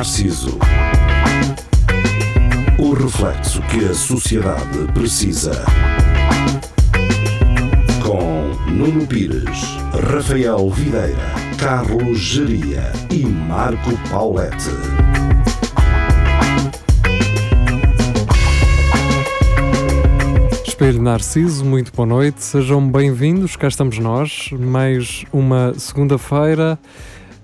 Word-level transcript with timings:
Narciso. 0.00 0.58
O 2.78 2.94
reflexo 2.94 3.60
que 3.64 3.84
a 3.84 3.92
sociedade 3.92 4.90
precisa. 4.94 5.62
Com 8.02 8.48
Nuno 8.72 9.06
Pires, 9.06 9.76
Rafael 10.10 10.70
Videira, 10.70 11.18
Carlos 11.58 12.18
Geria 12.18 12.90
e 13.10 13.26
Marco 13.26 13.90
Paulette. 14.08 14.70
Espelho 20.66 21.02
Narciso, 21.02 21.62
muito 21.62 21.92
boa 21.92 22.06
noite, 22.06 22.42
sejam 22.42 22.90
bem-vindos, 22.90 23.54
cá 23.54 23.68
estamos 23.68 23.98
nós, 23.98 24.48
mais 24.52 25.26
uma 25.30 25.74
segunda-feira 25.74 26.78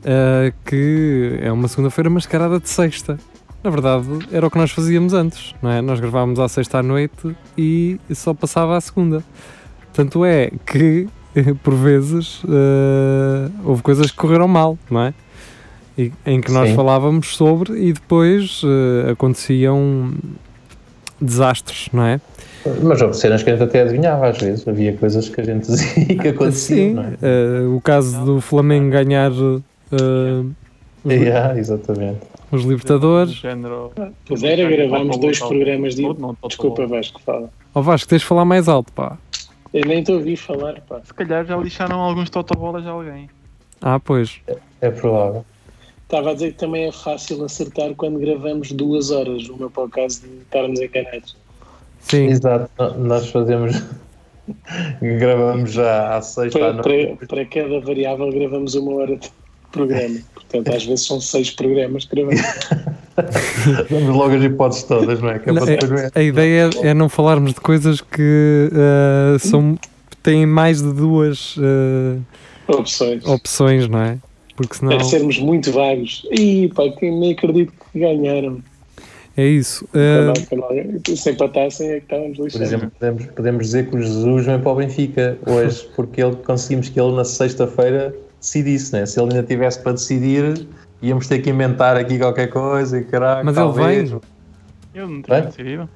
uh, 0.07 0.55
que 0.65 1.39
é 1.43 1.51
uma 1.51 1.69
segunda-feira 1.69 2.09
mascarada 2.09 2.61
de 2.61 2.69
sexta. 2.69 3.19
Na 3.63 3.71
verdade, 3.71 4.07
era 4.31 4.47
o 4.47 4.51
que 4.51 4.59
nós 4.59 4.71
fazíamos 4.71 5.13
antes, 5.13 5.55
não 5.61 5.71
é? 5.71 5.83
Nós 5.83 5.99
gravávamos 5.99 6.39
à 6.39 6.49
sexta 6.49 6.79
à 6.79 6.83
noite 6.83 7.37
e 7.59 7.99
só 8.15 8.33
passava 8.33 8.77
à 8.77 8.81
segunda. 8.81 9.25
Tanto 9.93 10.25
é 10.25 10.53
que, 10.65 11.09
por 11.65 11.75
vezes, 11.75 12.45
uh, 12.45 13.51
houve 13.65 13.83
coisas 13.83 14.11
que 14.11 14.17
correram 14.17 14.47
mal, 14.47 14.79
não 14.89 15.01
é? 15.03 15.15
E, 15.99 16.13
em 16.25 16.41
que 16.41 16.53
nós 16.53 16.69
Sim. 16.69 16.77
falávamos 16.77 17.37
sobre 17.37 17.73
e 17.81 17.93
depois 17.93 18.63
uh, 18.63 19.11
aconteciam 19.11 20.13
desastres, 21.21 21.89
não 21.93 22.05
é? 22.05 22.21
Mas 22.83 23.01
houve 23.01 23.17
cenas 23.17 23.43
que 23.43 23.51
a 23.51 23.55
gente 23.55 23.63
até 23.63 23.83
adivinhava 23.83 24.29
às 24.29 24.39
vezes, 24.39 24.67
havia 24.69 24.93
coisas 24.93 25.29
que 25.29 25.41
a 25.41 25.45
gente 25.45 25.67
dizia 25.67 26.05
que 26.05 26.29
aconteciam. 26.29 27.03
Sim, 27.03 27.17
é? 27.23 27.63
uh, 27.63 27.75
o 27.75 27.81
caso 27.81 28.25
do 28.25 28.41
Flamengo 28.41 28.91
ganhar 28.91 29.33
uh, 29.93 30.55
yeah, 31.09 31.59
exatamente. 31.59 32.21
os 32.51 32.63
Libertadores. 32.63 33.43
Pois 34.27 34.43
era, 34.43 34.69
gravámos 34.69 35.19
dois 35.19 35.39
programas 35.39 35.95
de. 35.95 36.03
Desculpa, 36.47 36.87
Vasco, 36.87 37.21
fala. 37.21 37.51
Ó 37.75 37.81
oh, 37.81 37.83
Vasco, 37.83 38.09
tens 38.09 38.23
de 38.23 38.27
falar 38.27 38.45
mais 38.45 38.69
alto, 38.69 38.93
pá. 38.93 39.19
Eu 39.73 39.85
nem 39.85 40.03
te 40.03 40.13
ouvi 40.13 40.37
falar, 40.37 40.81
pá. 40.83 41.01
Se 41.05 41.13
calhar 41.13 41.45
já 41.45 41.57
lixaram 41.57 42.01
alguns 42.01 42.31
totobolas 42.31 42.87
a 42.87 42.91
alguém. 42.91 43.29
Ah, 43.83 44.01
pois. 44.01 44.41
É, 44.47 44.57
é 44.81 44.91
provável. 44.91 45.45
Estava 46.05 46.31
a 46.31 46.35
dizer 46.35 46.53
que 46.53 46.59
também 46.59 46.85
é 46.85 46.93
fácil 46.93 47.45
acertar 47.45 47.93
quando 47.97 48.19
gravamos 48.21 48.71
duas 48.71 49.11
horas, 49.11 49.49
uma 49.49 49.69
para 49.69 49.83
o 49.83 49.89
caso 49.89 50.23
de 50.23 50.29
estarmos 50.39 50.81
encanados. 50.81 51.37
Sim. 51.99 52.27
Exato, 52.27 52.71
nós 52.99 53.29
fazemos. 53.31 53.83
gravamos 55.03 55.73
já 55.73 56.17
à 56.17 56.23
sexta 56.23 56.59
para, 56.59 56.69
à 56.69 56.73
noite. 56.75 57.17
Para, 57.17 57.27
para, 57.27 57.45
cada 57.47 57.81
variável 57.81 58.31
gravamos 58.31 58.77
uma 58.77 58.95
hora 58.95 59.17
de 59.17 59.29
programa. 59.77 60.19
Portanto, 60.35 60.75
às 60.75 60.85
vezes 60.85 61.07
são 61.07 61.21
seis 61.21 61.51
programas 61.51 62.05
que 62.05 62.17
gravamos. 62.17 62.41
Damos 63.91 64.17
logo 64.17 64.35
as 64.35 64.43
hipóteses 64.43 64.83
todas, 64.85 65.21
não 65.21 65.31
é? 65.31 65.39
Que 65.39 65.51
é 65.51 65.53
não, 65.53 65.67
é, 65.67 66.11
a 66.15 66.23
ideia 66.23 66.71
é, 66.83 66.89
é, 66.89 66.95
não 66.95 67.09
falarmos 67.09 67.55
de 67.55 67.61
coisas 67.61 68.01
que 68.01 68.71
uh, 68.73 69.39
são, 69.39 69.79
têm 70.23 70.47
mais 70.47 70.83
de 70.83 70.93
duas 70.93 71.57
uh, 71.57 72.21
opções. 72.69 73.25
opções, 73.27 73.89
não 73.89 74.01
é? 74.01 74.19
Porque 74.55 74.77
senão... 74.77 74.93
É 74.93 75.03
sermos 75.03 75.39
muito 75.39 75.71
vagos. 75.73 76.27
Ih, 76.31 76.71
pá, 76.75 76.85
nem 77.03 77.33
acredito 77.33 77.73
que 77.93 77.99
ganharam. 77.99 78.63
É 79.37 79.47
isso. 79.47 79.85
Uh... 79.87 81.17
Se 81.17 81.31
empatassem 81.31 81.91
é 81.91 82.01
que 82.01 82.05
estávamos 82.05 82.39
lixados. 82.39 82.53
Por 82.53 82.63
exemplo, 82.63 82.93
podemos, 82.99 83.27
podemos 83.27 83.67
dizer 83.67 83.91
que 83.91 83.97
o 83.97 84.03
Jesus 84.03 84.47
vem 84.47 84.59
para 84.59 84.73
o 84.73 84.75
Benfica 84.77 85.39
hoje, 85.47 85.87
porque 85.95 86.23
ele, 86.23 86.37
conseguimos 86.37 86.89
que 86.89 86.99
ele 86.99 87.13
na 87.13 87.25
sexta-feira 87.25 88.15
decidisse, 88.41 88.93
né? 88.93 89.07
Se 89.07 89.21
ele 89.21 89.33
ainda 89.33 89.43
tivesse 89.47 89.81
para 89.83 89.93
decidir, 89.93 90.67
íamos 91.03 91.27
ter 91.27 91.41
que 91.41 91.51
inventar 91.51 91.97
aqui 91.97 92.19
qualquer 92.19 92.49
coisa 92.49 92.99
e 92.99 93.05
caraca. 93.05 93.45
Mas 93.45 93.55
talvez. 93.55 94.11
ele 94.11 94.11
vem. 94.11 94.21
Ele 94.95 95.13
não 95.13 95.23
tinha 95.23 95.41
decidido. 95.43 95.89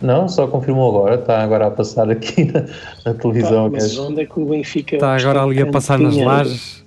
Não, 0.00 0.28
só 0.28 0.46
confirmou 0.46 0.90
agora, 0.90 1.14
está 1.14 1.42
agora 1.42 1.68
a 1.68 1.70
passar 1.70 2.10
aqui 2.10 2.44
na, 2.52 2.64
na 3.06 3.14
televisão. 3.14 3.70
Pá, 3.70 3.78
mas 3.78 3.98
onde 3.98 4.22
é 4.22 4.26
que 4.26 4.40
o 4.40 4.44
Benfica 4.44 4.96
está 4.96 5.16
agora 5.16 5.42
ali 5.42 5.60
a 5.60 5.70
passar 5.70 5.98
nas 5.98 6.16
lajes? 6.16 6.84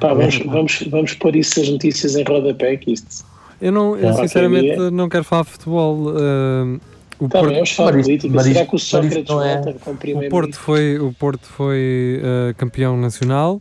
Pá, 0.00 0.12
vamos, 0.14 0.38
vamos, 0.38 0.82
vamos 0.90 1.14
pôr 1.14 1.36
isso 1.36 1.60
as 1.60 1.68
notícias 1.68 2.16
em 2.16 2.24
rodapé, 2.24 2.76
que 2.76 2.92
isto 2.92 3.24
eu, 3.60 3.70
não, 3.70 3.96
eu 3.96 4.14
sinceramente 4.14 4.78
não 4.90 5.08
quero 5.08 5.22
falar 5.22 5.42
de 5.42 5.50
futebol. 5.50 6.08
Uh, 6.08 6.80
o 7.20 7.28
tá 7.28 7.40
Porto, 7.40 7.74
falar 7.74 7.92
política. 7.92 8.42
Será 8.42 8.66
que 8.66 8.74
o 8.74 8.78
Sócrates 8.78 9.16
é... 9.18 9.24
volta 9.26 9.74
com 9.74 9.90
o 9.90 10.28
Porto 10.30 10.58
foi 10.58 10.98
O 10.98 11.12
Porto 11.12 11.46
foi 11.46 12.20
uh, 12.22 12.54
campeão 12.56 12.96
nacional. 12.96 13.60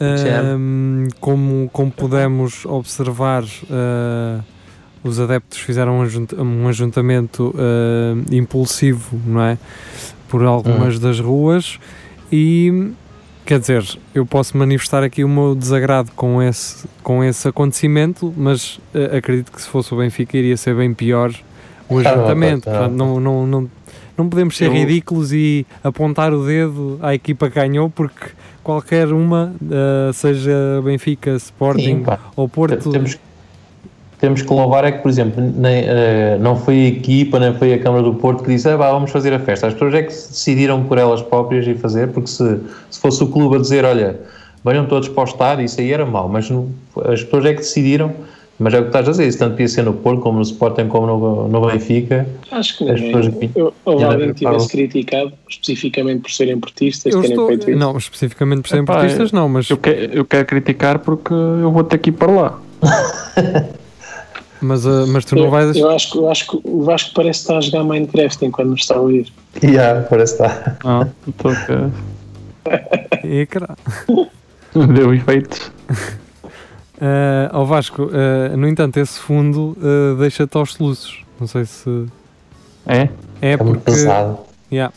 Uh, 0.00 1.08
como, 1.20 1.68
como 1.72 1.90
pudemos 1.90 2.64
observar, 2.66 3.42
uh, 3.42 4.44
os 5.02 5.18
adeptos 5.18 5.58
fizeram 5.58 5.98
um, 5.98 6.02
ajunt 6.02 6.34
um 6.34 6.68
ajuntamento 6.68 7.54
uh, 7.56 8.34
impulsivo, 8.34 9.20
não 9.26 9.42
é? 9.42 9.58
Por 10.28 10.44
algumas 10.44 10.96
hum. 10.96 11.00
das 11.00 11.20
ruas 11.20 11.78
e 12.30 12.92
Quer 13.48 13.60
dizer, 13.60 13.98
eu 14.14 14.26
posso 14.26 14.58
manifestar 14.58 15.02
aqui 15.02 15.24
o 15.24 15.28
meu 15.28 15.54
desagrado 15.54 16.10
com 16.14 16.42
esse, 16.42 16.86
com 17.02 17.24
esse 17.24 17.48
acontecimento, 17.48 18.30
mas 18.36 18.76
uh, 18.94 19.16
acredito 19.16 19.50
que 19.50 19.62
se 19.62 19.66
fosse 19.66 19.94
o 19.94 19.96
Benfica 19.96 20.36
iria 20.36 20.54
ser 20.54 20.76
bem 20.76 20.92
pior 20.92 21.32
tá 21.88 22.12
ajuntamento. 22.12 22.64
Tá 22.64 22.70
Portanto, 22.70 22.92
não, 22.96 23.20
não, 23.20 23.46
não, 23.46 23.70
não 24.16 24.28
podemos 24.28 24.56
ser 24.56 24.66
eu... 24.66 24.72
ridículos 24.72 25.32
e 25.32 25.66
apontar 25.82 26.32
o 26.32 26.44
dedo 26.44 26.98
à 27.02 27.14
equipa 27.14 27.48
que 27.48 27.54
ganhou, 27.54 27.88
porque 27.88 28.26
qualquer 28.62 29.12
uma, 29.12 29.54
uh, 29.62 30.12
seja 30.12 30.82
Benfica, 30.84 31.30
Sporting 31.36 32.04
Sim, 32.04 32.18
ou 32.36 32.48
Porto. 32.48 32.90
Temos, 32.90 33.18
temos 34.20 34.42
que 34.42 34.52
louvar 34.52 34.84
é 34.84 34.92
que, 34.92 34.98
por 34.98 35.08
exemplo, 35.08 35.42
nem, 35.42 35.84
uh, 35.84 36.38
não 36.40 36.56
foi 36.56 36.74
a 36.74 36.88
equipa, 36.88 37.38
nem 37.38 37.54
foi 37.54 37.72
a 37.72 37.78
Câmara 37.78 38.02
do 38.02 38.14
Porto 38.14 38.42
que 38.42 38.50
disse, 38.50 38.68
ah, 38.68 38.76
vamos 38.76 39.10
fazer 39.10 39.32
a 39.32 39.38
festa. 39.38 39.68
As 39.68 39.72
pessoas 39.72 39.94
é 39.94 40.02
que 40.02 40.08
decidiram 40.08 40.84
por 40.84 40.98
elas 40.98 41.22
próprias 41.22 41.66
e 41.66 41.74
fazer, 41.74 42.08
porque 42.08 42.28
se, 42.28 42.60
se 42.90 43.00
fosse 43.00 43.22
o 43.22 43.28
clube 43.28 43.56
a 43.56 43.58
dizer, 43.58 43.84
olha, 43.84 44.18
venham 44.64 44.86
todos 44.86 45.08
para 45.08 45.20
o 45.22 45.24
estádio, 45.24 45.64
isso 45.64 45.80
aí 45.80 45.92
era 45.92 46.04
mau, 46.04 46.28
mas 46.28 46.50
não, 46.50 46.68
as 47.04 47.22
pessoas 47.22 47.44
é 47.44 47.52
que 47.52 47.60
decidiram, 47.60 48.12
mas 48.58 48.74
é 48.74 48.78
o 48.78 48.82
que 48.82 48.88
estás 48.88 49.06
a 49.06 49.10
dizer, 49.12 49.28
isso 49.28 49.38
tanto 49.38 49.52
podia 49.52 49.68
ser 49.68 49.82
no 49.84 49.92
Porto, 49.94 50.20
como 50.20 50.38
no 50.38 50.42
Sporting, 50.42 50.88
como 50.88 51.06
no, 51.06 51.48
no 51.48 51.66
Benfica. 51.66 52.26
Acho 52.50 52.78
que 52.78 52.84
ninguém, 52.84 53.12
pessoas, 53.12 53.50
eu, 53.54 53.74
ou 53.84 54.04
alguém 54.04 54.32
tivesse 54.32 54.68
criticado, 54.68 55.32
especificamente 55.48 56.22
por 56.22 56.30
serem 56.32 56.58
portistas, 56.58 57.14
eu 57.14 57.20
terem 57.20 57.34
estou, 57.34 57.48
feito 57.48 57.70
isso. 57.70 57.78
Não, 57.78 57.96
especificamente 57.96 58.62
por 58.62 58.68
serem 58.68 58.82
Epá, 58.82 58.94
portistas 58.94 59.32
não, 59.32 59.48
mas... 59.48 59.70
Eu 59.70 59.76
quero, 59.76 60.12
eu 60.12 60.24
quero 60.24 60.46
criticar 60.46 60.98
porque 60.98 61.32
eu 61.32 61.70
vou 61.70 61.84
ter 61.84 61.98
que 61.98 62.10
ir 62.10 62.14
para 62.14 62.32
lá. 62.32 62.60
Mas, 64.60 64.84
uh, 64.84 65.06
mas 65.06 65.24
tu 65.24 65.36
não 65.36 65.44
eu, 65.44 65.50
vais. 65.50 65.76
Eu 65.76 65.88
acho, 65.90 66.18
eu 66.18 66.28
acho 66.28 66.48
que 66.48 66.60
o 66.64 66.82
Vasco 66.82 67.12
parece 67.14 67.40
estar 67.40 67.58
a 67.58 67.60
jogar 67.60 67.84
Minecraft 67.84 68.44
enquanto 68.44 68.70
nos 68.70 68.80
está 68.80 68.96
a 68.96 69.00
ouvir. 69.00 69.32
Yeah, 69.62 70.02
parece 70.08 70.34
estar. 70.34 70.78
Ah, 70.84 71.06
estou 71.26 71.50
a. 71.52 71.90
E 73.24 73.46
cara. 73.46 73.76
Deu 74.94 75.14
efeitos. 75.14 75.72
Uh, 76.98 77.48
ao 77.52 77.64
Vasco, 77.64 78.06
uh, 78.06 78.56
no 78.56 78.66
entanto, 78.66 78.96
esse 78.98 79.20
fundo 79.20 79.76
uh, 79.78 80.16
deixa-te 80.16 80.56
aos 80.56 80.74
soluços. 80.74 81.22
Não 81.38 81.46
sei 81.46 81.64
se. 81.64 82.06
É? 82.84 83.08
É, 83.40 83.52
é 83.52 83.56
porque. 83.56 83.78
pesado. 83.78 84.40
Yeah. 84.70 84.92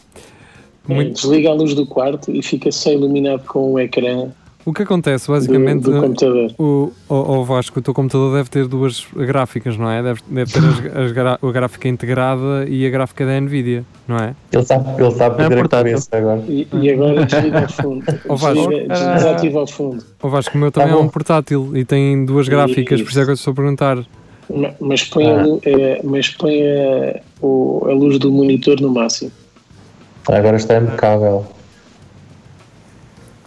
É, 0.90 0.94
muito... 0.94 1.14
Desliga 1.14 1.50
a 1.50 1.54
luz 1.54 1.76
do 1.76 1.86
quarto 1.86 2.32
e 2.32 2.42
fica 2.42 2.72
só 2.72 2.92
iluminado 2.92 3.46
com 3.46 3.74
o 3.74 3.80
ecrã 3.80 4.32
o 4.66 4.74
que 4.74 4.84
acontece, 4.84 5.28
basicamente, 5.28 5.84
do, 5.84 5.92
do 5.92 6.02
computador. 6.02 6.52
O, 6.58 6.92
o, 7.10 7.16
o, 7.16 7.44
Vasco, 7.44 7.80
o 7.80 7.82
teu 7.82 7.94
computador 7.94 8.36
deve 8.36 8.50
ter 8.50 8.68
duas 8.68 9.08
gráficas, 9.16 9.78
não 9.78 9.90
é? 9.90 10.04
Deve, 10.04 10.22
deve 10.28 10.52
ter 10.52 10.60
as, 10.60 11.12
as, 11.12 11.44
a 11.44 11.52
gráfica 11.52 11.88
integrada 11.88 12.66
e 12.68 12.86
a 12.86 12.90
gráfica 12.90 13.26
da 13.26 13.40
Nvidia, 13.40 13.84
não 14.08 14.18
é? 14.18 14.36
Ele 14.52 14.62
está 14.62 14.76
ele 14.98 15.08
está 15.08 15.26
a 15.28 15.32
perder 15.32 15.58
é 15.58 15.62
a 15.62 15.68
cabeça 15.68 16.10
agora. 16.12 16.44
E, 16.48 16.68
e 16.74 16.92
agora 16.92 17.26
desliga 17.26 17.62
ao 17.62 17.70
fundo. 17.70 18.06
O 18.30 18.36
Vasco, 18.36 18.70
desliga, 18.70 18.88
desativa 18.88 19.60
ao 19.60 19.68
fundo. 19.68 20.04
O 20.22 20.30
Vasco, 20.30 20.58
o 20.58 20.60
meu 20.60 20.72
também 20.72 20.94
tá 20.94 20.96
é 20.96 21.00
um 21.00 21.10
portátil 21.10 21.72
e 21.76 21.84
tem 21.84 22.26
duas 22.26 22.48
gráficas, 22.48 23.00
e, 23.00 23.04
por 23.04 23.10
isso 23.10 23.20
é 23.20 23.24
que 23.24 23.30
eu 23.32 23.36
estou 23.36 23.52
a 23.52 23.56
perguntar. 23.56 23.98
Mas 24.80 25.04
põe, 25.06 25.26
ah. 25.26 25.44
a, 25.44 25.70
é, 25.70 26.02
mas 26.04 26.30
põe 26.30 26.62
a, 26.62 27.20
a 27.42 27.94
luz 27.94 28.20
do 28.20 28.32
monitor 28.32 28.80
no 28.80 28.90
máximo. 28.90 29.32
Agora 30.28 30.58
está 30.58 30.78
impecável. 30.78 31.46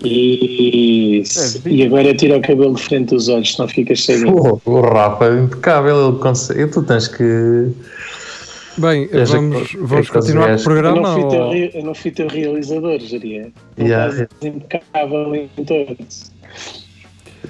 E, 0.04 1.22
é, 1.22 1.68
e 1.68 1.82
agora 1.84 2.14
tira 2.14 2.36
o 2.36 2.42
cabelo 2.42 2.74
de 2.74 2.82
frente 2.82 3.14
dos 3.14 3.28
olhos, 3.28 3.54
senão 3.54 3.68
ficas 3.68 4.04
ceguinho. 4.04 4.34
O, 4.36 4.60
o 4.64 4.80
Rafa 4.80 5.26
é 5.26 5.40
impecável, 5.42 6.08
ele 6.08 6.18
consegue. 6.18 6.66
Tu 6.66 6.82
tens 6.82 7.08
que. 7.08 7.70
Bem, 8.76 9.08
vamos, 9.26 9.76
vamos 9.80 10.10
continuar 10.10 10.54
com 10.54 10.60
o 10.60 10.64
programa. 10.64 10.96
Eu 10.96 11.02
não 11.02 11.14
fui, 11.14 11.22
ou... 11.22 11.30
teu, 11.30 11.80
eu 11.80 11.84
não 11.84 11.94
fui 11.94 12.10
teu 12.10 12.28
realizador, 12.28 12.98
Jaria. 13.00 13.52
Yeah. 13.78 14.12
Estás 14.12 14.28
impecável 14.42 15.34
em 15.34 15.48
todos. 15.64 16.32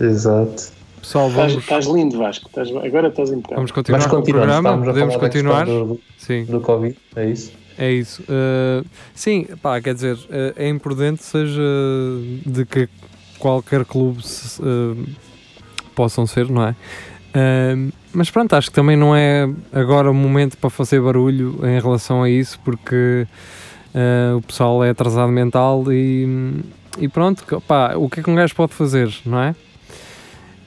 Exato. 0.01 0.73
Pessoal, 1.01 1.31
vamos... 1.31 1.53
estás, 1.53 1.85
estás 1.85 1.87
lindo, 1.87 2.19
Vasco. 2.19 2.47
Estás, 2.49 2.69
agora 2.69 3.09
estás 3.09 3.31
impecável. 3.31 3.56
Vamos 3.56 3.73
continuar 3.73 4.09
com 4.09 4.17
o 4.17 4.23
programa. 4.23 4.79
Podemos 4.85 5.17
continuar. 5.17 5.67
Do, 5.67 6.01
Sim. 6.19 6.45
do 6.45 6.61
Covid, 6.61 6.97
é 7.17 7.31
isso? 7.31 7.53
É 7.76 7.91
isso. 7.91 8.23
Uh, 8.23 8.87
sim, 9.15 9.47
pá, 9.61 9.81
quer 9.81 9.94
dizer, 9.94 10.15
uh, 10.17 10.55
é 10.56 10.69
imprudente 10.69 11.23
seja 11.25 11.62
de 12.47 12.65
que 12.65 12.88
qualquer 13.38 13.85
clube 13.85 14.26
se, 14.26 14.61
uh, 14.62 15.06
possam 15.94 16.26
ser, 16.26 16.49
não 16.49 16.65
é? 16.65 16.76
Ahm, 17.37 17.91
mas 18.12 18.31
pronto, 18.31 18.55
acho 18.55 18.69
que 18.69 18.75
também 18.75 18.97
não 18.97 19.15
é 19.15 19.49
agora 19.73 20.09
o 20.09 20.15
momento 20.15 20.56
para 20.56 20.71
fazer 20.71 21.00
barulho 21.00 21.59
em 21.65 21.81
relação 21.81 22.23
a 22.23 22.31
isso, 22.31 22.61
porque 22.65 23.26
o 24.37 24.43
pessoal 24.43 24.85
é 24.85 24.91
atrasado 24.91 25.31
mental 25.31 25.85
e, 25.93 26.62
e 26.99 27.09
pronto, 27.09 27.44
pá, 27.62 27.94
o 27.97 28.09
que 28.09 28.20
é 28.20 28.23
que 28.23 28.31
um 28.31 28.37
gajo 28.37 28.55
pode 28.55 28.73
fazer, 28.73 29.12
não 29.27 29.41
é? 29.41 29.55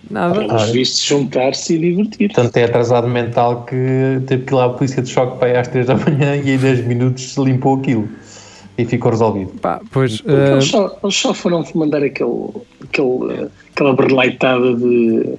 Nada. 0.09 0.39
Pelos 0.39 0.69
vistos, 0.69 1.03
juntar-se 1.03 1.75
e 1.75 1.79
divertir. 1.79 2.31
Tanto 2.31 2.55
é 2.57 2.63
atrasado 2.63 3.07
mental 3.07 3.65
que 3.65 4.21
teve 4.25 4.43
que 4.43 4.53
ir 4.53 4.55
lá 4.55 4.65
a 4.65 4.69
polícia 4.69 5.01
de 5.01 5.09
choque 5.09 5.37
para 5.37 5.49
ir 5.49 5.57
às 5.57 5.67
3 5.67 5.87
da 5.87 5.95
manhã 5.95 6.35
e 6.35 6.51
em 6.51 6.57
10 6.57 6.85
minutos 6.87 7.33
se 7.33 7.43
limpou 7.43 7.75
aquilo 7.75 8.07
e 8.77 8.85
ficou 8.85 9.11
resolvido. 9.11 9.51
Pá, 9.59 9.81
pois, 9.91 10.21
ah, 10.27 10.53
eles, 10.53 10.65
só, 10.65 10.97
eles 11.03 11.15
só 11.15 11.33
foram 11.33 11.65
mandar 11.73 12.03
aquele, 12.03 12.49
aquele, 12.83 13.33
eh, 13.33 13.47
aquela 13.73 13.93
berleitada 13.93 14.75
de, 14.75 15.33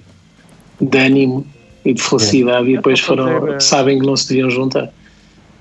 de 0.81 0.99
ânimo 0.99 1.46
e 1.84 1.94
de 1.94 2.02
felicidade 2.02 2.69
e 2.70 2.76
depois 2.76 3.00
para 3.00 3.16
foram, 3.16 3.40
fazer, 3.40 3.54
eh, 3.54 3.61
sabem 3.61 3.99
que 3.99 4.06
não 4.06 4.16
se 4.16 4.28
deviam 4.28 4.50
juntar. 4.50 4.93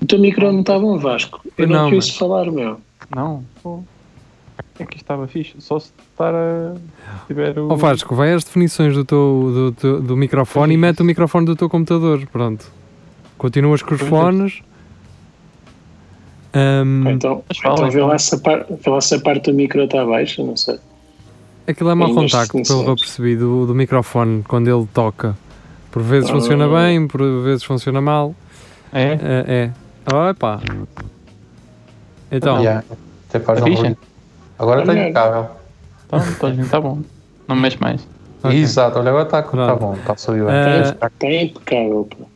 O 0.02 0.06
teu 0.06 0.18
micro 0.18 0.52
não 0.52 0.60
está 0.60 0.78
bom, 0.78 0.98
Vasco. 0.98 1.40
Eu 1.56 1.66
não, 1.66 1.84
Não, 1.84 1.90
quis 1.90 2.10
falar, 2.10 2.50
meu. 2.50 2.78
Não, 3.14 3.44
pô. 3.62 3.82
É 4.78 4.84
que 4.84 4.96
estava 4.96 5.26
fixe. 5.26 5.54
Só 5.60 5.78
se 5.80 5.92
estar 6.12 6.32
a. 6.34 6.74
tiver 7.26 7.58
o. 7.58 7.68
Ó 7.72 7.74
Vasco, 7.76 8.14
vai 8.14 8.32
às 8.32 8.44
definições 8.44 8.94
do, 8.94 9.04
teu, 9.04 9.50
do, 9.52 9.72
teu- 9.72 10.00
do 10.00 10.16
microfone 10.16 10.74
e 10.74 10.76
mete 10.76 11.00
o 11.02 11.04
microfone 11.04 11.46
do 11.46 11.56
teu 11.56 11.68
computador. 11.68 12.24
Pronto. 12.30 12.64
Continuas 13.36 13.82
com 13.82 13.94
os 13.94 14.00
Pois 14.00 14.12
é. 14.12 14.14
fones. 14.14 14.62
Ahm, 16.54 17.06
Então, 17.08 17.44
então 17.50 17.90
vê, 17.90 18.00
lá 18.02 18.18
se 18.18 18.34
a 18.34 18.38
par, 18.38 18.64
vê 18.68 18.90
lá 18.90 19.00
se 19.00 19.14
a 19.14 19.20
parte 19.20 19.50
do 19.50 19.54
micro 19.56 19.82
está 19.82 20.04
baixa, 20.04 20.42
não 20.42 20.56
sei. 20.56 20.78
aquilo 21.66 21.90
é 21.90 21.94
mau 21.94 22.14
contacto, 22.14 22.52
pelo 22.62 22.84
que 22.84 22.90
eu 22.90 22.96
percebi, 22.96 23.36
do, 23.36 23.66
do 23.66 23.74
microfone 23.74 24.42
quando 24.48 24.68
ele 24.68 24.86
toca. 24.94 25.36
Por 25.90 26.02
vezes 26.02 26.30
Ah. 26.30 26.32
funciona 26.32 26.68
bem, 26.68 27.06
por 27.06 27.20
vezes 27.42 27.64
funciona 27.64 28.00
mal. 28.00 28.34
É? 28.92 29.02
É. 29.12 29.18
é. 29.48 29.72
Opa. 30.30 30.60
Então, 32.32 32.58
Yeah, 32.60 32.84
até 33.28 33.40
faz 33.40 33.60
É 33.60 33.64
um. 33.64 33.96
Agora 34.58 34.80
está 34.80 34.92
Olha. 34.92 35.02
impecável. 35.02 35.46
Então, 36.06 36.18
está 36.18 36.64
tá 36.70 36.80
bom. 36.80 37.00
Não 37.46 37.56
me 37.56 37.62
mexe 37.62 37.78
mais. 37.80 38.06
ok. 38.42 38.58
Exato, 38.58 38.98
olha, 38.98 39.10
agora 39.10 39.24
está 39.24 39.42
tá 39.42 39.48
Pronto. 39.50 39.78
bom, 39.80 39.94
está 39.94 40.12
a 40.12 40.16
subir 40.16 40.44
bem. 40.44 40.54
Ah, 40.54 40.64
Tens 40.64 40.86
de 40.86 40.92
estar- 40.94 41.06
Está 41.06 41.26
impecável. 41.42 42.08
pô. 42.10 42.26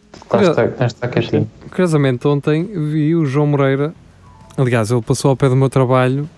curiosamente, 1.71 2.27
ontem 2.29 2.65
vi 2.65 3.15
o 3.15 3.25
João 3.25 3.47
Moreira. 3.47 3.95
Aliás, 4.57 4.91
ele 4.91 5.03
passou 5.03 5.31
ao 5.31 5.37
pé 5.37 5.49
do 5.49 5.57
meu 5.57 5.71
trabalho 5.71 6.29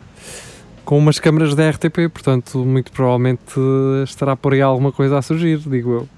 com 0.84 0.98
umas 0.98 1.18
câmaras 1.18 1.54
da 1.54 1.68
RTP, 1.70 2.08
portanto, 2.12 2.58
muito 2.58 2.92
provavelmente 2.92 3.40
estará 4.04 4.36
por 4.36 4.52
aí 4.52 4.60
alguma 4.62 4.92
coisa 4.92 5.18
a 5.18 5.22
surgir, 5.22 5.58
digo 5.58 5.92
eu. 5.92 6.08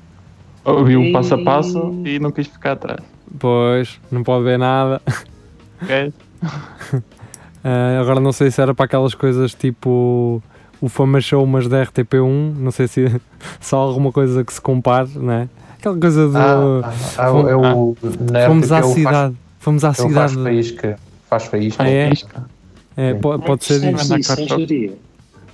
Ouvi 0.75 0.97
o 0.97 1.12
passo 1.12 1.35
a 1.35 1.39
passo 1.45 2.03
e 2.05 2.19
não 2.19 2.31
quis 2.33 2.47
ficar 2.49 2.73
atrás. 2.73 3.01
Pois, 3.39 4.01
não 4.11 4.23
pode 4.23 4.45
ver 4.45 4.59
nada. 4.59 5.01
Ok? 5.83 6.12
Ah, 7.69 7.99
agora 8.01 8.21
não 8.21 8.31
sei 8.33 8.51
se 8.51 8.61
era 8.63 8.73
para 8.73 8.85
aquelas 8.85 9.13
coisas 9.15 9.53
tipo 9.53 10.41
o 10.81 10.89
Fama 10.89 11.21
Show, 11.21 11.45
mas 11.47 11.67
da 11.67 11.85
RTP1, 11.85 12.55
não 12.59 12.71
sei 12.71 12.87
se, 12.89 13.07
há 13.73 13.77
alguma 13.77 14.13
coisa 14.13 14.45
que 14.45 14.53
se 14.53 14.61
compare, 14.61 15.09
não 15.17 15.33
é? 15.33 15.49
Aquela 15.79 15.99
coisa 15.99 16.29
do. 16.29 16.37
Ah, 16.39 16.81
ah, 16.85 16.93
ah, 17.19 17.31
Fomos- 17.31 17.51
é 17.51 17.57
o, 17.57 17.97
na 18.33 18.47
fomos 18.47 18.67
RTP 18.67 18.73
à 18.73 18.79
é 18.79 18.83
cidade. 18.83 19.35
Fomos 19.59 19.85
à 19.85 19.93
Faz, 19.93 19.99
é 19.99 20.11
o 20.11 20.15
faz 20.15 20.31
cidade. 20.31 20.45
faísca. 20.49 20.99
Faz 21.29 21.45
faísca. 21.47 21.83
Ah, 21.83 21.89
é? 21.91 22.13
É, 22.97 23.15
po- 23.15 23.39
pode 23.41 23.65
ser 23.65 23.83
isso. 23.95 24.97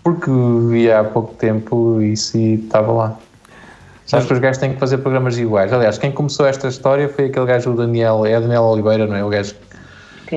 Porque 0.05 0.31
vi 0.69 0.91
há 0.91 1.03
pouco 1.05 1.35
tempo 1.35 2.00
isso 2.03 2.37
e 2.37 2.55
estava 2.55 2.93
lá. 2.93 3.19
Sabes 4.05 4.26
que 4.26 4.32
os 4.35 4.38
gajos 4.41 4.58
têm 4.58 4.75
que 4.75 4.79
fazer 4.81 4.99
programas 4.99 5.38
iguais. 5.38 5.73
Aliás, 5.73 5.97
quem 5.97 6.12
começou 6.12 6.44
esta 6.44 6.69
história 6.69 7.08
foi 7.08 7.26
aquele 7.26 7.47
gajo, 7.47 7.70
o 7.70 7.76
Daniel, 7.76 8.26
é 8.26 8.38
Daniel 8.41 8.65
Oliveira, 8.65 9.06
não 9.06 9.17
é? 9.17 9.25
O 9.25 9.29
gajo, 9.29 9.55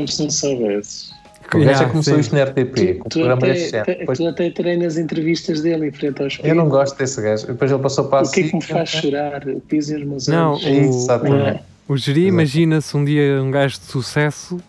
se 0.08 0.24
não 0.24 0.30
soubesses. 0.30 1.15
O 1.48 1.60
gajo 1.60 1.64
é 1.64 1.72
Yeah, 1.72 1.86
que 1.86 1.92
começou 1.92 2.14
sim. 2.16 2.20
isto 2.20 2.36
na 2.36 2.44
RTP, 2.44 2.94
com 3.00 3.08
o 3.08 3.10
Tu 3.10 3.20
programa 3.20 3.42
até, 3.48 3.54
te- 3.84 4.00
Depois, 4.00 4.18
tu 4.18 4.28
até 4.28 4.50
treinas 4.50 4.98
entrevistas 4.98 5.62
dele 5.62 5.88
em 5.88 5.92
frente 5.92 6.22
aos 6.24 6.40
eu 6.44 6.56
não 6.56 6.70
gosto 6.70 6.98
desse 6.98 7.22
gajo. 7.22 7.48
Depois 7.48 7.72
ele 7.72 7.82
passou 7.82 8.06
para 8.06 8.20
a 8.26 8.30
O 8.30 8.32
que 8.32 8.40
é 8.42 8.44
que 8.50 8.56
me 8.56 8.62
faz 8.62 8.90
chorar? 8.90 9.44
Pisem 9.68 9.98
os 9.98 10.04
meus 10.06 10.28
Não, 10.28 10.54
olhos. 10.54 10.64
o- 10.66 10.70
Exatamente. 10.70 11.60
O 11.88 11.96
Geri 11.98 12.26
imagina-se 12.28 12.98
um 12.98 13.06
dia 13.06 13.42
um 13.42 13.52
gajo 13.52 13.80
de 13.80 13.86
sucesso 13.86 14.60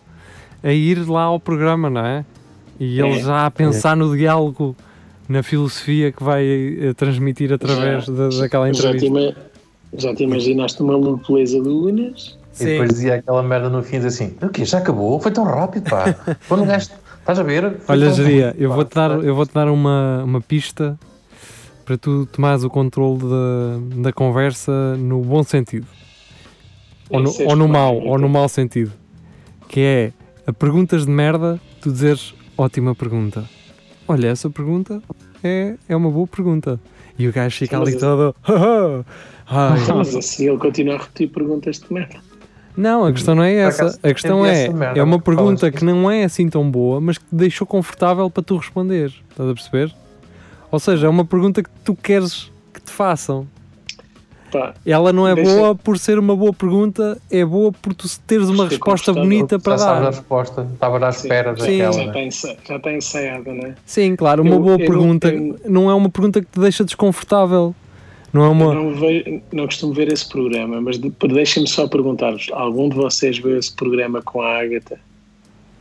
a 0.63 0.71
ir 0.71 1.07
lá 1.09 1.23
ao 1.23 1.39
programa, 1.39 1.89
não 1.89 2.05
é? 2.05 2.23
E 2.79 2.99
ele 2.99 3.17
É. 3.17 3.19
já 3.21 3.45
a 3.45 3.51
pensar 3.51 3.97
no 3.97 4.15
diálogo, 4.15 4.75
na 5.27 5.41
filosofia 5.41 6.11
que 6.11 6.23
vai 6.23 6.45
eh, 6.45 6.93
transmitir 6.95 7.51
através 7.51 8.05
Já- 8.05 8.13
da, 8.13 8.29
daquela 8.29 8.71
Já 8.71 8.73
te, 8.73 8.97
entrevista. 8.97 9.07
ima- 9.07 9.35
já 9.97 10.13
te 10.15 10.23
imaginaste 10.23 10.81
uma 10.81 10.95
lupuleza 10.95 11.59
de 11.59 11.67
Unas? 11.69 12.37
E 12.59 12.65
depois 12.65 12.89
dizia 12.89 13.15
aquela 13.15 13.43
merda 13.43 13.69
no 13.69 13.83
fim, 13.83 13.97
assim: 13.97 14.35
o 14.41 14.49
quê? 14.49 14.65
Já 14.65 14.79
acabou? 14.79 15.19
Foi 15.19 15.31
tão 15.31 15.43
rápido, 15.43 15.89
pá. 15.89 16.13
Quando 16.47 16.63
o 16.63 16.65
gajo. 16.65 16.89
Estás 17.19 17.39
a 17.39 17.43
ver? 17.43 17.77
Foi 17.79 17.95
Olha, 17.95 18.09
rápido, 18.09 18.55
eu 18.57 18.71
vou-te 18.71 18.95
dar, 18.95 19.11
eu 19.23 19.35
vou-te 19.35 19.53
dar 19.53 19.67
uma, 19.67 20.23
uma 20.23 20.39
pista 20.39 20.97
para 21.83 21.97
tu 21.97 22.25
tomares 22.25 22.63
o 22.63 22.69
controle 22.69 23.19
da, 23.19 24.03
da 24.03 24.13
conversa 24.13 24.95
no 24.97 25.21
bom 25.21 25.43
sentido. 25.43 25.87
Ou 27.09 27.21
no, 27.21 27.29
é 27.29 27.45
ou 27.45 27.55
no 27.55 27.67
mau, 27.67 27.95
então. 27.95 28.09
ou 28.09 28.17
no 28.17 28.29
mau 28.29 28.49
sentido. 28.49 28.91
Que 29.67 29.81
é 29.81 30.13
a 30.45 30.53
perguntas 30.53 31.05
de 31.05 31.11
merda, 31.11 31.59
tu 31.81 31.91
dizeres 31.91 32.33
ótima 32.57 32.95
pergunta. 32.95 33.43
Olha, 34.07 34.27
essa 34.27 34.49
pergunta 34.49 35.01
é, 35.43 35.75
é 35.87 35.95
uma 35.95 36.09
boa 36.09 36.27
pergunta. 36.27 36.79
E 37.17 37.27
o 37.27 37.33
gajo 37.33 37.57
fica 37.57 37.79
ali 37.79 37.97
todo. 37.97 38.35
Ai. 39.47 39.79
Mas 39.95 40.15
assim 40.15 40.47
ele 40.47 40.57
continua 40.57 40.95
a 40.95 40.97
repetir 40.99 41.29
perguntas 41.29 41.79
de 41.79 41.93
merda. 41.93 42.19
Não, 42.77 43.05
a 43.05 43.11
questão 43.11 43.33
não 43.35 43.43
é 43.43 43.55
essa. 43.55 43.83
acaso, 43.85 43.99
A 44.03 44.13
questão 44.13 44.45
é, 44.45 44.67
é 44.95 45.01
uma 45.03 45.19
pergunta 45.19 45.71
que 45.71 45.83
não 45.83 46.09
é 46.11 46.23
assim 46.23 46.47
tão 46.47 46.69
boa, 46.69 47.01
mas 47.01 47.17
que 47.17 47.25
te 47.25 47.35
deixou 47.35 47.65
confortável 47.65 48.29
para 48.29 48.43
tu 48.43 48.55
responder. 48.57 49.11
Estás 49.31 49.49
a 49.49 49.53
perceber? 49.53 49.93
Ou 50.71 50.79
seja, 50.79 51.07
é 51.07 51.09
uma 51.09 51.25
pergunta 51.25 51.63
que 51.63 51.69
tu 51.83 51.95
queres 51.95 52.51
que 52.73 52.79
te 52.81 52.91
façam. 52.91 53.47
Pá, 54.51 54.73
Ela 54.85 55.11
não 55.11 55.27
é 55.27 55.35
Deixa- 55.35 55.53
boa 55.55 55.75
por 55.75 55.97
ser 55.99 56.17
uma 56.17 56.33
boa 56.35 56.53
pergunta, 56.53 57.17
é 57.29 57.43
boa 57.43 57.69
por 57.71 57.93
tu 57.93 58.07
teres 58.25 58.47
uma 58.47 58.65
resposta 58.69 59.11
bonita 59.11 59.59
para 59.59 59.73
Já 59.73 59.77
sabes 59.79 59.97
a 59.97 60.03
dar. 60.03 60.09
resposta. 60.11 60.67
Estava 60.73 61.05
à 61.05 61.09
espera 61.09 61.53
Sim. 61.57 61.79
daquela. 61.79 61.91
já 61.93 62.05
né? 62.13 62.27
está 62.27 62.55
já 62.65 62.75
está 62.77 62.93
ensaiada, 62.93 63.53
não 63.53 63.65
é? 63.67 63.75
Sim, 63.85 64.15
claro, 64.15 64.43
uma 64.43 64.55
Eu- 64.55 64.59
boa 64.61 64.73
eu- 64.75 64.77
pergunta 64.87 65.27
eu- 65.27 65.59
não 65.67 65.89
é 65.89 65.93
uma 65.93 66.09
pergunta 66.09 66.39
que 66.39 66.47
te 66.49 66.59
deixa 66.61 66.85
desconfortável. 66.85 67.75
Não 68.33 68.43
é 68.43 68.49
uma. 68.49 68.73
Não, 68.73 68.93
vejo, 68.93 69.41
não 69.51 69.65
costumo 69.65 69.93
ver 69.93 70.11
esse 70.11 70.27
programa, 70.27 70.81
mas 70.81 70.99
de- 70.99 71.11
deixem-me 71.29 71.67
só 71.67 71.87
perguntar-vos: 71.87 72.47
algum 72.51 72.89
de 72.89 72.95
vocês 72.95 73.37
viu 73.37 73.57
esse 73.57 73.73
programa 73.75 74.21
com 74.21 74.41
a 74.41 74.59
Ágata? 74.59 74.99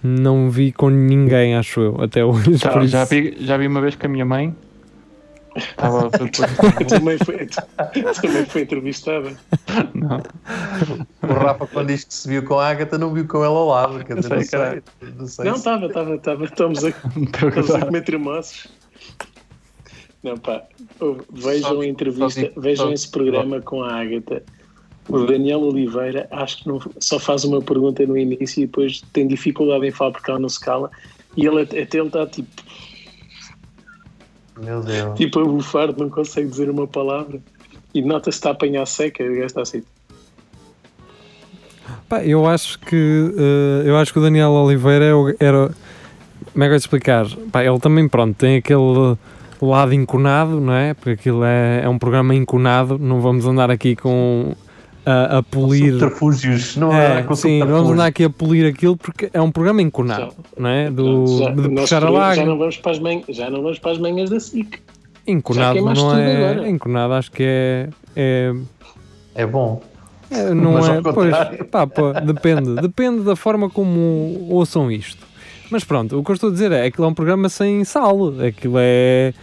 Não 0.03 0.51
vi 0.51 0.71
com 0.73 0.89
ninguém, 0.89 1.57
acho 1.57 1.81
eu, 1.81 2.01
até 2.01 2.25
hoje. 2.25 2.59
por 2.59 2.87
Já, 2.87 3.05
vi, 3.05 3.37
já 3.41 3.57
vi 3.57 3.67
uma 3.67 3.81
vez 3.81 3.97
com 3.97 4.07
a 4.07 4.09
minha 4.09 4.25
mãe. 4.25 4.55
Estava 5.57 6.11
também 6.87 7.17
foi, 7.19 7.49
também 8.21 8.45
foi 8.45 8.63
entrevistada. 8.63 9.33
Não. 9.95 10.23
O 11.23 11.33
Rafa, 11.33 11.67
quando 11.67 11.87
diz 11.89 12.05
que 12.05 12.13
se 12.15 12.29
viu 12.29 12.43
com 12.45 12.59
a 12.59 12.69
Agatha, 12.69 12.99
não 12.99 13.13
viu 13.15 13.27
com 13.27 13.43
ela 13.43 13.59
ao 13.59 13.67
lado. 13.69 14.05
Quer 14.05 14.17
dizer, 14.17 14.45
sei, 14.45 14.83
não 15.17 15.27
sei. 15.27 15.45
Não 15.47 15.55
estava, 15.55 15.87
estava, 15.87 16.15
estava. 16.15 16.45
Estamos 16.45 16.85
a, 16.85 16.89
estamos 16.91 17.71
a 17.71 17.87
comer 17.87 18.05
tremoços. 18.05 18.69
Não, 20.23 20.37
pá, 20.37 20.63
vejam 21.31 21.81
a 21.81 21.87
entrevista, 21.87 22.53
vejam 22.57 22.93
esse 22.93 23.09
programa 23.09 23.61
com 23.61 23.83
a 23.83 24.01
Ágata. 24.01 24.43
O 25.09 25.25
Daniel 25.25 25.61
Oliveira, 25.61 26.27
acho 26.33 26.59
que 26.59 26.69
não, 26.69 26.81
só 26.99 27.19
faz 27.19 27.45
uma 27.45 27.63
pergunta 27.63 28.05
no 28.05 28.19
início 28.19 28.63
e 28.63 28.67
depois 28.67 29.03
tem 29.13 29.29
dificuldade 29.29 29.87
em 29.87 29.93
falar 29.93 30.11
porque 30.11 30.31
ela 30.31 30.41
não 30.41 30.49
se 30.49 30.59
cala. 30.59 30.91
E 31.37 31.47
ele 31.47 31.61
até 31.61 31.99
ele 31.99 32.09
está 32.09 32.27
tipo, 32.27 32.49
Meu 34.59 34.83
Deus. 34.83 35.17
tipo 35.17 35.39
a 35.39 35.45
bufar, 35.45 35.97
não 35.97 36.11
consegue 36.11 36.49
dizer 36.49 36.69
uma 36.69 36.89
palavra. 36.89 37.41
E 37.95 38.03
nota-se 38.03 38.39
que 38.39 38.41
está 38.41 38.49
a 38.51 38.53
apanhar 38.53 38.85
seca. 38.87 39.23
E 39.23 39.29
o 39.29 39.35
gajo 39.35 39.47
está 39.47 39.63
assim. 39.63 39.83
Pá, 42.09 42.25
eu 42.25 42.45
acho 42.47 42.79
que 42.81 43.33
eh, 43.39 43.89
eu 43.89 43.97
acho 43.97 44.13
que 44.13 44.19
o 44.19 44.23
Daniel 44.23 44.51
Oliveira 44.51 45.05
é 45.05 45.45
era 45.45 45.71
como 46.53 46.65
é 46.65 46.69
que 46.69 46.75
eu 46.75 46.79
te 46.79 46.83
explicar? 46.83 47.27
Pá, 47.53 47.65
ele 47.65 47.79
também 47.79 48.09
pronto, 48.09 48.35
tem 48.37 48.57
aquele 48.57 49.17
lado 49.65 49.95
enconado, 49.95 50.61
não 50.61 50.73
é? 50.73 50.93
Porque 50.95 51.11
aquilo 51.11 51.45
é, 51.45 51.83
é 51.85 51.89
um 51.89 51.99
programa 51.99 52.35
enconado, 52.35 52.99
não 52.99 53.21
vamos 53.21 53.47
andar 53.47 53.71
aqui 53.71 53.97
com 53.97 54.55
a, 55.07 55.39
a 55.39 55.43
polir. 55.43 55.93
Subterfúgios. 55.93 56.77
Não 56.77 56.93
É, 56.93 57.21
é, 57.21 57.23
com 57.23 57.35
sim, 57.37 57.61
não 57.61 57.69
vamos 57.69 57.91
andar 57.93 58.07
aqui 58.07 58.25
a 58.25 58.31
polir 58.31 58.69
aquilo 58.69 58.97
porque 58.97 59.31
é 59.33 59.41
um 59.41 59.53
programa 59.53 59.81
enconado, 59.81 60.35
não 60.59 60.69
é? 60.69 60.91
Do, 60.91 61.39
já, 61.39 61.51
de 61.51 61.69
puxar 61.69 62.05
a 62.05 62.07
já 62.07 62.11
laga. 62.11 62.45
não 62.45 62.59
vamos 62.59 62.77
para 62.77 62.93
as 62.93 62.99
manhãs, 62.99 63.25
já 63.29 63.49
não 63.49 63.63
vamos 63.63 63.79
para 63.79 63.93
as 63.93 63.99
manhãs 63.99 64.29
da 64.29 64.41
SIC. 64.41 64.81
Enconado 65.27 65.75
queimaste 65.75 66.05
não 66.05 66.11
tudo 66.11 66.21
é. 66.21 66.37
agora. 66.37 66.69
Enconado 66.69 67.13
acho 67.15 67.33
que 67.33 67.43
é. 67.43 67.89
é 68.15 68.55
É 69.35 69.47
bom. 69.47 69.81
É, 70.31 70.53
não 70.53 70.73
Mas 70.73 70.89
é, 70.89 71.01
pois, 71.03 71.37
pá, 71.71 71.87
pá, 71.87 72.21
depende, 72.21 72.75
depende 72.81 73.23
da 73.23 73.37
forma 73.37 73.71
como 73.71 74.47
ouçam 74.51 74.91
isto. 74.91 75.26
Mas 75.71 75.85
pronto, 75.85 76.19
o 76.19 76.25
que 76.25 76.31
eu 76.31 76.35
estou 76.35 76.51
a 76.51 76.53
dizer 76.53 76.73
é 76.73 76.83
que 76.83 76.89
aquilo 76.89 77.07
é 77.07 77.11
um 77.11 77.15
programa 77.15 77.49
sem 77.49 77.85
sal, 77.85 78.41
aquilo 78.41 78.77
é 78.79 79.35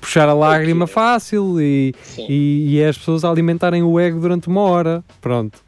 puxar 0.00 0.28
a 0.28 0.34
lágrima 0.34 0.86
fácil 0.86 1.60
e, 1.60 1.94
e, 2.28 2.66
e 2.68 2.80
é 2.80 2.88
as 2.88 2.98
pessoas 2.98 3.24
alimentarem 3.24 3.82
o 3.82 3.98
ego 3.98 4.20
durante 4.20 4.48
uma 4.48 4.62
hora. 4.62 5.04
Pronto. 5.20 5.58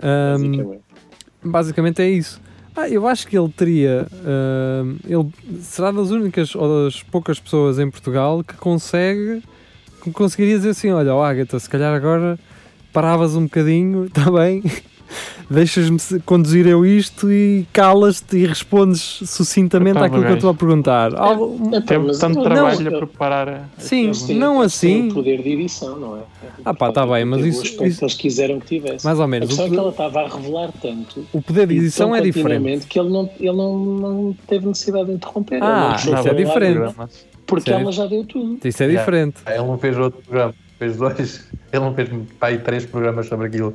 Ahm, 0.00 0.78
basicamente. 1.42 2.02
é 2.02 2.08
isso. 2.08 2.40
Ah, 2.76 2.88
eu 2.88 3.06
acho 3.06 3.26
que 3.28 3.38
ele 3.38 3.48
teria. 3.50 4.06
ahm, 4.24 4.96
ele 5.06 5.60
será 5.60 5.90
das 5.92 6.10
únicas 6.10 6.54
ou 6.54 6.84
das 6.84 7.02
poucas 7.02 7.38
pessoas 7.38 7.78
em 7.78 7.90
Portugal 7.90 8.42
que 8.42 8.54
consegue. 8.54 9.42
que 10.02 10.10
conseguiria 10.10 10.56
dizer 10.56 10.70
assim: 10.70 10.90
olha, 10.90 11.14
ó 11.14 11.24
Agatha, 11.24 11.58
se 11.58 11.68
calhar 11.68 11.94
agora 11.94 12.38
paravas 12.92 13.34
um 13.34 13.44
bocadinho, 13.44 14.06
está 14.06 14.30
bem? 14.30 14.62
Deixas-me 15.50 15.98
conduzir 16.24 16.66
eu 16.66 16.86
isto 16.86 17.30
e 17.30 17.66
calas-te 17.72 18.36
e 18.38 18.46
respondes 18.46 19.00
sucintamente 19.26 19.96
Epá, 19.98 20.06
àquilo 20.06 20.22
que 20.24 20.30
eu 20.30 20.34
estou 20.36 20.50
a 20.50 20.54
perguntar. 20.54 21.14
Algo- 21.14 21.58
É, 21.74 21.80
pá, 21.80 21.86
Teve 21.86 22.06
mas 22.06 22.18
tanto 22.18 22.36
não, 22.36 22.42
trabalho 22.44 22.80
não, 22.90 22.94
a 22.96 22.98
preparar. 23.06 23.48
a- 23.48 23.64
Sim, 23.78 23.98
aquilo. 24.08 24.14
Sim, 24.14 24.34
não 24.38 24.60
eles 24.60 24.80
têm 24.80 24.98
assim. 25.00 25.08
o 25.10 25.14
poder 25.14 25.42
de 25.42 25.50
edição, 25.50 25.98
não 25.98 26.16
é? 26.16 26.20
Ah 26.64 26.72
pá, 26.74 26.90
tá 26.92 27.06
bem, 27.06 27.24
mas 27.24 27.44
isso- 27.44 27.58
O 27.58 27.62
aspecto 27.62 27.84
isso- 27.86 27.98
que 27.98 28.04
eles 28.04 28.14
quiseram 28.14 28.58
que 28.60 28.66
tivesse. 28.66 29.04
mais 29.04 29.18
ou 29.18 29.24
A 29.24 29.28
menos. 29.28 29.48
questão 29.48 29.66
O, 29.66 29.68
é 29.68 29.70
que 29.70 29.78
ela 29.78 29.90
estava 29.90 30.20
a 30.20 30.28
revelar 30.28 30.70
tanto 30.80 31.26
o 31.32 31.42
poder 31.42 31.66
de 31.66 31.76
edição 31.76 32.14
é 32.16 32.20
diferente. 32.20 32.86
que 32.86 32.98
ele 32.98 33.10
não, 33.10 33.28
ele 33.38 33.52
não, 33.56 33.78
não 33.78 34.36
teve 34.46 34.66
necessidade 34.66 35.06
de 35.06 35.12
interromper. 35.12 35.62
Ah, 35.62 35.90
não 35.90 35.96
isso 35.96 36.28
é 36.28 36.34
diferente. 36.34 36.94
Porque 37.46 37.70
ela 37.70 37.92
já 37.92 38.06
deu 38.06 38.24
tudo. 38.24 38.58
Isso 38.66 38.82
é 38.82 38.88
diferente. 38.88 39.36
Ele 39.46 39.58
não 39.58 39.76
fez 39.76 39.98
outro 39.98 40.22
programa, 40.22 40.54
fez 40.78 40.96
dois. 40.96 41.44
Ele 41.70 41.84
não 41.84 41.92
fez 41.92 42.08
pá, 42.38 42.46
aí 42.46 42.58
três 42.58 42.86
programas 42.86 43.26
sobre 43.26 43.48
aquilo. 43.48 43.74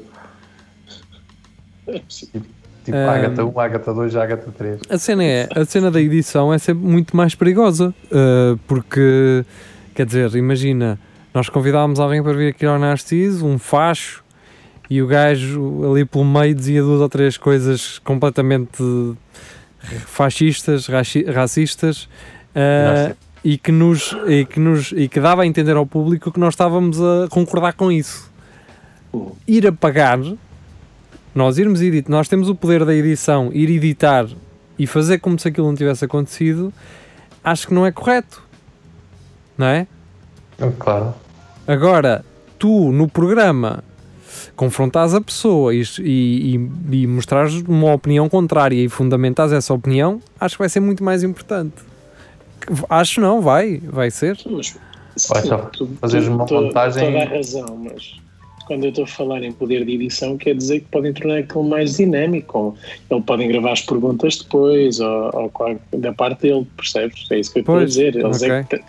Tipo 2.86 2.98
Um, 2.98 3.10
Ágata 3.10 3.46
1, 3.46 3.60
Ágata 3.60 3.94
2, 3.94 4.16
Ágata 4.16 4.52
3. 4.58 4.80
A 4.90 4.98
cena 4.98 5.24
é, 5.24 5.50
a 5.54 5.66
cena 5.66 5.92
da 5.92 6.02
edição 6.02 6.52
é 6.54 6.58
sempre 6.58 6.84
muito 6.86 7.16
mais 7.16 7.36
perigosa, 7.36 7.94
uh, 8.06 8.58
porque, 8.68 9.46
quer 9.94 10.06
dizer, 10.06 10.34
imagina, 10.36 10.98
nós 11.34 11.50
convidávamos 11.50 12.00
alguém 12.00 12.24
para 12.24 12.34
vir 12.34 12.48
aqui 12.50 12.66
ao 12.66 12.80
Narciso, 12.80 13.46
um 13.46 13.60
facho, 13.60 14.24
e 14.90 15.02
o 15.04 15.08
gajo 15.08 15.92
ali 15.92 16.04
pelo 16.04 16.26
meio 16.26 16.56
dizia 16.56 16.82
duas 16.82 17.00
ou 17.02 17.10
três 17.10 17.38
coisas 17.38 18.00
completamente 18.00 18.82
fascistas, 20.08 20.88
raci- 20.88 21.26
racistas, 21.26 22.04
uh, 22.56 23.16
e 23.44 23.58
que 23.58 23.72
nos 23.72 24.16
e 24.28 24.46
que 24.46 24.60
nos 24.60 24.92
e 24.92 25.08
que 25.08 25.20
dava 25.20 25.44
a 25.44 25.46
entender 25.46 25.76
ao 25.76 25.86
público 25.86 26.32
que 26.32 26.40
nós 26.40 26.54
estávamos 26.54 27.00
a 27.02 27.28
concordar 27.30 27.74
com 27.74 27.92
isso. 27.92 28.30
Ir 29.48 29.66
apagar, 29.68 30.20
nós 31.34 31.58
irmos 31.58 31.82
editar, 31.82 32.12
nós 32.12 32.28
temos 32.28 32.50
o 32.50 32.56
poder 32.56 32.84
da 32.86 32.94
edição, 32.94 33.50
ir 33.54 33.70
editar 33.70 34.28
e 34.78 34.88
fazer 34.88 35.20
como 35.20 35.38
se 35.40 35.48
aquilo 35.48 35.68
não 35.68 35.76
tivesse 35.76 36.06
acontecido, 36.06 36.74
acho 37.44 37.68
que 37.68 37.74
não 37.74 37.86
é 37.86 37.92
correto. 37.92 38.42
Não 39.58 39.68
é? 39.68 39.88
Claro. 40.80 41.14
Agora, 41.68 42.24
tu 42.58 42.92
no 42.92 43.08
programa 43.08 43.84
confrontares 44.56 45.14
a 45.14 45.22
pessoa 45.22 45.74
e, 45.74 45.84
e, 46.00 46.70
e, 46.92 47.08
mostrares 47.08 47.54
uma 47.68 47.94
opinião 47.94 48.28
contrária 48.28 48.76
e 48.76 48.90
fundamentares 48.90 49.52
essa 49.54 49.74
opinião, 49.74 50.22
acho 50.40 50.56
que 50.56 50.60
vai 50.60 50.70
ser 50.70 50.80
muito 50.80 51.04
mais 51.04 51.24
importante. 51.24 51.76
Acho 52.90 53.22
não, 53.22 53.42
vai, 53.42 53.78
vai 53.78 54.12
ser. 54.12 54.38
Mas, 54.50 54.76
Vai 55.28 55.42
só 55.42 55.70
fazeres 56.00 56.28
tu- 56.28 56.34
uma 56.34 56.46
tu- 56.46 56.54
montagem- 56.54 57.06
Toda 57.12 57.24
a 57.24 57.28
razão, 57.28 57.78
mas 57.84 58.20
quando 58.70 58.84
eu 58.84 58.90
estou 58.90 59.04
a 59.06 59.08
falar 59.08 59.42
em 59.42 59.52
poder 59.52 59.84
de 59.84 59.96
edição, 59.96 60.38
quer 60.38 60.56
dizer 60.56 60.82
que 60.82 60.90
podem 60.90 61.12
tornar 61.12 61.40
aquilo 61.40 61.64
mais 61.64 61.98
dinâmico. 61.98 62.56
ou 62.60 62.78
Ele 63.10 63.22
podem 63.24 63.48
gravar 63.48 63.72
as 63.72 63.82
perguntas 63.82 64.38
depois, 64.38 65.00
ou, 65.00 65.32
ou 65.34 65.80
da 65.98 66.14
parte 66.14 66.44
dele, 66.44 66.68
percebes? 66.78 67.26
É 67.32 67.40
isso 67.40 67.52
que 67.52 67.58
eu 67.58 67.62
estou 67.62 67.78
a 67.80 67.86
dizer. 67.86 68.16
Eles 68.16 68.44
é 68.44 68.60
ok. 68.60 68.78
que 68.78 68.78
te- 68.78 68.86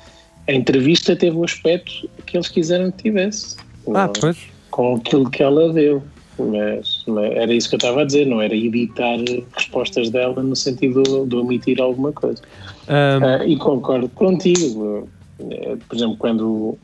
a 0.49 0.53
entrevista 0.53 1.17
teve 1.17 1.35
o 1.35 1.45
aspecto 1.45 1.91
que 2.27 2.37
eles 2.37 2.49
quiseram 2.49 2.91
que 2.93 3.05
tivesse. 3.05 3.57
Ah, 3.89 4.05
Não- 4.07 4.13
pois. 4.13 4.37
com 4.71 4.97
aquilo 4.97 5.31
que 5.31 5.43
ela 5.43 5.73
deu. 5.73 6.03
Mas, 6.39 7.03
mas 7.07 7.33
era 7.33 7.53
isso 7.55 7.69
que 7.71 7.77
eu 7.77 7.79
estava 7.79 8.03
a 8.03 8.05
dizer, 8.05 8.27
não 8.27 8.41
era 8.43 8.55
editar 8.55 9.17
respostas 9.57 10.11
dela 10.11 10.43
no 10.43 10.55
sentido 10.57 11.27
de, 11.27 11.37
omitir 11.37 11.81
alguma 11.81 12.13
coisa. 12.13 12.43
Ahm, 12.87 13.23
Ah, 13.25 13.47
e 13.47 13.57
concordo 13.57 14.11
contigo. 14.11 15.09
Eh, 15.39 15.77
Por 15.89 15.97
exemplo, 15.97 16.17
quando 16.19 16.79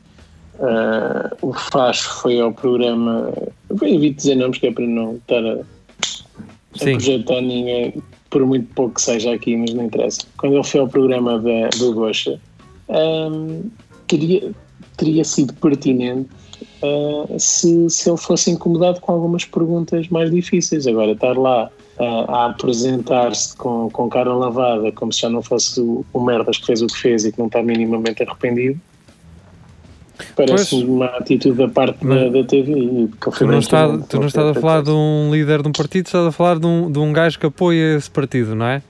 ah, 0.59 1.35
o 1.41 1.53
Facho 1.53 2.09
foi 2.21 2.39
ao 2.39 2.51
programa, 2.51 3.33
eu 3.69 3.87
evito 3.87 4.17
dizer 4.17 4.35
nomes 4.35 4.57
que 4.57 4.67
é 4.67 4.71
para 4.71 4.85
não 4.85 5.15
estar 5.15 5.45
a, 5.45 5.59
a 5.59 6.79
projetar 6.79 7.41
ninguém, 7.41 8.01
por 8.29 8.45
muito 8.45 8.73
pouco 8.73 8.95
que 8.95 9.01
seja 9.01 9.33
aqui, 9.33 9.55
mas 9.55 9.73
não 9.73 9.85
interessa. 9.85 10.21
Quando 10.37 10.55
ele 10.55 10.63
foi 10.63 10.79
ao 10.79 10.87
programa 10.87 11.39
da, 11.39 11.69
do 11.77 11.93
Gocha, 11.93 12.39
ahm, 12.89 13.69
teria, 14.07 14.51
teria 14.97 15.23
sido 15.23 15.53
pertinente 15.53 16.29
ah, 16.83 17.35
se, 17.37 17.89
se 17.89 18.09
ele 18.09 18.17
fosse 18.17 18.51
incomodado 18.51 18.99
com 19.01 19.11
algumas 19.11 19.45
perguntas 19.45 20.07
mais 20.09 20.31
difíceis. 20.31 20.87
Agora, 20.87 21.11
estar 21.11 21.37
lá 21.37 21.69
ah, 21.99 22.25
a 22.27 22.45
apresentar-se 22.47 23.55
com, 23.57 23.89
com 23.89 24.09
cara 24.09 24.33
lavada, 24.33 24.91
como 24.91 25.11
se 25.11 25.21
já 25.21 25.29
não 25.29 25.41
fosse 25.41 25.79
o, 25.79 26.05
o 26.13 26.19
merdas 26.19 26.57
que 26.57 26.65
fez 26.65 26.81
o 26.81 26.87
que 26.87 26.97
fez 26.97 27.25
e 27.25 27.31
que 27.31 27.39
não 27.39 27.47
está 27.47 27.61
minimamente 27.63 28.23
arrependido. 28.23 28.79
Parece-me 30.35 30.81
Pois. 30.81 30.89
uma 30.95 31.05
atitude 31.17 31.57
da 31.57 31.67
parte 31.67 32.05
da, 32.05 32.29
da 32.29 32.43
TV. 32.43 33.09
que 33.21 33.31
tu 33.37 33.45
não, 33.47 33.59
está, 33.59 33.87
não- 33.87 34.01
tu 34.01 34.19
não 34.19 34.27
estás 34.27 34.47
a 34.57 34.59
falar 34.59 34.81
de 34.83 34.89
um 34.91 35.29
líder 35.31 35.61
de 35.61 35.67
um 35.67 35.71
partido, 35.71 36.05
estás 36.07 36.25
a 36.25 36.31
falar 36.31 36.59
de 36.59 36.65
um, 36.65 36.91
de 36.91 36.99
um 36.99 37.11
gajo 37.13 37.37
que 37.39 37.45
apoia 37.45 37.95
esse 37.97 38.09
partido, 38.09 38.55
não 38.55 38.65
é? 38.65 38.81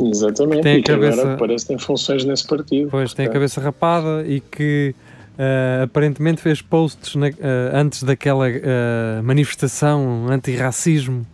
Exatamente, 0.00 0.62
tem 0.62 0.74
a 0.74 0.76
que 0.76 0.82
cabeça- 0.82 1.22
agora 1.22 1.36
parece 1.36 1.64
que 1.64 1.68
tem 1.68 1.78
funções 1.78 2.24
nesse 2.24 2.46
partido. 2.46 2.88
Pois, 2.90 3.12
tem 3.12 3.24
a 3.24 3.28
Portanto, 3.28 3.32
cabeça 3.32 3.60
rapada 3.60 4.24
e 4.26 4.40
que 4.40 4.94
ah, 5.38 5.82
aparentemente 5.84 6.40
fez 6.40 6.62
posts 6.62 7.14
na- 7.16 7.26
ah, 7.28 7.70
antes 7.80 8.02
daquela 8.04 8.46
ah, 8.48 9.20
manifestação 9.22 10.26
anti-racismo 10.30 11.26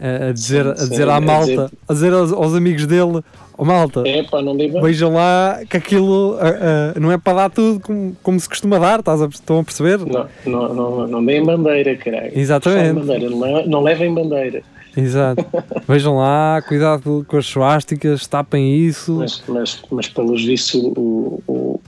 a 0.00 0.32
dizer, 0.32 0.66
a 0.66 0.76
Sim, 0.76 0.88
dizer 0.90 1.04
sim, 1.04 1.10
à 1.10 1.16
a 1.16 1.20
malta, 1.20 1.46
dizer- 1.46 1.70
a 1.88 1.92
dizer 1.92 2.12
aos, 2.12 2.32
aos 2.32 2.54
amigos 2.54 2.86
dele, 2.86 3.22
ó 3.58 3.64
malta, 3.64 4.02
É 4.08 4.22
pá, 4.22 4.40
não 4.40 4.56
vejam 4.56 5.12
lá 5.12 5.60
que 5.68 5.76
aquilo 5.76 6.38
ah, 6.40 6.92
ah, 6.96 7.00
não 7.00 7.12
é 7.12 7.18
para 7.18 7.34
dar 7.34 7.50
tudo 7.50 7.80
como, 7.80 8.16
como 8.22 8.40
se 8.40 8.48
costuma 8.48 8.78
dar, 8.78 9.00
estás 9.00 9.20
a, 9.20 9.26
estão 9.26 9.58
a 9.58 9.64
perceber? 9.64 9.98
Não, 9.98 10.26
não, 10.46 10.74
não, 10.74 11.06
não 11.06 11.24
deem 11.24 11.44
bandeira, 11.44 11.94
caralho. 11.96 12.30
Exatamente. 12.34 12.94
Bandeira, 12.94 13.28
não, 13.30 13.66
não 13.66 13.82
levem 13.82 14.12
bandeira. 14.14 14.62
Exato. 14.96 15.44
Vejam 15.86 16.16
lá, 16.16 16.60
cuidado 16.66 17.24
com 17.28 17.36
as 17.36 17.46
suásticas, 17.46 18.26
tapem 18.26 18.74
isso. 18.74 19.12
Mas, 19.16 19.42
mas, 19.46 19.82
mas 19.90 20.08
pelos 20.08 20.42
vistos, 20.44 20.82
o, 20.96 21.40
o- 21.46 21.80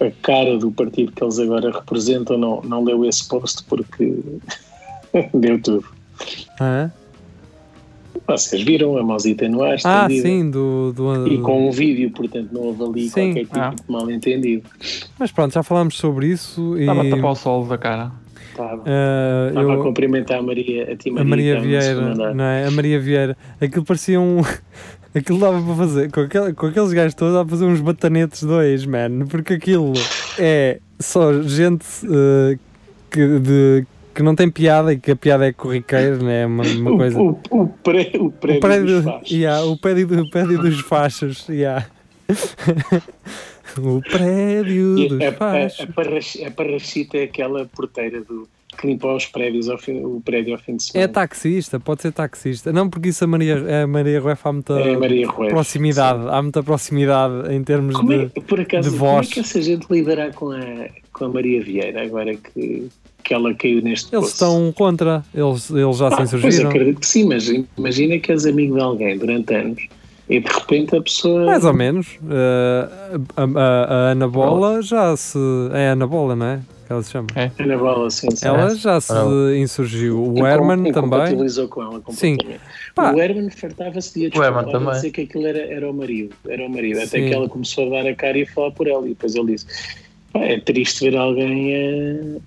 a 0.00 0.10
cara 0.22 0.56
do 0.56 0.70
partido 0.70 1.10
que 1.10 1.22
eles 1.24 1.40
agora 1.40 1.72
representam 1.72 2.38
não, 2.38 2.62
não 2.62 2.84
leu 2.84 3.04
esse 3.04 3.26
post 3.28 3.64
porque 3.64 4.14
deu 5.34 5.60
tudo. 5.60 5.84
Hã? 6.60 6.90
Vocês 8.26 8.62
viram 8.62 8.96
a 8.98 9.02
mãozita 9.02 9.48
no 9.48 9.62
ar, 9.62 9.76
Ah, 9.84 10.08
sim, 10.08 10.50
do, 10.50 10.92
do, 10.92 11.28
E 11.28 11.38
com 11.38 11.68
um 11.68 11.70
vídeo, 11.70 12.10
portanto, 12.10 12.48
não 12.52 12.62
houve 12.62 12.82
ali 12.82 13.08
Sim. 13.08 13.32
qualquer 13.32 13.44
tipo 13.44 13.58
Ah. 13.58 13.74
de 13.74 13.92
mal 13.92 14.10
entendido. 14.10 14.68
Mas 15.18 15.30
pronto, 15.32 15.52
já 15.54 15.62
falámos 15.62 15.96
sobre 15.96 16.26
isso 16.28 16.76
e 16.76 16.80
Estava 16.80 17.02
a 17.02 17.10
tapar 17.10 17.30
o 17.32 17.34
sol 17.34 17.64
da 17.66 17.78
cara. 17.78 18.12
Estava, 18.50 18.82
ah, 18.86 19.48
estava 19.48 19.72
a 19.72 19.74
eu, 19.76 19.82
cumprimentar 19.82 20.38
a 20.38 20.42
Maria, 20.42 20.92
a 20.92 20.96
ti 20.96 21.10
a 21.10 21.24
Maria 21.24 21.54
no 21.54 21.60
segundo 21.60 22.14
Vieira, 22.16 22.34
não 22.34 22.44
é? 22.44 22.66
A 22.66 22.70
Maria 22.70 22.98
Vieira, 23.00 23.36
aquilo 23.60 23.84
parecia 23.84 24.20
um. 24.20 24.40
Aquilo 25.14 25.38
dava 25.40 25.60
para 25.60 25.74
fazer, 25.74 26.12
com, 26.12 26.20
aquele, 26.20 26.52
com 26.52 26.66
aqueles 26.66 26.92
gajos 26.92 27.14
todos, 27.14 27.32
dava 27.32 27.46
para 27.46 27.56
fazer 27.56 27.64
uns 27.64 27.80
batanetes 27.80 28.42
dois, 28.42 28.84
man, 28.84 29.26
porque 29.28 29.54
aquilo 29.54 29.94
é 30.38 30.80
só 31.00 31.32
gente 31.42 31.84
eh, 32.04 32.58
que, 33.10 33.38
de, 33.40 33.86
que 34.18 34.22
não 34.24 34.34
tem 34.34 34.50
piada 34.50 34.92
e 34.92 34.98
que 34.98 35.12
a 35.12 35.16
piada 35.16 35.46
é 35.46 35.52
corriqueira, 35.52 36.16
né? 36.18 36.44
Uma, 36.44 36.64
uma 36.64 36.90
O, 36.90 36.96
coisa. 36.96 37.20
o, 37.20 37.38
o, 37.50 37.68
pré, 37.68 38.10
o 38.18 38.30
prédio, 38.32 38.58
O 38.58 38.60
prédio, 38.60 38.86
dos 38.96 39.04
fachos. 39.04 39.30
yeah, 39.30 39.64
o 39.64 39.76
prédio, 39.78 40.20
o 40.22 40.30
prédio 40.30 40.58
dos 40.58 40.80
fachos. 40.80 41.48
Yeah. 41.48 41.86
o 43.78 44.00
prédio 44.02 44.98
E 44.98 45.08
dos 45.08 45.20
a, 45.20 45.28
a, 45.28 45.32
fachos. 45.32 45.80
a, 45.80 46.46
a 46.48 46.50
parrachita 46.50 47.16
é 47.18 47.22
aquela 47.24 47.64
porteira 47.66 48.20
do, 48.22 48.48
que 48.76 48.86
limpa 48.86 49.14
os 49.14 49.26
prédios 49.26 49.68
ao 49.68 49.78
fim, 49.78 50.00
o 50.04 50.20
prédio 50.24 50.54
ao 50.54 50.58
fim 50.60 50.76
de 50.76 50.84
É 50.84 50.86
semana. 50.92 51.08
taxista, 51.12 51.78
pode 51.80 52.02
ser 52.02 52.12
taxista. 52.12 52.72
Não, 52.72 52.88
porque 52.90 53.08
isso 53.10 53.22
a 53.24 53.26
Maria, 53.26 53.84
a 53.84 53.86
Maria 53.86 54.20
Rueff 54.20 54.42
há 54.46 54.52
muita 54.52 54.80
É 54.80 54.94
Rueff, 54.94 55.48
proximidade. 55.48 56.28
Há 56.28 56.42
muita 56.42 56.62
proximidade 56.62 57.54
em 57.54 57.62
termos 57.62 57.94
Como 57.96 58.12
é, 58.12 58.26
de. 58.26 58.40
por 58.40 58.60
acaso, 58.60 58.90
de 58.90 58.96
como 58.96 59.10
é 59.10 59.14
voz. 59.14 59.28
que 59.28 59.40
essa 59.40 59.62
gente 59.62 59.86
lidará 59.90 60.32
com 60.32 60.50
a, 60.50 60.60
com 61.12 61.24
a 61.26 61.28
Maria 61.28 61.62
Vieira 61.62 62.02
agora 62.02 62.34
que, 62.36 62.88
que 63.28 63.34
ela 63.34 63.52
caiu 63.54 63.82
neste 63.82 64.06
Eles 64.14 64.30
poço? 64.30 64.32
estão 64.32 64.72
contra, 64.72 65.22
eles, 65.34 65.68
eles 65.70 65.98
já 65.98 66.08
Ah, 66.08 66.10
se 66.12 66.16
pois 66.16 66.32
insurgiram. 66.34 66.70
acredito 66.70 67.00
que 67.00 67.06
sim, 67.06 67.24
mas 67.26 67.46
imagina 67.76 68.18
que 68.18 68.32
és 68.32 68.46
amigo 68.46 68.74
de 68.76 68.80
alguém 68.80 69.18
durante 69.18 69.54
anos 69.54 69.86
e 70.30 70.40
de 70.40 70.48
repente 70.50 70.96
a 70.96 71.02
pessoa. 71.02 71.44
Mais 71.46 71.64
ou 71.64 71.74
menos. 71.74 72.18
Eh, 72.30 72.88
a, 73.36 73.42
a- 73.42 73.84
a 73.84 73.94
Ana 74.12 74.28
Bola 74.28 74.80
já 74.82 75.14
se. 75.16 75.38
É 75.72 75.88
a 75.90 75.92
Ana 75.92 76.06
Bola, 76.06 76.34
não 76.34 76.46
é? 76.46 76.60
que 76.86 76.92
ela 76.94 77.02
se 77.02 77.10
chama. 77.12 77.26
Ana 77.58 77.76
Bola, 77.76 78.10
sim. 78.10 78.28
sim. 78.34 78.46
Ela 78.48 78.74
já 78.74 78.98
se 78.98 79.12
Ah. 79.12 79.26
insurgiu. 79.58 80.22
O 80.24 80.32
Incom- 80.38 80.46
Herman 80.46 80.90
também. 80.90 81.36
com 81.68 81.82
ela 81.82 82.00
completamente. 82.00 82.60
Pá. 82.94 83.12
O 83.12 83.20
Herman 83.20 83.50
fartava-se 83.50 84.18
de 84.18 84.24
a 84.34 84.40
O 84.40 84.42
Herman 84.42 84.64
desculpar 84.64 84.72
também. 84.72 84.94
dizer 84.94 85.10
que 85.10 85.20
aquilo 85.20 85.46
era, 85.46 85.58
era 85.58 85.90
o 85.90 85.92
marido. 85.92 86.34
Era 86.48 86.64
o 86.66 86.70
marido. 86.70 86.96
Até 86.98 87.06
Sim. 87.20 87.28
que 87.28 87.34
ela 87.34 87.46
começou 87.46 87.86
a 87.94 88.02
dar 88.02 88.08
a 88.08 88.14
cara 88.14 88.38
e 88.38 88.42
a 88.44 88.46
falar 88.46 88.70
por 88.70 88.88
ela. 88.88 89.04
E 89.04 89.10
depois 89.10 89.34
ele 89.34 89.52
disse: 89.52 89.66
"Pá, 90.32 90.40
é 90.40 90.58
triste 90.60 91.04
ver 91.10 91.16
alguém 91.18 91.74
a, 91.76 92.38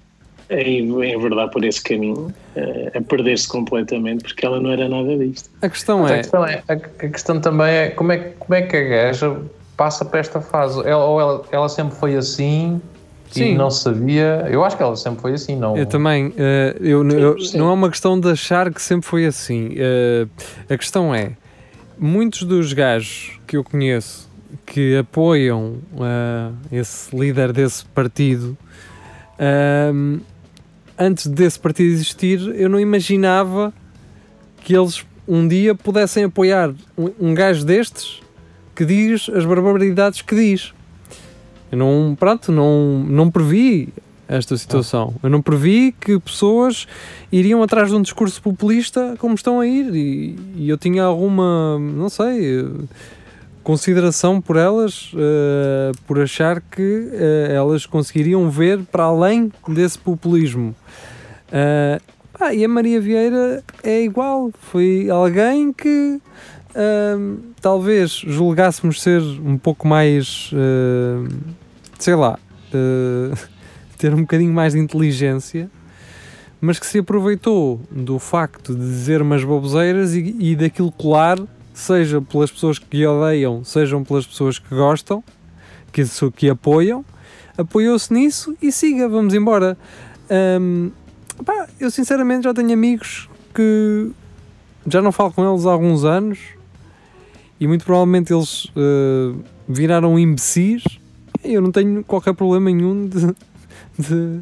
a 0.51 1.05
enverdar 1.07 1.49
por 1.49 1.63
esse 1.63 1.81
caminho, 1.81 2.33
a, 2.55 2.97
a 2.97 3.01
perder-se 3.01 3.47
completamente, 3.47 4.23
porque 4.23 4.45
ela 4.45 4.59
não 4.59 4.71
era 4.71 4.87
nada 4.89 5.17
disto. 5.17 5.49
A 5.61 5.69
questão 5.69 6.05
a, 6.05 6.11
é. 6.11 6.17
questão 6.17 6.45
é, 6.45 6.63
a, 6.67 6.73
a 6.73 6.77
questão 7.09 7.39
também 7.39 7.67
é 7.73 7.89
como, 7.89 8.11
é 8.11 8.17
como 8.17 8.53
é 8.53 8.61
que 8.61 8.75
a 8.75 8.83
gaja 8.83 9.37
passa 9.77 10.03
para 10.05 10.19
esta 10.19 10.41
fase? 10.41 10.79
Ela, 10.85 11.05
ou 11.05 11.19
ela, 11.19 11.43
ela 11.51 11.69
sempre 11.69 11.95
foi 11.95 12.15
assim 12.15 12.81
Sim. 13.31 13.53
e 13.53 13.55
não 13.55 13.71
sabia? 13.71 14.45
Eu 14.49 14.63
acho 14.63 14.75
que 14.75 14.83
ela 14.83 14.95
sempre 14.95 15.21
foi 15.21 15.33
assim, 15.33 15.55
não? 15.55 15.77
Eu 15.77 15.85
também, 15.85 16.33
eh, 16.37 16.75
eu, 16.81 17.07
eu- 17.09 17.35
não 17.55 17.69
é 17.69 17.73
uma 17.73 17.89
questão 17.89 18.19
de 18.19 18.29
achar 18.29 18.71
que 18.73 18.81
sempre 18.81 19.07
foi 19.07 19.25
assim. 19.25 19.73
Eh, 19.77 20.27
a 20.69 20.77
questão 20.77 21.15
é, 21.15 21.31
muitos 21.97 22.43
dos 22.43 22.73
gajos 22.73 23.39
que 23.47 23.55
eu 23.55 23.63
conheço 23.63 24.29
que 24.65 24.97
apoiam 24.97 25.75
eh, 25.99 26.79
esse 26.79 27.15
líder 27.15 27.53
desse 27.53 27.85
partido, 27.85 28.57
antes 30.97 31.27
desse 31.27 31.59
partido 31.59 31.89
existir, 31.89 32.39
eu 32.55 32.69
não 32.69 32.79
imaginava 32.79 33.73
que 34.63 34.75
eles 34.75 35.05
um 35.27 35.47
dia 35.47 35.73
pudessem 35.73 36.23
apoiar 36.23 36.73
um, 36.97 37.29
um 37.29 37.33
gajo 37.33 37.65
destes 37.65 38.21
que 38.75 38.83
diz 38.83 39.29
as 39.29 39.45
barbaridades 39.45 40.21
que 40.21 40.35
diz. 40.35 40.73
Eu 41.71 41.77
não, 41.77 42.15
pronto, 42.19 42.51
não, 42.51 42.99
não 43.07 43.31
previ 43.31 43.89
esta 44.27 44.57
situação. 44.57 45.13
Eu 45.21 45.29
não 45.29 45.41
previ 45.41 45.93
que 45.99 46.19
pessoas 46.19 46.87
iriam 47.31 47.61
atrás 47.61 47.89
de 47.89 47.95
um 47.95 48.01
discurso 48.01 48.41
populista 48.41 49.15
como 49.19 49.35
estão 49.35 49.59
a 49.59 49.67
ir 49.67 49.93
e, 49.93 50.39
e 50.55 50.69
eu 50.69 50.77
tinha 50.77 51.03
alguma, 51.03 51.77
não 51.79 52.09
sei, 52.09 52.65
consideração 53.63 54.41
por 54.41 54.57
elas, 54.57 55.11
eh, 55.15 55.91
por 56.07 56.19
achar 56.19 56.61
que 56.61 57.09
eh, 57.11 57.53
elas 57.53 57.85
conseguiriam 57.85 58.49
ver 58.49 58.79
para 58.91 59.03
além 59.03 59.51
desse 59.67 59.97
populismo. 59.97 60.75
Eh, 61.51 61.99
ah, 62.39 62.53
e 62.53 62.65
a 62.65 62.67
Maria 62.67 62.99
Vieira 62.99 63.63
é 63.83 64.01
igual, 64.03 64.51
foi 64.71 65.09
alguém 65.09 65.71
que 65.71 66.19
ahm, 66.75 67.37
talvez 67.61 68.11
julgássemos 68.11 68.99
ser 69.01 69.21
um 69.21 69.57
pouco 69.57 69.87
mais, 69.87 70.49
sei 71.99 72.15
lá, 72.15 72.39
ter 73.99 74.11
um 74.11 74.21
bocadinho 74.21 74.51
mais 74.51 74.73
de 74.73 74.79
inteligência, 74.79 75.69
mas 76.59 76.79
que 76.79 76.87
se 76.87 76.97
aproveitou 76.97 77.79
do 77.91 78.17
facto 78.17 78.73
de 78.73 78.81
dizer 78.81 79.21
umas 79.21 79.43
baboseiras 79.43 80.15
e, 80.15 80.35
e 80.39 80.55
daquilo 80.55 80.91
colar, 80.91 81.37
seja 81.73 82.21
pelas 82.21 82.51
pessoas 82.51 82.79
que 82.79 83.05
odeiam, 83.05 83.63
sejam 83.63 84.03
pelas 84.03 84.25
pessoas 84.25 84.59
que 84.59 84.69
gostam, 84.73 85.23
que, 85.91 86.03
que 86.35 86.49
apoiam, 86.49 87.03
apoiou-se 87.57 88.13
nisso 88.13 88.55
e 88.61 88.71
siga, 88.71 89.07
vamos 89.07 89.33
embora. 89.33 89.77
Ahm, 90.29 90.89
pá, 91.45 91.67
eu 91.79 91.89
sinceramente 91.91 92.43
já 92.43 92.53
tenho 92.53 92.73
amigos 92.73 93.29
que 93.53 94.11
já 94.87 95.01
não 95.01 95.11
falo 95.11 95.31
com 95.31 95.49
eles 95.49 95.65
há 95.65 95.71
alguns 95.71 96.03
anos 96.03 96.39
e 97.59 97.67
muito 97.67 97.85
provavelmente 97.85 98.33
eles 98.33 98.71
eh, 98.75 99.35
viraram 99.67 100.17
imbecis. 100.17 100.83
Eu 101.43 101.61
não 101.61 101.71
tenho 101.71 102.03
qualquer 102.03 102.33
problema 102.33 102.71
nenhum 102.71 103.07
de, 103.07 103.27
de, 103.99 104.39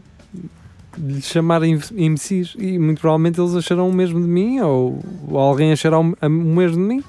de 0.97 1.13
lhes 1.13 1.25
chamar 1.25 1.63
im- 1.63 1.79
imbecis 1.95 2.55
e 2.57 2.77
muito 2.79 2.99
provavelmente 3.01 3.39
eles 3.39 3.55
acharão 3.55 3.89
o 3.89 3.93
mesmo 3.93 4.19
de 4.19 4.27
mim 4.27 4.59
ou, 4.59 4.99
ou 5.27 5.37
alguém 5.37 5.71
achará 5.71 5.99
o, 5.99 6.15
o 6.21 6.29
mesmo 6.29 6.77
de 6.77 6.95
mim. 6.95 7.03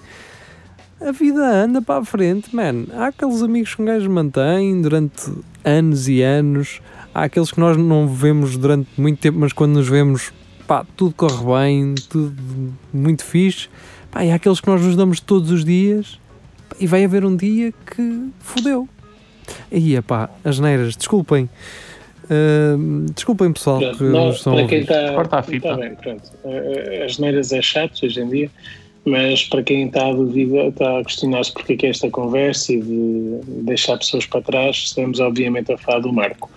A 1.00 1.12
vida 1.12 1.40
anda 1.40 1.80
para 1.80 2.00
a 2.00 2.04
frente, 2.04 2.54
man. 2.54 2.84
Há 2.92 3.06
aqueles 3.06 3.42
amigos 3.42 3.74
que 3.74 3.80
um 3.80 3.86
gajo 3.86 4.10
mantém 4.10 4.82
durante 4.82 5.32
anos 5.64 6.08
e 6.08 6.20
anos. 6.20 6.82
Há 7.14 7.24
aqueles 7.24 7.50
que 7.50 7.58
nós 7.58 7.76
não 7.76 8.06
vemos 8.06 8.56
durante 8.56 8.88
muito 8.98 9.18
tempo, 9.18 9.38
mas 9.38 9.52
quando 9.52 9.72
nos 9.72 9.88
vemos, 9.88 10.30
pá, 10.66 10.84
tudo 10.96 11.14
corre 11.14 11.42
bem, 11.44 11.94
tudo 12.08 12.36
muito 12.92 13.24
fixe. 13.24 13.68
Pá, 14.10 14.24
e 14.24 14.30
há 14.30 14.34
aqueles 14.34 14.60
que 14.60 14.68
nós 14.68 14.82
nos 14.84 14.94
damos 14.94 15.20
todos 15.20 15.50
os 15.50 15.64
dias 15.64 16.20
pá, 16.68 16.76
e 16.78 16.86
vai 16.86 17.02
haver 17.02 17.24
um 17.24 17.34
dia 17.34 17.72
que 17.72 18.28
fodeu. 18.38 18.86
Aí, 19.72 20.00
pá, 20.02 20.28
as 20.44 20.58
neiras, 20.58 20.94
desculpem. 20.96 21.48
Desculpem, 23.14 23.52
pessoal, 23.52 23.78
Pronto, 23.78 23.98
que 23.98 24.04
nos 24.04 24.36
estão 24.36 24.54
para 24.54 24.66
quem 24.66 24.80
está. 24.80 25.12
Corta 25.14 25.36
a 25.38 25.42
fita. 25.42 25.68
Está 25.68 25.76
bem, 25.80 25.94
pronto. 25.94 26.22
Eh, 26.44 27.04
As 27.04 27.18
neiras 27.18 27.52
é 27.52 27.60
chato 27.60 28.04
hoje 28.04 28.20
em 28.20 28.28
dia, 28.28 28.50
mas 29.04 29.44
para 29.44 29.62
quem 29.62 29.86
está 29.86 30.08
a 30.08 30.12
dúvida, 30.12 30.68
está 30.68 30.98
a 30.98 31.04
questionar-se 31.04 31.52
porque 31.52 31.72
é 31.72 31.76
que 31.76 31.86
é 31.86 31.90
esta 31.90 32.10
conversa 32.10 32.72
e 32.72 32.80
de 32.80 33.40
deixar 33.62 33.98
pessoas 33.98 34.26
para 34.26 34.42
trás, 34.42 34.76
estamos 34.76 35.18
obviamente 35.20 35.72
a 35.72 35.78
falar 35.78 36.00
do 36.00 36.12
Marco. 36.12 36.50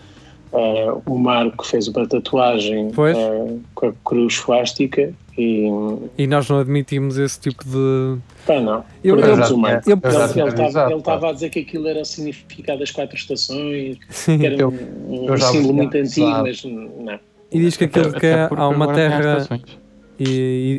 Eh, 0.55 0.93
o 1.07 1.17
Marco 1.17 1.65
fez 1.65 1.87
uma 1.87 2.07
tatuagem 2.07 2.89
eh, 2.89 3.55
com 3.73 3.87
a 3.87 3.93
cruz 4.05 4.35
suástica 4.35 5.11
e. 5.35 5.67
E 6.17 6.27
nós 6.27 6.47
não 6.47 6.59
admitimos 6.59 7.17
esse 7.17 7.39
tipo 7.39 7.63
de. 7.65 8.19
Pá, 8.45 8.59
não. 8.59 8.83
Eu- 9.03 9.17
eu 9.19 9.35
já 9.35 9.47
o 9.53 9.57
Marco. 9.57 9.89
eu- 9.89 9.99
eu 10.03 10.11
já 10.71 10.85
Ele 10.89 10.95
estava 10.99 11.29
a 11.29 11.33
dizer 11.33 11.49
que 11.49 11.59
aquilo 11.59 11.87
era 11.87 12.01
o 12.01 12.05
significado 12.05 12.79
das 12.79 12.91
quatro 12.91 13.15
estações, 13.15 13.97
Sim. 14.09 14.37
que 14.37 14.45
era 14.45 14.55
Eu- 14.55 14.69
um, 14.69 15.25
eu 15.27 15.33
um 15.33 15.37
símbolo 15.37 15.73
muito 15.73 15.97
antigo, 15.97 16.27
avisado. 16.27 16.43
mas 16.47 16.63
não. 17.05 17.19
E 17.51 17.59
diz 17.59 17.75
que 17.75 17.85
aquilo 17.85 18.13
que 18.13 18.25
é, 18.27 18.47
há 18.55 18.67
uma 18.67 18.93
terra 18.93 19.47
e, 20.19 20.23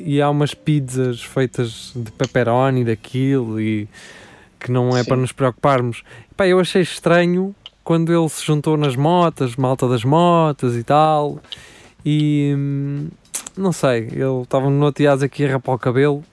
e- 0.07 0.15
e 0.15 0.23
há 0.23 0.31
umas 0.31 0.55
pizzas 0.55 1.21
feitas 1.21 1.93
de 1.97 2.13
pepperoni 2.13 2.85
daquilo 2.85 3.61
e 3.61 3.89
que 4.61 4.71
não 4.71 4.91
é 4.97 5.03
Sim. 5.03 5.09
para 5.09 5.17
nos 5.17 5.33
preocuparmos. 5.33 6.05
Pá, 6.37 6.47
eu 6.47 6.61
achei 6.61 6.83
estranho 6.83 7.55
quando 7.85 8.12
ele 8.12 8.29
se 8.29 8.44
juntou 8.44 8.77
nas 8.77 8.97
motas, 8.97 9.55
malta 9.57 9.87
das 9.87 10.03
motas 10.05 10.75
e 10.75 10.83
tal, 10.83 11.38
e 12.05 12.55
hum, 12.57 13.09
não 13.57 13.70
sei, 13.73 14.09
ele 14.11 14.42
estava 14.42 14.64
no 14.70 14.79
Notiás 14.79 15.23
aqui 15.23 15.44
a 15.44 15.53
rapar 15.53 15.75
o 15.75 15.79
cabelo. 15.79 16.25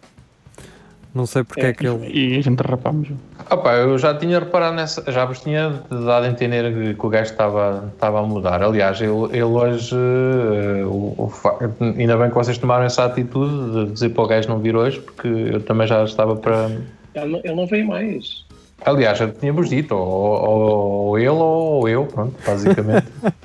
Não 1.13 1.25
sei 1.25 1.43
porque 1.43 1.59
é, 1.59 1.65
É. 1.69 1.73
que 1.73 1.85
ele. 1.85 2.07
E 2.09 2.37
a 2.37 2.41
gente 2.41 2.61
rapamos. 2.61 3.09
Opa, 3.49 3.73
eu 3.73 3.97
já 3.97 4.15
tinha 4.15 4.39
reparado 4.39 4.77
nessa, 4.77 5.11
já 5.11 5.25
vos 5.25 5.41
tinha 5.41 5.81
dado 5.89 6.23
a 6.23 6.27
entender 6.29 6.73
que, 6.73 6.93
que 6.93 7.05
o 7.05 7.09
gajo 7.09 7.31
estava, 7.31 7.91
estava 7.93 8.21
a 8.21 8.23
mudar. 8.23 8.63
Aliás, 8.63 9.01
ele, 9.01 9.11
ele 9.33 9.43
hoje, 9.43 9.93
eh, 9.93 10.85
o, 10.85 11.13
o 11.17 11.33
ainda 11.81 12.15
bem 12.15 12.29
que 12.29 12.35
vocês 12.35 12.57
tomaram 12.57 12.85
essa 12.85 13.03
atitude 13.03 13.87
de 13.87 13.91
dizer 13.91 14.09
para 14.11 14.23
o 14.23 14.27
gajo 14.27 14.47
não 14.47 14.59
vir 14.59 14.73
hoje, 14.73 15.01
porque 15.01 15.27
eu 15.27 15.61
também 15.61 15.85
já 15.85 16.01
estava 16.05 16.33
para. 16.37 16.71
Ele 17.13 17.25
não, 17.25 17.39
ele 17.43 17.55
não 17.55 17.67
veio 17.67 17.85
mais. 17.87 18.45
Aliás, 18.83 19.17
já 19.17 19.27
tínhamos 19.27 19.69
dito, 19.69 19.93
ou, 19.93 20.01
ou, 20.01 21.07
ou 21.07 21.19
ele 21.19 21.29
ou 21.29 21.89
eu, 21.89 22.05
pronto, 22.05 22.35
basicamente. 22.45 23.07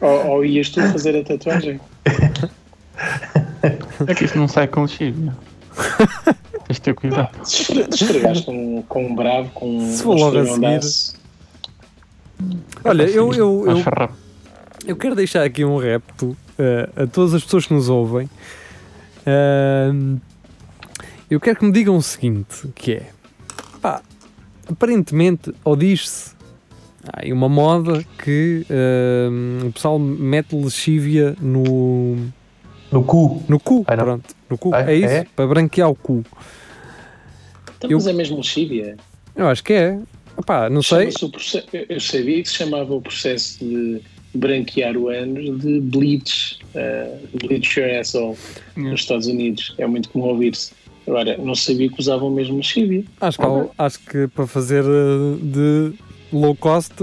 Ou, 0.00 0.26
ou 0.28 0.44
ias 0.44 0.68
tu 0.68 0.80
fazer 0.92 1.18
a 1.18 1.24
tatuagem? 1.24 1.80
É 4.06 4.14
que 4.14 4.24
isso 4.24 4.38
não 4.38 4.46
sai 4.46 4.68
com 4.68 4.82
lexívia. 4.82 5.34
Tens 6.66 6.76
de 6.76 6.80
ter 6.80 6.94
cuidado. 6.94 7.30
Se 7.44 7.72
esfregaste 7.80 8.44
com, 8.44 8.82
com 8.82 9.06
um 9.06 9.14
bravo, 9.16 9.50
com 9.50 9.78
um 9.78 9.90
Se 9.90 10.02
for 10.02 10.16
logo 10.16 10.38
a 10.38 10.42
esfregandaço. 10.42 11.16
Olha, 12.84 13.02
eu, 13.02 13.34
eu, 13.34 13.64
eu, 13.66 13.84
eu 14.86 14.96
quero 14.96 15.16
deixar 15.16 15.42
aqui 15.42 15.64
um 15.64 15.76
repto 15.76 16.36
eh, 16.58 16.88
a 16.96 17.06
todas 17.06 17.34
as 17.34 17.42
pessoas 17.42 17.66
que 17.66 17.74
nos 17.74 17.88
ouvem. 17.88 18.30
Ahm, 19.26 20.18
eu 21.30 21.40
quero 21.40 21.58
que 21.58 21.64
me 21.64 21.72
digam 21.72 21.96
o 21.96 22.02
seguinte, 22.02 22.68
que 22.74 22.92
é, 22.92 23.10
pá, 23.80 24.02
aparentemente, 24.68 25.52
ou 25.64 25.76
diz-se, 25.76 26.32
há 27.06 27.22
aí 27.22 27.32
uma 27.32 27.48
moda 27.48 28.04
que 28.22 28.64
ahm, 28.70 29.68
o 29.68 29.72
pessoal 29.72 29.98
mete 29.98 30.54
lexívia 30.56 31.36
no, 31.40 32.16
No 32.90 33.02
cu. 33.04 33.42
no 33.48 33.58
cu, 33.60 33.84
não. 33.88 34.04
pronto, 34.04 34.34
no 34.50 34.58
cu, 34.58 34.74
Ah, 34.74 34.90
é 34.90 34.94
isso, 34.96 35.06
é? 35.14 35.26
para 35.36 35.46
branquear 35.46 35.88
o 35.90 35.94
cu. 35.94 36.24
Então, 37.78 37.90
Eu- 37.90 37.98
Mas 37.98 38.06
é 38.06 38.12
mesmo 38.12 38.36
lexívia. 38.38 38.96
Eu 39.36 39.48
acho 39.48 39.62
que 39.64 39.72
é, 39.72 39.98
não 40.70 40.82
sei, 40.82 41.08
eu- 41.08 41.84
Eu 41.88 42.00
sabia 42.00 42.42
que 42.42 42.48
se 42.48 42.54
chamava 42.54 42.94
o 42.94 43.00
processo 43.00 43.58
de 43.64 44.00
branquear 44.34 44.96
o 44.96 45.08
ânus 45.08 45.60
de 45.60 45.80
bleach, 45.80 46.58
uh, 46.74 47.38
bleach 47.46 47.78
your 47.78 47.88
asshole, 48.00 48.36
nos 48.76 49.00
Estados 49.00 49.26
Unidos. 49.26 49.74
É 49.78 49.86
muito 49.86 50.08
comum 50.08 50.26
ouvir-se. 50.26 50.72
Agora, 51.06 51.36
não 51.36 51.54
sabia 51.54 51.88
que 51.90 52.00
usavam 52.00 52.30
mesmo 52.30 52.56
lexívia. 52.56 53.04
acho 53.20 53.38
que, 53.38 53.44
há- 53.44 53.66
acho 53.84 54.00
que 54.00 54.26
para 54.28 54.46
fazer 54.46 54.84
eh, 54.84 55.36
de 55.42 55.92
low 56.32 56.54
cost 56.56 56.94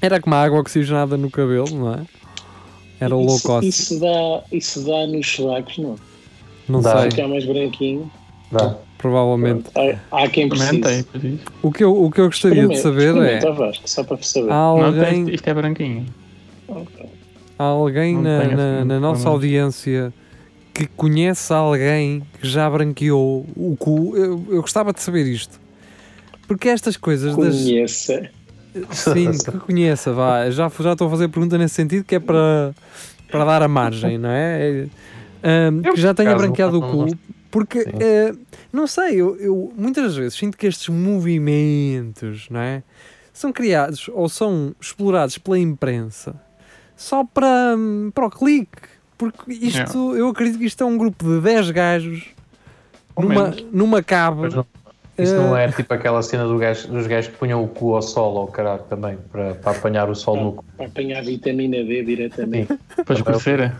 era 0.00 0.20
como 0.20 0.34
a 0.34 0.42
água 0.42 0.60
oxigenada 0.60 1.16
no 1.16 1.30
cabelo, 1.30 1.68
não 1.70 1.94
é? 1.94 2.00
Era 3.00 3.14
o 3.16 3.22
low 3.24 3.38
cost, 3.40 3.68
Isso 3.68 4.00
dá, 4.00 4.42
isso 4.50 4.84
dá 4.84 5.06
nos 5.06 5.26
sovacos, 5.30 5.78
não? 5.78 5.96
não 6.68 6.80
Dá. 6.82 7.00
sei, 7.02 7.10
Ficar 7.12 7.28
mais 7.28 7.44
branquinho. 7.46 8.10
Dá. 8.50 8.76
provavelmente. 8.96 9.66
Há, 10.10 10.22
há 10.24 10.28
quem 10.28 10.48
precise. 10.48 10.80
Isso. 11.14 11.38
O 11.62 11.70
que 11.70 11.84
eu, 11.84 12.02
o 12.04 12.10
que 12.10 12.20
eu 12.20 12.26
gostaria 12.26 12.66
de 12.66 12.76
saber 12.78 13.14
é, 13.16 13.38
Vasco, 13.52 13.88
só 13.88 14.02
para 14.02 14.16
saber. 14.22 14.50
há 14.50 14.54
Não, 14.54 14.84
alguém... 14.84 15.20
isto, 15.20 15.34
isto 15.34 15.48
é 15.48 15.54
branquinho. 15.54 16.06
Há 17.58 17.64
alguém 17.64 18.14
Não 18.14 18.22
na, 18.22 18.44
na- 18.48 18.84
na 18.84 19.00
nossa 19.00 19.28
audiência 19.28 20.12
que 20.78 20.86
conhece 20.86 21.52
alguém 21.52 22.22
que 22.40 22.46
já 22.46 22.70
branqueou 22.70 23.44
o 23.56 23.76
cu? 23.76 24.16
Eu, 24.16 24.44
eu 24.48 24.60
gostava 24.60 24.92
de 24.92 25.02
saber 25.02 25.26
isto. 25.26 25.58
Porque 26.46 26.68
estas 26.68 26.96
coisas 26.96 27.36
das. 27.36 27.56
Conheça. 27.56 28.30
Sim, 28.92 29.32
que 29.32 29.58
conheça, 29.58 30.12
vá. 30.12 30.48
Já, 30.50 30.68
já 30.68 30.92
estou 30.92 31.08
a 31.08 31.10
fazer 31.10 31.26
pergunta 31.28 31.58
nesse 31.58 31.74
sentido 31.74 32.04
que 32.04 32.14
é 32.14 32.20
para, 32.20 32.72
para 33.28 33.44
dar 33.44 33.62
a 33.62 33.66
margem, 33.66 34.18
não 34.18 34.30
é? 34.30 34.86
É, 35.42 35.68
Eu, 35.82 35.94
que 35.94 36.00
já 36.00 36.14
tenha 36.14 36.36
branqueado 36.36 36.78
o 36.78 36.80
cu, 36.80 37.16
porque 37.50 37.80
eh, 37.98 38.32
não 38.72 38.86
sei, 38.86 39.16
eu, 39.16 39.36
eu 39.36 39.72
muitas 39.76 40.14
vezes 40.14 40.38
sinto 40.38 40.56
que 40.56 40.66
estes 40.66 40.88
movimentos, 40.88 42.46
não 42.50 42.60
é? 42.60 42.84
São 43.32 43.52
criados 43.52 44.08
ou 44.12 44.28
são 44.28 44.74
explorados 44.80 45.38
pela 45.38 45.58
imprensa 45.58 46.40
só 46.96 47.24
para, 47.24 47.74
hum, 47.76 48.10
para 48.14 48.26
o 48.26 48.30
clique. 48.30 48.97
Porque 49.18 49.52
isto, 49.52 50.16
eu 50.16 50.28
acredito 50.28 50.58
que 50.58 50.64
isto 50.66 50.82
é 50.82 50.86
um 50.86 50.96
grupo 50.96 51.24
de 51.24 51.40
10 51.40 51.70
gajos 51.72 52.26
Ou 53.16 53.24
numa, 53.24 53.42
menos. 53.50 53.64
numa 53.72 54.02
cave. 54.02 54.42
Mas 54.42 54.54
não- 54.54 54.66
Isso 55.18 55.34
não 55.34 55.56
eh, 55.56 55.64
é 55.64 55.72
tipo 55.72 55.92
aquela 55.92 56.22
cena 56.22 56.46
do 56.46 56.56
gajo, 56.56 56.86
dos 56.86 57.06
gajos 57.08 57.28
que 57.32 57.36
punham 57.36 57.62
o 57.64 57.66
cu 57.66 57.96
ao 57.96 58.00
sol 58.02 58.34
ou 58.34 58.46
caralho 58.46 58.82
também, 58.88 59.18
para, 59.32 59.54
para 59.56 59.72
apanhar 59.72 60.08
o 60.08 60.14
sol 60.14 60.36
no 60.36 60.52
cu. 60.52 60.64
Para 60.76 60.86
apanhar 60.86 61.22
vitamina 61.24 61.82
D 61.82 62.04
diretamente. 62.04 62.72
Para 63.04 63.14
escurecer. 63.16 63.74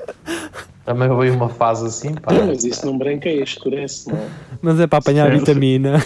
Também 0.85 1.09
houve 1.09 1.31
uma 1.31 1.49
fase 1.49 1.87
assim, 1.87 2.15
pá. 2.15 2.33
Mas 2.33 2.65
isso 2.65 2.85
não 2.85 2.99
branqueia, 2.99 3.43
escurece, 3.45 4.09
não 4.11 4.19
é? 4.19 4.29
Mas 4.61 4.81
é 4.81 4.87
para 4.89 4.99
apanhar 4.99 5.29
Certo. 5.31 5.39
vitamina. 5.47 6.03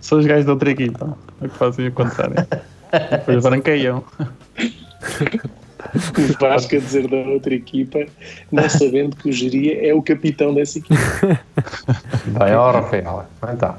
São 0.00 0.18
os 0.18 0.26
gajos 0.26 0.44
da 0.46 0.52
outra 0.52 0.70
equipa 0.70 1.16
é 1.40 1.46
que 1.48 1.54
fazem 1.56 1.86
o 1.86 1.92
contrário. 1.92 2.34
Depois 3.12 3.42
branqueiam. 3.44 4.02
O 6.36 6.38
Vasco 6.40 6.76
a 6.76 6.78
dizer 6.78 7.08
da 7.08 7.16
outra 7.16 7.54
equipa, 7.54 8.06
não 8.50 8.68
sabendo 8.68 9.16
que 9.16 9.28
o 9.28 9.32
Geria 9.32 9.86
é 9.88 9.92
o 9.94 10.02
capitão 10.02 10.54
dessa 10.54 10.78
equipa. 10.78 11.40
Vai, 12.28 12.54
ó 12.54 12.70
Rafael, 12.70 13.24
então. 13.52 13.76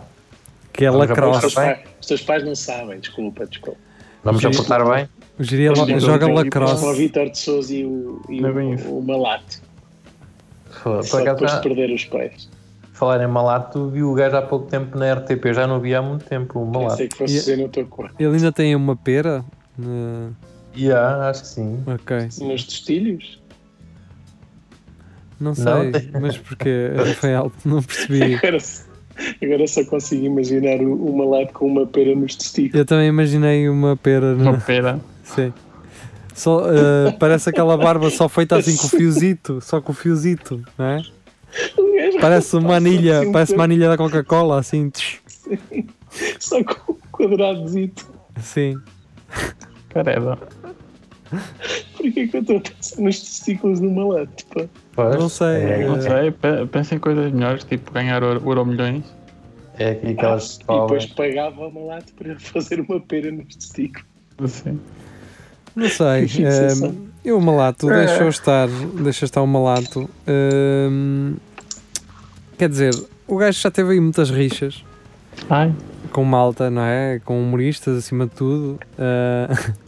Que 0.73 0.85
é 0.85 0.91
Os 0.91 0.97
lacrosse. 0.97 1.41
teus, 1.41 1.55
bem? 1.55 1.65
pais, 1.65 1.79
os 2.01 2.07
teus 2.07 2.21
pais 2.21 2.43
não 2.45 2.55
sabem, 2.55 2.99
desculpa, 2.99 3.45
desculpa. 3.45 3.79
Vamos 4.23 4.41
Sim. 4.41 4.47
aportar 4.47 4.83
bem? 4.89 5.07
O 5.39 5.43
não, 5.85 5.99
joga 5.99 6.25
Com 6.25 6.31
o 6.31 6.35
lacrosse. 6.35 6.97
Vitor 6.97 7.29
de 7.29 7.37
Souza 7.37 7.73
e 7.73 7.85
o, 7.85 8.21
e 8.29 8.43
é 8.45 8.51
bem 8.51 8.75
o, 8.75 8.97
o 8.99 9.03
Malato. 9.03 9.61
Só 11.03 11.21
depois 11.21 11.51
de 11.53 11.61
perder 11.61 11.91
os 11.93 12.05
pais. 12.05 12.49
falar 12.93 13.21
em 13.23 13.27
Malato, 13.27 13.89
vi 13.89 14.03
o 14.03 14.13
gajo 14.13 14.35
há 14.37 14.41
pouco 14.41 14.67
tempo 14.67 14.97
na 14.97 15.13
RTP, 15.13 15.53
já 15.53 15.67
não 15.67 15.79
vi 15.79 15.93
há 15.95 16.01
muito 16.01 16.25
tempo 16.25 16.59
o 16.59 16.65
Malato. 16.65 16.91
Pensei 16.91 17.07
que 17.07 17.17
fosse 17.17 17.51
E- 17.53 17.55
no 17.57 17.69
teu 17.69 17.85
corpo. 17.87 18.13
Ele 18.19 18.35
ainda 18.35 18.51
tem 18.51 18.75
uma 18.75 18.95
pera? 18.95 19.43
Eh, 19.79 20.29
Yeah, 20.77 21.29
acho 21.29 21.41
que 21.43 21.47
sim. 21.47 21.83
ok. 21.87 22.17
Nos 22.41 22.63
testilhos? 22.65 23.41
Não 25.39 25.53
sei, 25.55 25.65
Não, 25.65 25.91
tem- 25.91 26.11
mas 26.19 26.37
porque, 26.37 26.91
Rafael, 26.95 27.51
não 27.65 27.81
percebi. 27.81 28.35
Agora, 28.35 28.57
agora 29.43 29.67
só 29.67 29.83
consigo 29.85 30.25
imaginar 30.25 30.79
o 30.81 31.17
Malato 31.17 31.53
com 31.53 31.67
uma 31.67 31.85
pera 31.87 32.15
nos 32.15 32.35
testículos. 32.35 32.75
Eu 32.79 32.85
também 32.85 33.07
imaginei 33.07 33.67
uma 33.69 33.95
pera. 33.97 34.35
Uma 34.35 34.51
Na... 34.53 34.57
pera. 34.59 34.99
Sim. 35.23 35.51
Só, 36.33 36.65
eh, 36.71 37.11
parece 37.19 37.49
aquela 37.49 37.75
barba 37.75 38.11
só 38.11 38.29
feita 38.29 38.57
assim 38.57 38.77
com 38.77 38.85
o 38.85 38.89
fiozito, 38.89 39.59
só 39.59 39.81
com 39.81 39.91
o 39.91 39.95
fiozito, 39.95 40.61
não 40.77 40.85
é? 40.85 41.01
Parece 42.21 42.55
uma 42.55 42.75
anilha, 42.75 43.21
assim 43.21 43.31
parece 43.31 43.53
uma 43.55 43.63
anilha 43.63 43.89
da 43.89 43.97
Coca-Cola, 43.97 44.59
assim. 44.59 44.91
tch, 44.91 45.17
Só 46.39 46.63
com 46.63 46.91
o 46.91 46.95
quadradozito. 47.11 48.07
Sim. 48.39 48.77
Caramba. 49.89 50.37
Porquê 51.97 52.27
que 52.27 52.37
eu 52.37 52.41
estou 52.41 52.57
a 52.57 52.61
pensar 52.61 53.01
nos 53.01 53.19
testículos 53.19 53.79
do 53.79 53.89
Malato? 53.89 54.45
Pá? 54.47 54.65
Pois, 54.95 55.15
Não 55.19 55.29
sei, 55.29 55.47
É, 55.63 55.87
Não 55.87 55.95
Eh, 55.97 56.01
sei, 56.01 56.31
pe- 56.31 56.65
pensa 56.71 56.95
em 56.95 56.99
coisas 56.99 57.31
melhores, 57.31 57.63
tipo 57.63 57.91
ganhar 57.91 58.21
euro, 58.23 58.41
euro 58.45 58.65
milhões. 58.65 59.03
é 59.77 59.91
aqui 59.91 60.07
aquelas 60.07 60.55
E 60.55 60.59
depois 60.67 61.05
pagava 61.07 61.63
ao 61.63 61.71
Malato 61.71 62.13
para 62.13 62.39
fazer 62.39 62.79
uma 62.81 62.99
pera 62.99 63.31
nos 63.31 63.55
testículos. 63.55 64.05
Assim. 64.39 64.79
Não 65.75 65.89
sei. 65.89 66.25
Que 66.27 66.43
ehm, 66.43 67.07
eu 67.25 67.37
o 67.37 67.41
malato, 67.41 67.87
deixa 67.87 68.27
estar, 68.29 68.67
deixa 69.03 69.25
estar 69.25 69.41
o 69.41 69.47
malato. 69.47 70.09
Ehm, 70.25 71.35
quer 72.57 72.69
dizer, 72.69 72.93
o 73.27 73.35
gajo 73.37 73.59
já 73.59 73.69
teve 73.69 73.91
aí 73.93 73.99
muitas 73.99 74.29
rixas 74.29 74.83
Ai, 75.49 75.73
com 76.11 76.23
malta, 76.23 76.69
não 76.71 76.81
é? 76.81 77.19
Com 77.23 77.39
humoristas 77.41 77.97
acima 77.97 78.25
de 78.25 78.31
tudo. 78.33 78.79
Ah, 78.97 79.47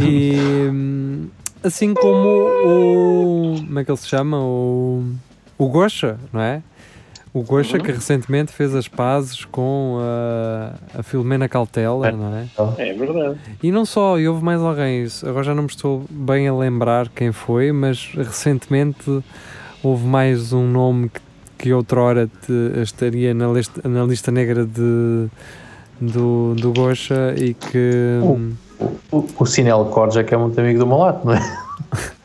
e 0.00 1.28
assim 1.62 1.94
como 1.94 2.28
o. 2.28 3.54
Como 3.66 3.78
é 3.78 3.84
que 3.84 3.90
ele 3.90 3.98
se 3.98 4.08
chama? 4.08 4.38
O, 4.40 5.04
o 5.56 5.68
Gosha, 5.68 6.18
não 6.32 6.40
é? 6.40 6.62
O 7.34 7.42
Gosha 7.42 7.78
que 7.78 7.92
recentemente 7.92 8.50
fez 8.52 8.74
as 8.74 8.88
pazes 8.88 9.44
com 9.44 9.98
a, 10.00 10.98
a 11.00 11.02
Filomena 11.02 11.46
Cautela, 11.48 12.10
não 12.10 12.34
é? 12.34 12.46
É 12.78 12.92
verdade. 12.94 13.38
E 13.62 13.70
não 13.70 13.84
só, 13.84 14.18
e 14.18 14.26
houve 14.26 14.42
mais 14.42 14.60
alguém, 14.60 15.06
agora 15.22 15.44
já 15.44 15.54
não 15.54 15.62
me 15.64 15.68
estou 15.68 16.04
bem 16.10 16.48
a 16.48 16.54
lembrar 16.54 17.08
quem 17.10 17.30
foi, 17.30 17.70
mas 17.70 18.10
recentemente 18.16 19.22
houve 19.82 20.06
mais 20.06 20.52
um 20.52 20.66
nome 20.68 21.10
que, 21.10 21.20
que 21.58 21.72
outrora 21.72 22.26
te- 22.26 22.80
estaria 22.82 23.34
na 23.34 23.46
lista, 23.48 23.86
na 23.88 24.04
lista 24.04 24.32
negra 24.32 24.64
de, 24.64 25.28
do, 26.00 26.54
do 26.54 26.72
Gosha 26.72 27.34
e 27.36 27.54
que. 27.54 28.20
Oh. 28.22 28.32
hum, 28.32 28.52
O, 29.10 29.24
o 29.38 29.46
Sinel 29.46 29.84
Corja 29.86 30.22
que 30.22 30.34
é 30.34 30.38
muito 30.38 30.58
amigo 30.60 30.78
do 30.78 30.86
Malato, 30.86 31.26
não 31.26 31.34
é? 31.34 31.40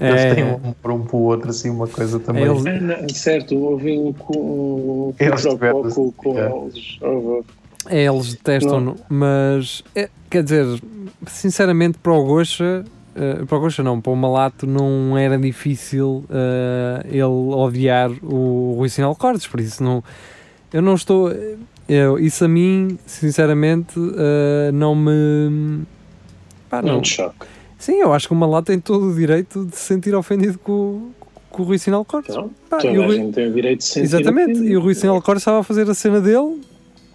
Eles 0.00 0.20
É. 0.20 0.34
têm 0.36 0.44
um 0.44 0.72
para 0.80 0.92
um 0.94 1.00
para 1.02 1.16
o 1.16 1.20
outro 1.22 1.50
assim 1.50 1.68
uma 1.70 1.88
coisa 1.88 2.20
também. 2.20 2.44
Eles- 2.44 2.62
não, 2.82 3.08
certo, 3.08 3.56
houve 3.58 3.98
um 3.98 4.12
com 4.12 4.38
um 4.38 5.14
Eles 5.18 5.40
quiproquó 5.44 5.82
tiveram- 5.82 6.12
com, 6.16 6.38
é. 6.38 6.46
eles. 6.46 6.98
É, 7.88 8.04
eles 8.04 8.34
detestam-no, 8.34 8.94
mas 9.08 9.82
é, 9.96 10.08
quer 10.30 10.44
dizer, 10.44 10.80
sinceramente 11.26 11.98
para 11.98 12.12
o 12.12 12.24
Gosha, 12.24 12.84
eh, 13.16 13.44
para 13.44 13.56
o 13.58 13.60
Gosha 13.60 13.82
não, 13.82 14.00
para 14.00 14.12
o 14.12 14.16
Malato 14.16 14.64
não 14.68 15.18
era 15.18 15.36
difícil 15.36 16.24
eh, 16.30 17.04
ele 17.08 17.22
odiar 17.24 18.12
o 18.22 18.74
Rui 18.78 18.88
Sinal 18.88 19.16
Cortes, 19.16 19.48
por 19.48 19.58
isso 19.58 19.82
não, 19.82 20.04
eu 20.72 20.80
não 20.80 20.94
estou, 20.94 21.32
eu, 21.92 22.18
isso 22.18 22.44
a 22.44 22.48
mim, 22.48 22.98
sinceramente, 23.06 23.94
eh, 24.16 24.70
não 24.72 24.94
me, 24.94 25.84
pá, 26.70 26.80
Não, 26.82 27.02
choque. 27.04 27.46
sim, 27.78 27.96
eu 28.00 28.12
acho 28.12 28.26
que 28.28 28.32
o 28.32 28.36
Malato 28.36 28.66
tem 28.66 28.78
todo 28.80 29.06
o 29.10 29.14
direito 29.14 29.64
de 29.66 29.76
se 29.76 29.82
sentir 29.84 30.14
ofendido 30.14 30.58
com, 30.58 31.10
com 31.50 31.62
o 31.62 31.66
Rui 31.66 31.78
Sinal 31.78 32.04
Cortes. 32.04 32.34
Então, 32.34 32.50
Pá, 32.70 32.78
toda 32.78 32.92
e 32.92 33.02
a 33.02 33.06
Rui- 33.06 33.16
gente 33.16 33.34
tem 33.34 33.48
o 33.48 33.52
direito 33.52 33.78
de 33.78 33.84
se 33.84 33.90
sentir 33.94 34.04
Exatamente, 34.06 34.52
ofendido. 34.52 34.68
e 34.68 34.76
o 34.76 34.80
Rui 34.80 34.94
Sinal 34.94 35.20
Cortes 35.22 35.42
estava 35.42 35.60
a 35.60 35.62
fazer 35.62 35.88
a 35.90 35.94
cena 35.94 36.20
dele 36.20 36.60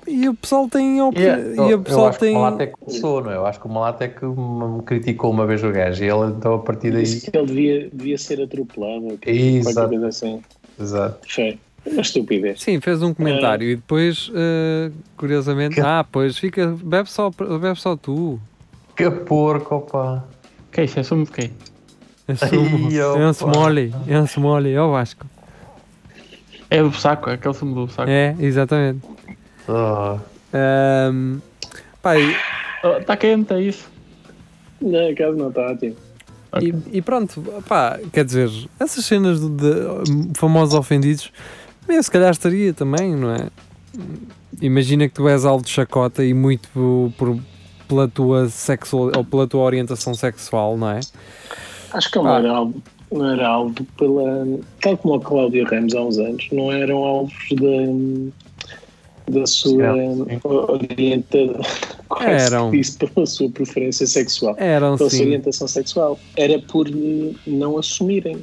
e 0.07 0.29
o 0.29 0.33
pessoal 0.33 0.69
tem 0.69 1.01
opini- 1.01 1.25
Yeah, 1.25 1.43
e 1.53 1.57
eu, 1.57 1.63
o 1.65 1.71
eu 1.71 1.79
pessoal 1.81 2.07
acho 2.07 2.19
que 2.19 2.25
tem 2.25 2.35
o 2.35 2.39
Malato 2.39 2.61
é 2.63 2.67
que 2.67 2.73
começou, 2.79 3.23
não 3.23 3.31
é? 3.31 3.35
Eu 3.35 3.45
acho 3.45 3.59
que 3.59 3.65
o 3.65 3.69
Malato 3.69 4.03
é 4.03 4.07
que 4.07 4.25
me 4.25 4.81
criticou 4.83 5.31
uma 5.31 5.45
vez 5.45 5.63
o 5.63 5.71
gajo 5.71 6.03
e 6.03 6.07
ele 6.07 6.31
então 6.37 6.53
a 6.53 6.59
partir 6.59 6.91
daí. 6.91 7.03
Disse 7.03 7.29
que 7.29 7.37
ele 7.37 7.45
devia, 7.47 7.89
devia 7.91 8.17
ser 8.17 8.41
atropelado. 8.41 9.17
que- 9.17 9.29
Exato. 9.29 10.05
Assim. 10.05 10.41
Exato. 10.79 11.19
Foi. 11.27 11.59
Uma 11.91 12.01
estupidez. 12.01 12.61
Sim, 12.61 12.79
fez 12.81 13.01
um 13.01 13.13
comentário 13.13 13.69
e 13.69 13.75
depois, 13.75 14.31
eh, 14.35 14.91
curiosamente, 15.15 15.75
Que- 15.75 15.81
ah, 15.81 16.05
pois 16.09 16.37
fica, 16.37 16.67
bebe 16.83 17.09
só, 17.09 17.29
bebe 17.29 17.79
só 17.79 17.95
tu. 17.95 18.39
Que 18.95 19.09
porco, 19.09 19.75
opa. 19.75 20.25
que 20.71 20.81
é 20.81 20.83
isso? 20.85 20.99
É 20.99 21.03
sumo 21.03 21.25
de 21.25 21.31
quê? 21.31 21.51
É 22.27 22.35
sumo, 22.35 22.87
Ai, 22.89 22.97
é 22.97 23.07
um 23.07 23.21
é 23.21 24.19
um 24.21 24.25
smolly, 24.25 24.73
é 24.73 24.81
o 24.81 24.91
Vasco. 24.91 25.25
É 26.69 26.81
do 26.83 26.91
saco, 26.91 27.29
é 27.29 27.33
aquele 27.35 27.53
sumo 27.53 27.85
do 27.85 27.91
saco. 27.91 28.09
É, 28.09 28.35
exatamente. 28.39 28.99
Oh. 29.67 30.17
Ahm, 30.53 31.39
pá, 32.01 32.17
e, 32.19 32.35
Está 32.83 32.99
tá 33.05 33.17
quente, 33.17 33.53
é 33.53 33.61
isso. 33.61 33.89
Não, 34.81 35.13
caso 35.15 35.37
não 35.37 35.49
está 35.49 35.61
ótimo. 35.71 35.95
Ok. 36.51 36.73
e- 36.93 36.97
e 36.97 37.01
pronto, 37.01 37.41
pá, 37.67 37.99
quer 38.13 38.23
dizer, 38.25 38.49
essas 38.79 39.03
cenas 39.05 39.39
de, 39.39 39.47
de 39.49 40.37
famosos 40.39 40.73
ofendidos, 40.75 41.31
eu 41.87 42.03
se 42.03 42.11
calhar 42.11 42.31
estaria 42.31 42.73
também, 42.73 43.15
não 43.15 43.31
é? 43.33 43.47
Imagina 44.61 45.07
que 45.07 45.13
tu 45.13 45.27
és 45.27 45.45
alvo 45.45 45.63
de 45.63 45.69
chacota 45.71 46.23
e 46.23 46.33
muito 46.33 46.69
por, 47.17 47.37
pela 47.87 48.07
tua 48.07 48.49
sexual 48.49 49.11
ou 49.15 49.23
pela 49.23 49.47
tua 49.47 49.61
orientação 49.61 50.13
sexual, 50.13 50.77
não 50.77 50.89
é? 50.89 50.99
Acho 51.93 52.11
que 52.11 52.17
ele 52.17 52.25
não 52.27 52.33
Ah. 52.35 52.39
era 52.39 52.51
alvo, 52.51 52.83
não 53.11 53.29
era 53.31 53.47
alvo 53.47 53.73
pela. 53.97 54.47
Tal 54.81 54.97
como 54.97 55.15
o 55.15 55.19
Cláudio 55.19 55.65
Ramos 55.65 55.93
há 55.95 56.01
uns 56.01 56.17
anos, 56.17 56.47
não 56.51 56.71
eram 56.71 56.97
alvos 56.97 57.33
da, 59.27 59.39
da 59.39 59.45
sua 59.45 59.93
orientação. 60.43 61.61
Eram. 62.21 62.73
Isso 62.73 62.97
pela 62.99 63.25
sua 63.25 63.49
preferência 63.49 64.07
sexual. 64.07 64.55
Eram 64.57 64.95
Pela 64.97 65.09
sua 65.09 65.17
sim. 65.17 65.25
orientação 65.25 65.67
sexual. 65.67 66.17
Era 66.37 66.57
por 66.59 66.87
eh, 66.87 67.33
não 67.45 67.77
assumirem. 67.77 68.37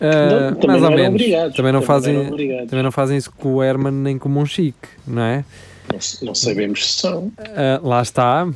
Ah, 0.00 0.50
Não, 0.50 0.54
também 0.56 0.68
mais 0.68 0.82
não 0.82 0.90
ou 0.90 0.96
menos. 0.96 1.20
obrigados, 1.20 1.56
também 1.56 1.72
não 1.72 1.80
também 1.80 1.86
fazem, 1.86 2.14
não 2.14 2.66
também 2.66 2.82
não 2.82 2.92
fazem 2.92 3.16
isso 3.16 3.30
com 3.32 3.54
o 3.54 3.62
Herman 3.62 3.92
nem 3.92 4.18
com 4.18 4.28
o 4.28 4.32
Monchique, 4.32 4.88
não 5.06 5.22
é? 5.22 5.44
Não, 5.92 5.98
não 6.28 6.34
sabemos 6.34 6.86
se 6.86 7.00
são. 7.00 7.32
Ah, 7.38 7.80
lá 7.82 8.02
está. 8.02 8.46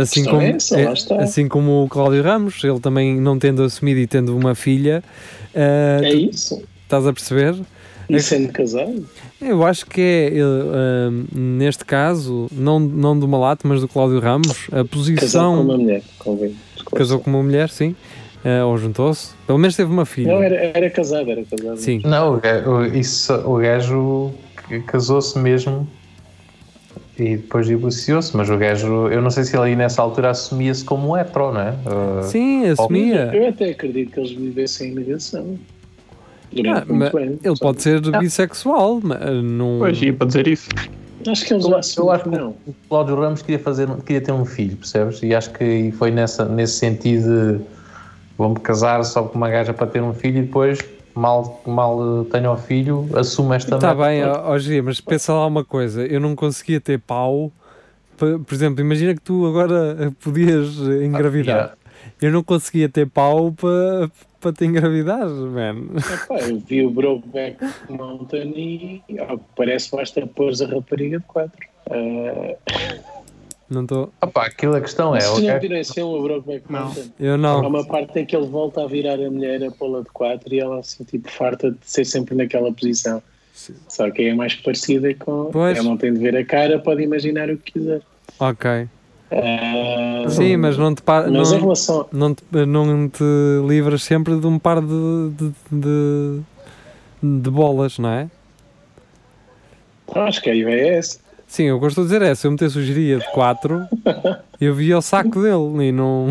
Assim 0.00 0.22
questão 0.22 0.32
como, 0.32 0.42
é 0.42 0.50
essa, 0.52 0.82
lá 0.82 0.92
está. 0.94 1.16
assim 1.22 1.48
como 1.48 1.84
o 1.84 1.88
Cláudio 1.88 2.22
Ramos, 2.22 2.64
ele 2.64 2.80
também 2.80 3.20
não 3.20 3.38
tendo 3.38 3.62
assumido 3.62 4.00
e 4.00 4.06
tendo 4.06 4.34
uma 4.36 4.54
filha, 4.54 5.04
eh, 5.54 6.00
É 6.02 6.14
isso. 6.14 6.62
estás 6.82 7.06
a 7.06 7.12
perceber? 7.12 7.54
E 8.08 8.18
sendo 8.20 8.50
casado. 8.52 9.06
Eu 9.40 9.66
acho 9.66 9.84
que 9.84 10.00
é, 10.00 10.32
ah, 10.40 11.10
neste 11.34 11.84
caso, 11.84 12.46
não, 12.52 12.80
não 12.80 13.18
do 13.18 13.28
Malato, 13.28 13.66
mas 13.68 13.80
do 13.82 13.88
Cláudio 13.88 14.18
Ramos, 14.18 14.48
a 14.48 14.52
Casado 14.54 14.88
com 14.88 14.96
posição. 14.96 15.60
uma 15.62 15.76
mulher, 15.76 16.02
convém. 16.18 16.56
Casou 16.94 17.18
com 17.20 17.28
uma 17.30 17.42
mulher, 17.42 17.68
sim, 17.68 17.94
ah, 18.46 18.64
ou 18.64 18.78
juntou-se. 18.78 19.34
Pelo 19.44 19.58
menos 19.58 19.74
teve 19.74 19.90
uma 19.90 20.06
filha. 20.06 20.32
Não, 20.32 20.40
era, 20.40 20.54
era 20.54 20.88
casado, 20.88 21.28
era 21.28 21.42
casado. 21.44 21.76
Sim, 21.78 22.00
Não, 22.04 22.40
o 22.64 22.84
isso, 22.84 23.34
o 23.44 23.56
gajo 23.56 24.32
casou-se 24.86 25.36
mesmo 25.36 25.88
e 27.18 27.36
depois 27.36 27.66
divorciou-se, 27.66 28.36
mas 28.36 28.48
o 28.48 28.56
gajo, 28.56 29.08
eu 29.08 29.20
não 29.20 29.30
sei 29.30 29.42
se 29.42 29.56
ele 29.56 29.64
aí 29.64 29.76
nessa 29.76 30.00
altura 30.00 30.30
assumia-se 30.30 30.84
como 30.84 31.16
hetero, 31.16 31.52
não 31.52 31.60
é? 31.60 31.70
Uh, 31.70 32.22
sim, 32.22 32.66
assumia. 32.66 33.30
Eu 33.34 33.48
até 33.48 33.70
acredito 33.70 34.12
que 34.12 34.20
eles 34.20 34.30
vivessem 34.30 34.90
em 34.90 34.94
negação. 34.94 35.58
Ah, 36.68 36.84
mas 36.86 37.10
tempo. 37.10 37.40
Ele 37.42 37.58
pode 37.58 37.82
ser 37.82 38.00
bissexual, 38.18 39.00
mas 39.02 39.18
não. 39.42 39.78
Pois, 39.80 40.00
ia 40.00 40.12
para 40.12 40.26
dizer 40.28 40.46
isso. 40.46 40.68
Acho 41.26 41.44
que 41.44 41.54
eles 41.54 41.64
Eu, 41.64 42.04
eu 42.04 42.10
acho 42.12 42.24
que 42.24 42.30
não. 42.30 42.50
o 42.66 42.74
Cláudio 42.88 43.20
Ramos 43.20 43.42
queria, 43.42 43.58
fazer, 43.58 43.88
queria 44.04 44.20
ter 44.20 44.32
um 44.32 44.44
filho, 44.44 44.76
percebes? 44.76 45.20
E 45.22 45.34
acho 45.34 45.50
que 45.50 45.92
foi 45.98 46.12
nessa, 46.12 46.44
nesse 46.44 46.74
sentido 46.74 47.58
de 47.58 47.75
vou-me 48.36 48.58
casar 48.60 49.04
só 49.04 49.22
com 49.22 49.36
uma 49.36 49.48
gaja 49.48 49.72
para 49.72 49.86
ter 49.86 50.02
um 50.02 50.12
filho 50.12 50.38
e 50.38 50.42
depois, 50.42 50.78
mal, 51.14 51.62
mal 51.66 52.22
eh, 52.22 52.24
tenho 52.30 52.52
o 52.52 52.56
filho, 52.56 53.08
assumo 53.14 53.54
esta 53.54 53.76
Está 53.76 53.94
bem, 53.94 54.22
Gia, 54.58 54.82
mas 54.82 55.00
pensa 55.00 55.32
lá 55.32 55.46
uma 55.46 55.64
coisa: 55.64 56.06
eu 56.06 56.20
não 56.20 56.36
conseguia 56.36 56.80
ter 56.80 57.00
pau. 57.00 57.52
Por 58.16 58.54
exemplo, 58.54 58.80
imagina 58.80 59.14
que 59.14 59.20
tu 59.20 59.46
agora 59.46 59.96
eh, 60.00 60.10
podias 60.22 60.78
eh, 60.88 61.04
engravidar. 61.04 61.56
Yeah. 61.56 61.74
Eu 62.22 62.32
não 62.32 62.42
conseguia 62.42 62.88
ter 62.88 63.06
pau 63.06 63.52
para 63.52 64.10
para 64.46 64.52
te 64.52 64.64
engravidar, 64.64 65.28
man. 65.28 65.88
Epá, 65.96 66.38
eu 66.38 66.60
vi 66.60 66.86
o 66.86 66.90
Brokeback 66.90 67.58
Mountain 67.88 69.02
e 69.08 69.18
ao 69.18 69.38
que 69.38 69.44
parece 69.56 69.90
basta 69.90 70.24
pôr 70.26 70.52
a 70.52 70.66
rapariga 70.66 71.18
de 71.18 71.24
4. 71.24 71.50
Uh, 71.88 72.56
Não 73.68 73.82
estou. 73.82 74.12
Opa, 74.20 74.46
aquilo 74.46 74.76
a 74.76 74.80
questão 74.80 75.14
é, 75.16 75.24
não 75.24 75.42
gajo- 75.42 75.60
viram 75.60 75.76
esse 75.76 75.92
filme, 75.94 76.14
o 76.18 76.22
Brokeback 76.22 76.64
Não. 76.70 76.84
Mountain, 76.84 77.12
Eu 77.18 77.34
há 77.46 77.66
uma 77.66 77.84
parte 77.84 78.20
em 78.20 78.24
que 78.24 78.36
ele 78.36 78.46
volta 78.46 78.82
a 78.84 78.86
virar 78.86 79.14
a 79.14 79.30
mulher 79.30 79.64
a 79.64 79.70
pô-la 79.72 80.00
de 80.02 80.10
4 80.10 80.54
e 80.54 80.60
ela 80.60 80.78
assim, 80.78 81.02
tipo, 81.02 81.28
farta 81.30 81.70
de 81.72 81.78
ser 81.82 82.04
sempre 82.04 82.34
naquela 82.36 82.72
posição. 82.72 83.20
Só 83.88 84.10
que 84.10 84.22
é 84.22 84.34
mais 84.34 84.54
parecida 84.54 85.12
com. 85.14 85.48
Pois. 85.50 85.76
Ela 85.78 85.88
não 85.88 85.96
tem 85.96 86.12
de 86.12 86.18
ver 86.20 86.36
a 86.36 86.44
cara, 86.44 86.78
pode 86.78 87.02
imaginar 87.02 87.50
o 87.50 87.56
que 87.56 87.72
quiser. 87.72 88.02
Ok. 88.38 88.86
Ah, 89.32 90.24
Sim, 90.28 90.56
mas 90.58 90.76
não 90.78 90.94
te, 90.94 91.02
pa- 91.02 91.26
mas 91.28 91.50
não, 91.50 91.60
relação. 91.60 92.06
não, 92.12 92.32
te, 92.34 92.44
não 92.66 93.08
te 93.08 93.24
livras 93.66 94.02
sempre 94.04 94.38
de 94.38 94.46
um 94.46 94.56
par 94.58 94.80
de, 94.80 95.30
de, 95.30 95.52
de, 95.72 96.40
de 97.42 97.50
bolas, 97.50 97.98
não 97.98 98.10
é? 98.10 98.30
Acho 100.14 100.40
que 100.40 100.50
a 100.50 100.54
ideia 100.54 100.92
é 100.92 100.98
essa. 100.98 101.18
Sim, 101.46 101.70
o 101.70 101.78
que 101.78 101.84
eu 101.84 101.88
estou 101.88 102.02
a 102.02 102.06
dizer 102.06 102.22
é: 102.22 102.34
se 102.34 102.46
eu 102.46 102.50
metesse 102.50 102.78
o 102.78 102.82
geria 102.82 103.18
de 103.18 103.30
4, 103.32 103.86
eu 104.60 104.74
via 104.74 104.98
o 104.98 105.02
saco 105.02 105.40
dele 105.40 105.88
e 105.88 105.92
não. 105.92 106.28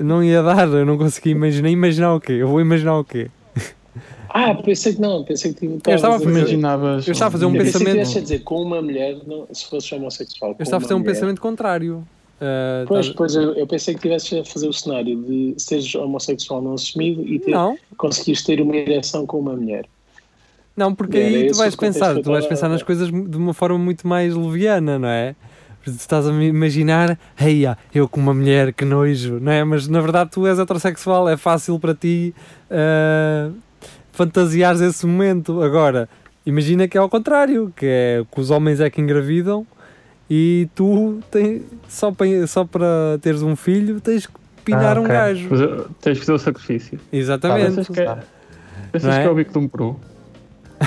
Não 0.00 0.22
ia 0.22 0.42
dar, 0.42 0.66
eu 0.68 0.84
não 0.84 0.98
conseguia 0.98 1.32
imaginar. 1.32 1.68
Imaginar 1.70 2.14
o 2.14 2.20
quê? 2.20 2.32
Eu 2.32 2.48
vou 2.48 2.60
imaginar 2.60 2.98
o 2.98 3.04
quê? 3.04 3.30
Ah, 4.28 4.52
pensei 4.54 4.92
que 4.94 5.00
não, 5.00 5.24
pensei 5.24 5.54
que 5.54 5.60
tinha. 5.60 5.78
Eu 5.86 5.94
estava 5.94 6.16
a 6.16 6.18
fazer- 6.18 6.38
Imaginavas. 6.40 7.06
eu 7.06 7.12
estava 7.12 7.28
a 7.28 7.32
fazer 7.32 7.46
um 7.46 7.54
Eu 7.54 7.58
que 7.64 7.64
pensamento- 7.72 8.18
a 8.18 8.20
dizer 8.20 8.38
com 8.40 8.60
uma 8.60 8.82
mulher, 8.82 9.16
não, 9.26 9.46
se 9.52 9.64
fosse 9.70 9.94
homossexual. 9.94 10.54
Eu 10.58 10.62
estava 10.62 10.78
a 10.78 10.80
fazer 10.82 10.94
um 10.94 10.98
mulher. 10.98 11.12
pensamento 11.14 11.40
contrário. 11.40 12.06
Ah, 12.40 12.84
Pois, 12.86 13.06
estás- 13.06 13.16
pois 13.16 13.34
eu, 13.34 13.54
eu 13.54 13.66
pensei 13.66 13.94
que 13.94 14.00
tivesse 14.00 14.38
a 14.38 14.44
fazer 14.44 14.68
o 14.68 14.72
cenário 14.72 15.16
de 15.22 15.54
seres 15.56 15.94
homossexual 15.94 16.60
não 16.60 16.74
assumido 16.74 17.22
e 17.22 17.38
ter, 17.38 17.52
Não, 17.52 17.78
conseguires 17.96 18.42
ter 18.42 18.60
uma 18.60 18.76
ereção 18.76 19.24
com 19.24 19.38
uma 19.38 19.54
mulher. 19.56 19.86
Não, 20.76 20.94
porque 20.94 21.16
Era 21.18 21.26
aí 21.28 21.50
tu 21.50 21.56
vais 21.56 21.74
pensar, 21.74 22.14
que 22.16 22.22
tu 22.22 22.30
vais 22.30 22.46
pensar 22.46 22.68
nas 22.68 22.82
coisas 22.82 23.08
de 23.08 23.36
uma 23.36 23.54
forma 23.54 23.78
muito 23.78 24.06
mais 24.06 24.34
leviana, 24.34 24.98
não 24.98 25.08
é? 25.08 25.34
Tu 25.84 25.90
estás 25.90 26.26
a 26.26 26.32
me 26.32 26.46
imaginar, 26.48 27.16
heia, 27.40 27.78
eu 27.94 28.08
com 28.08 28.20
uma 28.20 28.34
mulher, 28.34 28.72
que 28.72 28.84
nojo, 28.84 29.38
não 29.40 29.52
é? 29.52 29.62
Mas 29.62 29.86
na 29.86 30.00
verdade 30.00 30.30
tu 30.32 30.44
és 30.46 30.58
heterossexual, 30.58 31.28
é 31.28 31.36
fácil 31.36 31.78
para 31.78 31.94
ti 31.94 32.34
ah, 32.70 33.50
fantasiares 34.12 34.80
esse 34.80 35.06
momento. 35.06 35.62
Agora, 35.62 36.08
imagina 36.44 36.88
que 36.88 36.96
é 36.98 37.00
ao 37.00 37.08
contrário, 37.08 37.72
que 37.76 37.86
é 37.86 38.24
que 38.30 38.40
os 38.40 38.50
homens 38.50 38.80
é 38.80 38.90
que 38.90 39.00
engravidam 39.00 39.64
e 40.28 40.68
tu 40.74 41.20
tens, 41.30 41.62
só, 41.88 42.10
para, 42.10 42.46
só 42.48 42.64
para 42.64 43.18
teres 43.22 43.42
um 43.42 43.54
filho 43.54 44.00
tens 44.00 44.26
que 44.26 44.32
pinar 44.64 44.96
Ah, 44.96 45.00
um 45.00 45.04
ok. 45.04 45.14
gajo. 45.14 45.48
Tens 46.00 46.14
de 46.14 46.20
fazer 46.20 46.32
o 46.32 46.38
sacrifício. 46.38 46.98
Exatamente. 47.12 47.76
Pensas 47.76 47.88
que 47.88 48.00
é, 48.00 48.16
pensas 48.90 49.08
Não 49.08 49.16
é? 49.16 49.22
que 49.22 49.28
é 49.28 49.30
o 49.30 49.34
bico 49.36 49.52
de 49.52 49.58
um 49.58 49.68
peru. 49.68 50.00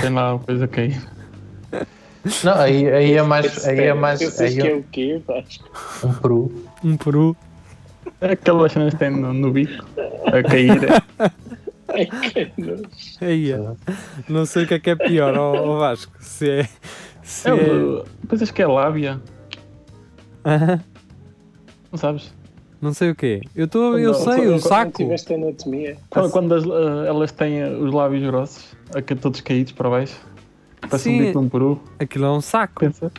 Tem 0.00 0.10
lá 0.10 0.34
uma 0.34 0.38
coisa 0.44 0.64
a 0.64 0.68
cair. 0.68 1.00
Não, 2.44 2.54
aí, 2.54 2.86
aí 2.90 3.12
é 3.14 3.22
mais, 3.22 3.46
aí 3.66 3.70
é 3.70 3.74
Espera, 3.78 3.94
mais 3.94 4.18
Pensas 4.18 4.40
aí 4.40 4.54
que 4.56 4.66
é 4.66 4.70
é 4.70 4.74
o 4.74 4.82
quê? 4.84 5.22
Vasco? 5.26 5.70
um 6.04 6.12
peru. 6.14 6.64
Um 6.84 6.96
peru. 6.96 7.36
Aquelas 8.20 8.72
cenas 8.72 8.92
que 8.92 8.98
tem 9.00 9.10
no, 9.10 9.32
no 9.32 9.50
bico 9.50 9.84
a 10.26 10.42
cair. 10.42 10.80
Ai, 11.88 12.06
que 12.06 12.52
nojo. 12.60 12.82
Aí, 13.20 13.52
não 14.28 14.44
sei 14.46 14.64
o 14.64 14.66
que 14.66 14.74
é 14.74 14.78
que 14.78 14.90
é 14.90 14.96
pior, 14.96 15.36
ó, 15.36 15.52
ó 15.56 15.78
Vasco. 15.78 16.12
Se 16.20 16.48
é. 16.48 16.68
Se 17.22 17.48
É, 17.48 17.52
é... 17.54 18.04
pensas 18.28 18.50
que 18.50 18.62
é 18.62 18.66
lábia? 18.66 19.20
Aham, 20.44 20.80
Não 21.90 21.98
sabes? 21.98 22.32
Não 22.80 22.92
sei 22.94 23.10
o 23.10 23.14
quê. 23.14 23.42
Eu, 23.54 23.68
tô, 23.68 23.96
eu 23.98 24.12
Não, 24.12 24.14
sei, 24.18 24.24
quando- 24.36 24.48
o 24.48 24.50
Não 24.52 24.58
saco. 24.58 24.92
tiveste 24.96 25.34
anatomia. 25.34 25.96
Quando, 26.08 26.30
quando 26.30 26.54
as- 26.54 26.64
eh, 26.64 27.08
elas 27.08 27.32
têm 27.32 27.62
os 27.64 27.92
lábios 27.92 28.22
grossos, 28.24 28.76
aqui 28.94 29.14
todos 29.14 29.40
caídos 29.40 29.72
para 29.72 29.88
baixo, 29.90 30.16
parece 30.80 31.08
um 31.08 31.18
bico 31.18 31.32
de 31.32 31.38
um 31.38 31.48
peru. 31.48 31.80
Aquilo 31.98 32.24
é 32.26 32.30
um 32.30 32.40
saco. 32.40 32.80
Pensa, 32.80 33.12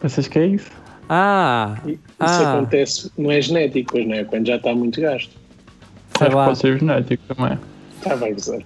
pensas 0.00 0.28
que 0.28 0.38
é 0.38 0.46
isso? 0.46 0.70
Ah, 1.08 1.76
Isso 1.86 1.98
Ah. 2.18 2.54
acontece, 2.54 3.10
não 3.16 3.30
é 3.30 3.40
genético, 3.40 3.92
pois 3.92 4.06
não 4.06 4.14
é? 4.14 4.24
Quando 4.24 4.46
já 4.46 4.56
está 4.56 4.74
muito 4.74 5.00
gasto. 5.00 5.30
sei 5.30 6.26
Acho 6.26 6.30
que 6.30 6.34
lá. 6.36 6.44
pode 6.46 6.58
ser 6.58 6.78
genético 6.78 7.34
também. 7.34 7.58
Está 7.98 8.14
vai 8.16 8.32
gozar. 8.32 8.60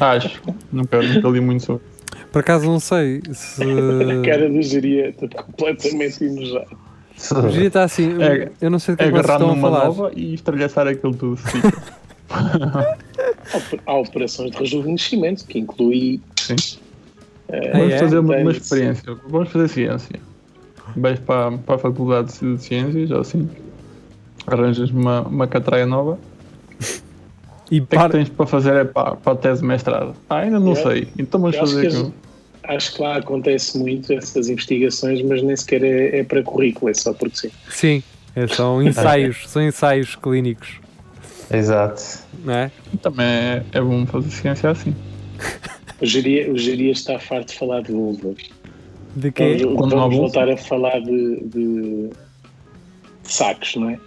Acho. 0.00 0.40
Nunca, 0.72 1.00
nunca 1.02 1.28
li 1.28 1.40
muito 1.40 1.64
sobre. 1.64 1.82
Por 2.32 2.40
acaso 2.40 2.66
não 2.66 2.80
sei 2.80 3.20
se. 3.32 3.62
A 3.62 4.24
cara 4.24 4.48
do 4.48 4.62
geria 4.62 5.10
está 5.10 5.42
completamente 5.42 6.24
enojado. 6.24 6.83
O 7.16 7.48
Gia 7.50 7.66
está 7.66 7.84
assim. 7.84 8.20
É- 8.22 8.50
eu 8.60 8.70
não 8.70 8.78
sei 8.78 8.94
do 8.94 8.98
que 8.98 9.04
É 9.04 9.06
é 9.06 9.10
que 9.10 9.16
vocês 9.16 9.30
estão 9.30 9.50
a 9.50 9.54
numa 9.54 9.68
falar. 9.70 9.84
nova 9.86 10.10
e 10.14 10.34
estralhaçar 10.34 10.86
aquilo 10.88 11.14
tudo. 11.14 11.36
Sim. 11.36 11.60
Há 12.30 13.56
op- 13.56 13.80
Há 13.86 13.94
operações 13.94 14.50
de 14.50 14.58
rejuvenescimento, 14.58 15.46
que 15.46 15.58
inclui. 15.58 16.20
Sim. 16.36 16.56
Ah, 17.52 17.56
Vamos 17.78 17.92
é? 17.92 17.98
fazer 17.98 18.18
uma, 18.18 18.36
uma 18.36 18.50
experiência. 18.50 19.16
Vamos 19.28 19.48
fazer 19.50 19.68
ciência. 19.68 20.20
Vais 20.96 21.18
para, 21.20 21.52
para 21.58 21.74
a 21.76 21.78
Faculdade 21.78 22.32
de 22.38 22.58
Ciências, 22.62 23.10
ou 23.10 23.20
assim. 23.20 23.48
Arranjas 24.46 24.90
uma, 24.90 25.22
uma 25.22 25.46
catraia 25.46 25.86
nova. 25.86 26.18
E 27.70 27.80
O 27.80 27.86
que 27.86 27.94
é 27.96 27.98
que 27.98 28.02
para. 28.02 28.08
tens 28.10 28.28
para 28.28 28.46
fazer 28.46 28.74
é 28.76 28.84
para, 28.84 29.16
para 29.16 29.32
a 29.32 29.36
tese 29.36 29.60
de 29.62 29.66
mestrado? 29.66 30.14
Ah, 30.28 30.38
ainda 30.38 30.60
não 30.60 30.74
sei. 30.74 31.08
Então 31.18 31.40
vamos 31.40 31.56
eu 31.56 31.60
fazer 31.66 31.80
que 31.80 31.86
aquilo. 31.86 32.14
Acho 32.66 32.94
que 32.94 33.02
lá 33.02 33.16
acontece 33.16 33.76
muito 33.78 34.12
essas 34.12 34.48
investigações, 34.48 35.20
mas 35.22 35.42
nem 35.42 35.54
sequer 35.56 35.82
é, 35.84 36.18
é 36.20 36.24
para 36.24 36.42
currículo, 36.42 36.90
é 36.90 36.94
só 36.94 37.12
porque 37.12 37.36
sim. 37.36 37.50
Sim, 37.68 38.02
é, 38.34 38.46
são 38.46 38.80
ensaios, 38.82 39.48
são 39.48 39.62
ensaios 39.62 40.16
clínicos, 40.16 40.80
Exato. 41.52 42.02
não 42.44 42.54
é? 42.54 42.70
Também 43.02 43.26
é, 43.26 43.62
é 43.72 43.80
bom 43.80 44.06
fazer 44.06 44.30
ciência 44.30 44.70
assim. 44.70 44.94
O 46.00 46.06
geria, 46.06 46.50
o 46.50 46.56
geria 46.58 46.90
está 46.92 47.18
farto 47.18 47.48
de 47.52 47.58
falar 47.58 47.82
de 47.82 47.92
vulvas. 47.92 48.36
De 49.14 49.30
quê? 49.30 49.58
Vamos, 49.62 49.90
vamos 49.92 50.16
voltar 50.16 50.48
a 50.48 50.56
falar 50.56 51.00
de, 51.00 51.36
de- 51.44 52.08
de 52.08 53.32
sacos, 53.32 53.76
não 53.76 53.90
é? 53.90 53.98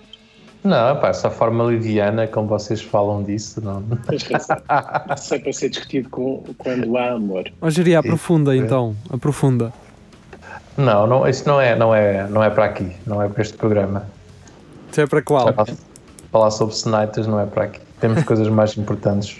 Não, 0.63 0.97
pá, 0.99 1.09
essa 1.09 1.29
forma 1.29 1.63
liviana 1.65 2.27
como 2.27 2.47
vocês 2.47 2.81
falam 2.81 3.23
disso, 3.23 3.61
não. 3.63 3.81
Tens 4.07 4.23
razão. 4.23 4.57
Isso 5.15 5.35
é 5.35 5.39
para 5.39 5.53
ser 5.53 5.69
discutido 5.69 6.09
com, 6.09 6.43
quando 6.57 6.97
há 6.97 7.11
amor. 7.11 7.49
Ó, 7.61 7.69
Jeria, 7.69 7.99
aprofunda 7.99 8.55
então, 8.55 8.95
aprofunda. 9.09 9.71
Não, 10.75 11.07
não, 11.07 11.27
isso 11.27 11.47
não 11.47 11.59
é, 11.61 11.75
não 11.75 11.93
é, 11.95 12.27
não 12.27 12.43
é 12.43 12.49
para 12.49 12.65
aqui, 12.65 12.91
não 13.05 13.21
é 13.21 13.29
para 13.29 13.41
este 13.41 13.55
programa. 13.57 14.07
Isso 14.91 15.01
é 15.01 15.07
para 15.07 15.21
qual? 15.21 15.53
Falar, 15.53 15.67
falar 16.31 16.51
sobre 16.51 16.75
Snitas 16.75 17.25
não 17.27 17.39
é 17.39 17.45
para 17.45 17.63
aqui. 17.65 17.79
Temos 17.99 18.23
coisas 18.23 18.47
mais 18.49 18.77
importantes. 18.77 19.37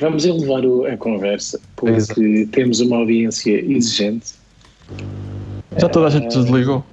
Vamos 0.00 0.24
elevar 0.24 0.64
o- 0.64 0.86
a 0.86 0.96
conversa, 0.96 1.58
porque 1.76 2.48
temos 2.52 2.80
uma 2.80 2.98
audiência 2.98 3.52
exigente. 3.60 4.34
Já 5.76 5.88
toda 5.88 6.06
a 6.06 6.10
gente 6.10 6.28
desligou. 6.28 6.84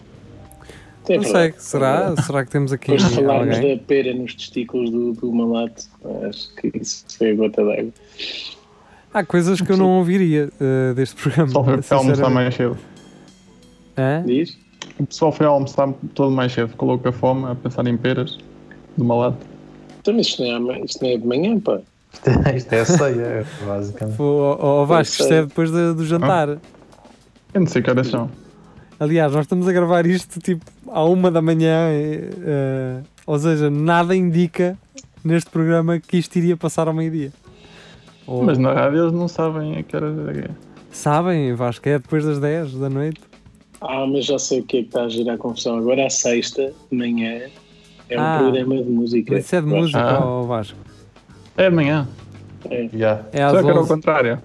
É 1.08 1.18
Não 1.18 1.24
sei, 1.24 1.32
verdade. 1.34 1.62
será? 1.64 2.16
Será 2.22 2.46
que 2.46 2.52
temos 2.52 2.72
aqui 2.74 2.92
Depois 2.92 3.10
de 3.10 3.16
falarmos 3.16 3.56
alguém? 3.58 3.78
da 3.78 3.84
pera 3.84 4.14
nos 4.14 4.34
testículos 4.36 4.90
do, 4.90 5.14
do 5.14 5.32
malato, 5.32 5.84
acho 6.28 6.56
que 6.56 6.72
isso 6.80 7.06
foi 7.18 7.32
a 7.32 7.36
gota 7.36 7.64
d'água. 7.64 7.90
Há 9.14 9.24
coisas 9.24 9.62
que 9.62 9.72
eu 9.72 9.78
não 9.78 9.90
ouviria 10.00 10.50
eh, 10.60 10.94
deste 10.94 11.16
programa. 11.22 11.50
Só 11.52 11.64
foi 11.64 11.82
para 11.82 11.98
almoçar 11.98 12.30
mais 12.30 12.56
cedo. 12.56 12.78
Hã? 13.98 14.24
Diz? 14.26 14.58
O 15.00 15.06
pessoal 15.06 15.32
foi 15.32 15.46
almoçar 15.46 15.94
todo 16.14 16.32
mais 16.32 16.52
cedo, 16.54 16.70
ficou 16.70 17.00
a 17.04 17.12
fome, 17.12 17.46
a 17.52 17.56
pensar 17.56 17.86
em 17.88 17.96
peras 17.98 18.38
de 18.98 19.02
uma 19.04 19.16
lata. 19.16 19.38
Então, 20.02 20.18
isto 20.20 20.44
não 20.44 20.72
é, 20.72 20.80
isto 20.82 21.02
não 21.04 21.10
é 21.12 21.18
de 21.18 21.26
manhã, 21.28 21.60
pá. 21.60 21.80
Isto 22.56 22.72
é 22.72 22.80
a 22.80 22.86
ceia, 22.86 23.46
basicamente. 23.68 24.22
O, 24.22 24.82
o 24.82 24.86
Vasco, 24.86 25.22
isto 25.22 25.34
é 25.34 25.42
depois 25.46 25.70
de- 25.70 25.94
do 25.94 26.06
jantar. 26.06 26.48
Eu 26.48 26.60
não 27.60 27.68
sei 27.68 27.82
que 27.82 27.90
horas 27.90 28.08
são. 28.08 28.30
Aliás, 29.00 29.32
nós 29.34 29.42
estamos 29.42 29.68
a 29.68 29.74
gravar 29.74 30.06
isto 30.06 30.40
tipo 30.40 30.64
à 30.90 31.04
uma 31.04 31.30
da 31.30 31.42
manhã, 31.42 31.90
eh, 31.92 33.02
ou 33.26 33.38
seja, 33.38 33.70
nada 33.70 34.16
indica 34.16 34.78
neste 35.24 35.50
programa 35.50 36.00
que 36.00 36.18
isto 36.18 36.36
iria 36.38 36.56
passar 36.56 36.88
ao 36.88 36.94
meio-dia. 36.94 37.32
Ou- 38.26 38.44
Mas 38.44 38.58
na 38.58 38.72
rádio 38.74 39.02
eles 39.04 39.12
não 39.14 39.28
sabem 39.28 39.78
a 39.78 39.84
que 39.84 39.96
horas 39.96 40.16
é. 40.38 40.50
Sabem, 40.92 41.54
Vasco, 41.54 41.88
é 41.90 42.00
depois 42.00 42.24
das 42.24 42.40
10 42.40 42.74
da 42.76 42.90
noite. 42.90 43.20
Ah, 43.82 44.06
mas 44.08 44.26
já 44.26 44.40
sei 44.40 44.62
o 44.62 44.64
que 44.64 44.78
é 44.78 44.82
que 44.82 44.88
está 44.88 45.04
a 45.04 45.10
girar 45.10 45.36
a 45.36 45.38
confusão. 45.38 45.78
Agora, 45.78 46.06
à 46.06 46.10
sexta, 46.10 46.72
de 46.90 46.98
manhã, 46.98 47.42
é 48.10 48.18
um 48.18 48.24
Ah. 48.24 48.38
programa 48.40 48.78
de 48.82 48.90
música. 48.90 49.38
Isso 49.38 49.56
é 49.56 49.62
de 49.62 49.68
música, 49.68 50.00
Ah. 50.00 50.26
ó, 50.26 50.44
Vasco. 50.44 50.78
É 51.58 51.66
amanhã. 51.68 52.08
Já. 52.94 53.26
É 53.34 53.44
às 53.44 53.52
Só 53.52 53.62
que 53.62 53.66
era 53.68 53.76
ao 53.76 53.84
11. 53.84 53.90
contrário. 53.94 54.42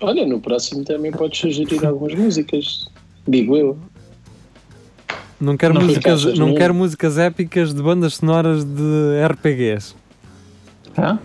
Olha, 0.00 0.26
no 0.26 0.40
próximo 0.40 0.84
também 0.84 1.12
podes 1.12 1.38
sugerir 1.38 1.84
algumas 1.86 2.14
músicas. 2.14 2.85
Digo 3.26 3.56
eu. 3.56 3.78
Não 5.40 5.56
quero, 5.56 5.74
Não 5.74 5.82
músicas, 5.82 6.24
não 6.38 6.48
não? 6.48 6.54
quero 6.54 6.74
músicas 6.74 7.18
épicas 7.18 7.74
de 7.74 7.82
bandas 7.82 8.14
sonoras 8.14 8.64
de 8.64 9.22
RPGs. 9.28 9.94
Hã? 10.96 11.18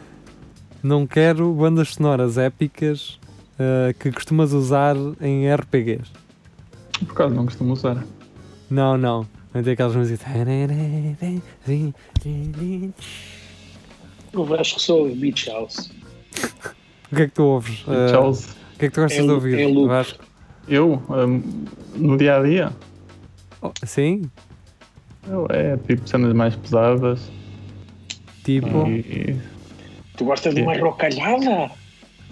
Não 0.83 1.07
quero 1.07 1.53
bandas 1.53 1.93
sonoras 1.93 2.37
épicas 2.37 3.17
eh, 3.57 3.93
que 3.97 4.11
costumas 4.11 4.51
usar 4.51 4.95
em 5.21 5.49
RPGs. 5.53 6.11
Por 7.05 7.13
causa 7.13 7.33
não 7.33 7.45
costumo 7.45 7.71
usar. 7.73 8.03
Não, 8.69 8.97
não. 8.97 9.25
Vai 9.53 9.63
ter 9.63 9.71
aquelas 9.71 9.95
músicas. 9.95 10.27
Eu 14.33 14.55
acho 14.55 14.75
que 14.75 14.81
sou 14.81 15.13
Beach 15.15 15.49
House. 15.49 15.91
O 17.11 17.15
que 17.15 17.21
é 17.23 17.27
que 17.27 17.33
tu 17.33 17.43
ouves? 17.43 17.83
Eh, 17.87 18.07
Charles, 18.09 18.45
o 18.75 18.79
que 18.79 18.85
é 18.85 18.89
que 18.89 18.95
tu 18.95 19.01
gostas 19.01 19.19
Em- 19.23 19.27
de 19.27 19.31
ouvir? 19.33 19.59
em 19.59 19.73
loop. 19.73 19.87
Vasco? 19.87 20.23
Eu, 20.67 21.01
hum, 21.09 21.41
no 21.95 22.17
dia 22.17 22.37
a 22.37 22.43
dia, 22.43 22.71
Oh, 23.61 23.71
sim? 23.85 24.23
eu, 25.27 25.45
é 25.51 25.77
tipo 25.77 26.07
cenas 26.07 26.33
mais 26.33 26.55
pesadas. 26.55 27.29
Tipo. 28.43 28.87
E, 28.87 29.37
Tu 30.17 30.25
gostas 30.25 30.53
de 30.55 30.61
uma 30.61 30.77
rocalhada? 30.77 31.71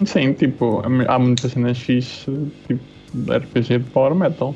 sim, 0.04 0.32
tipo, 0.32 0.82
há 1.08 1.18
muitas 1.18 1.52
cenas 1.52 1.78
fixes, 1.78 2.26
tipo 2.66 2.80
de 3.14 3.36
RPG 3.36 3.78
de 3.78 3.84
Power 3.90 4.14
Metal. 4.14 4.54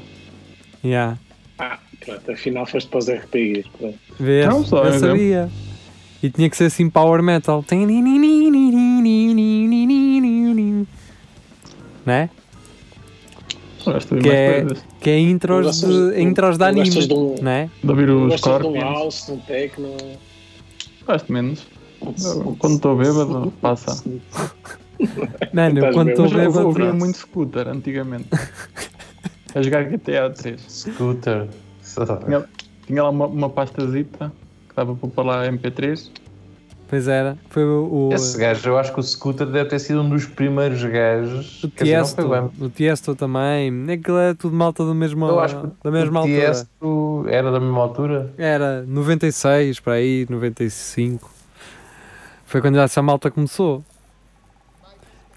Yeah. 0.85 1.19
Ah, 1.59 1.79
pronto, 2.05 2.31
afinal 2.33 2.67
foste 2.67 2.89
para 2.89 2.99
os 2.99 3.09
RPGs. 3.09 3.69
Pronto. 3.79 3.99
Vês? 4.21 4.47
Não, 4.47 4.65
só 4.65 4.79
Eu 4.79 4.85
um 4.85 4.95
exemplo. 4.95 5.09
sabia. 5.17 5.51
E 6.23 6.31
tinha 6.31 6.49
que 6.51 6.57
ser 6.57 6.65
assim 6.67 6.89
power 6.91 7.23
metal. 7.23 7.63
Né? 12.07 12.29
Que 14.23 14.29
é-. 14.31 14.67
Que 15.01 15.11
é 15.11 15.19
intros 15.21 15.67
Gostas 15.67 15.91
de, 15.91 16.11
de- 16.15 16.23
intros 16.23 16.59
de 16.59 16.65
anime. 16.65 16.91
de 17.07 17.15
um- 17.15 17.35
Né? 17.43 17.71
De 17.83 17.91
ouvir 17.91 18.11
os 18.11 18.31
Gostas 18.33 18.61
de 18.63 18.67
um 18.67 18.81
house, 18.81 19.27
de 19.27 19.33
um 19.33 19.39
techno? 19.39 19.97
Gosto 21.07 21.33
menos. 21.33 21.67
Quando 22.59 22.75
estou 22.77 22.97
bêbado, 22.97 23.53
passa. 23.61 24.03
Mano, 25.53 25.79
eu 25.87 25.93
quando 25.93 26.11
estou 26.11 26.25
Mas 26.27 26.33
eu 26.35 26.39
bêbado. 26.51 26.67
ouvia 26.67 26.93
muito 26.93 27.19
scooter 27.19 27.69
antigamente. 27.69 28.29
A 29.55 29.63
jogar 29.63 29.85
GTA 29.85 30.31
3. 30.31 30.61
Scooter. 30.69 31.47
Tinha, 32.27 32.45
tinha 32.87 33.03
lá 33.05 33.11
uma, 33.11 33.27
uma 33.27 33.49
pastazita 33.49 34.33
que 34.69 34.75
dava 34.75 34.95
para 34.97 35.09
pôr 35.09 35.25
lá 35.25 35.47
MP3. 35.47 36.11
Pois 36.95 37.09
era. 37.09 37.37
Foi 37.51 37.65
o. 37.65 38.09
o 38.11 38.15
Esse 38.15 38.39
gajo, 38.39 38.69
eu 38.69 38.79
acho 38.79 38.93
que 38.95 39.01
o 39.01 39.03
Scooter 39.03 39.49
deve 39.49 39.69
ter 39.69 39.81
sido 39.81 40.01
um 40.01 40.09
dos 40.09 40.27
primeiros 40.27 40.81
gajos. 40.85 41.65
o 41.65 41.67
dizer, 41.67 41.85
Tiesto, 41.87 42.29
bem. 42.29 42.51
o 42.61 42.69
Tiesto 42.71 43.17
também. 43.17 43.73
Aquilo 43.93 44.19
é 44.19 44.33
tudo 44.33 44.55
malta 44.55 44.85
do 44.85 44.95
mesmo, 44.95 45.27
Eu 45.27 45.41
acho 45.41 45.61
que 45.61 45.67
da 45.83 45.91
mesma 45.91 46.21
o 46.21 46.23
altura. 46.23 46.37
Tiesto 46.41 47.27
era 47.29 47.51
da 47.51 47.59
mesma 47.59 47.81
altura. 47.81 48.31
Era 48.39 48.85
96, 48.87 49.81
para 49.81 49.95
aí, 49.95 50.25
95. 50.31 51.29
Foi 52.47 52.61
quando 52.61 52.79
essa 52.79 53.03
malta 53.03 53.29
começou. 53.29 53.83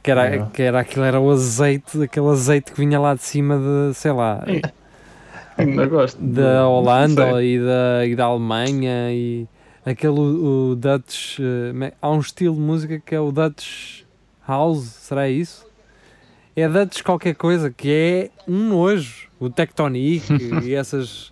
Que 0.04 0.12
era, 0.12 0.28
É. 0.36 0.46
que 0.54 0.62
era 0.62 0.80
aquilo, 0.80 1.06
era 1.06 1.20
o 1.20 1.32
azeite, 1.32 2.04
aquele 2.04 2.28
azeite 2.28 2.72
que 2.72 2.80
vinha 2.80 3.00
lá 3.00 3.16
de 3.16 3.24
cima 3.24 3.58
de, 3.58 3.96
sei 3.96 4.12
lá. 4.12 4.44
Ainda 5.58 5.88
gosto. 5.88 6.22
da 6.22 6.68
Holanda 6.68 7.44
e 7.44 7.60
da, 7.60 8.06
e 8.06 8.16
da 8.16 8.26
Alemanha 8.26 9.12
e 9.12 9.48
aquele 9.92 10.20
o, 10.20 10.72
o 10.72 10.76
Dutch. 10.76 11.40
me- 11.74 11.94
há 12.02 12.10
um 12.12 12.20
estilo 12.20 12.56
de 12.56 12.62
música 12.62 13.00
que 13.00 13.14
é 13.16 13.20
o 13.20 13.32
Dutch 13.32 14.02
House, 14.48 14.86
será 14.86 15.30
isso? 15.30 15.66
É 16.56 16.68
Dutch 16.68 17.04
qualquer 17.04 17.36
coisa, 17.36 17.70
que 17.70 17.92
é 17.92 18.30
um 18.48 18.70
nojo. 18.70 19.28
O 19.40 19.50
Tectonic 19.50 20.26
e 20.64 20.74
essas. 20.74 21.32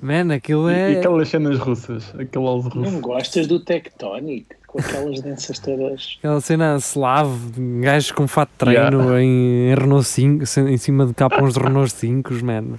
Man, 0.00 0.32
aquilo 0.34 0.70
E, 0.70 0.74
é. 0.74 0.92
e 0.92 0.96
aquelas 0.98 1.28
cenas 1.28 1.58
russas, 1.58 2.14
aquele 2.18 2.44
house 2.44 2.64
Não 2.74 2.82
russo. 2.84 3.00
gostas 3.00 3.46
do 3.46 3.60
Tectonic? 3.60 4.46
Com 4.66 4.78
aquelas 4.78 5.20
danças 5.22 5.58
todas. 5.58 6.16
Aquela 6.20 6.40
cena 6.40 6.76
slave, 6.76 7.52
gajos 7.80 8.12
com 8.12 8.26
fato 8.28 8.50
de 8.50 8.56
treino 8.58 9.18
em, 9.18 9.70
em 9.70 9.74
Renault 9.74 10.04
5, 10.06 10.44
em 10.68 10.76
cima 10.76 11.06
de 11.06 11.14
capões 11.14 11.54
de 11.54 11.60
Renault 11.60 11.90
5, 11.92 12.32
mano. 12.44 12.78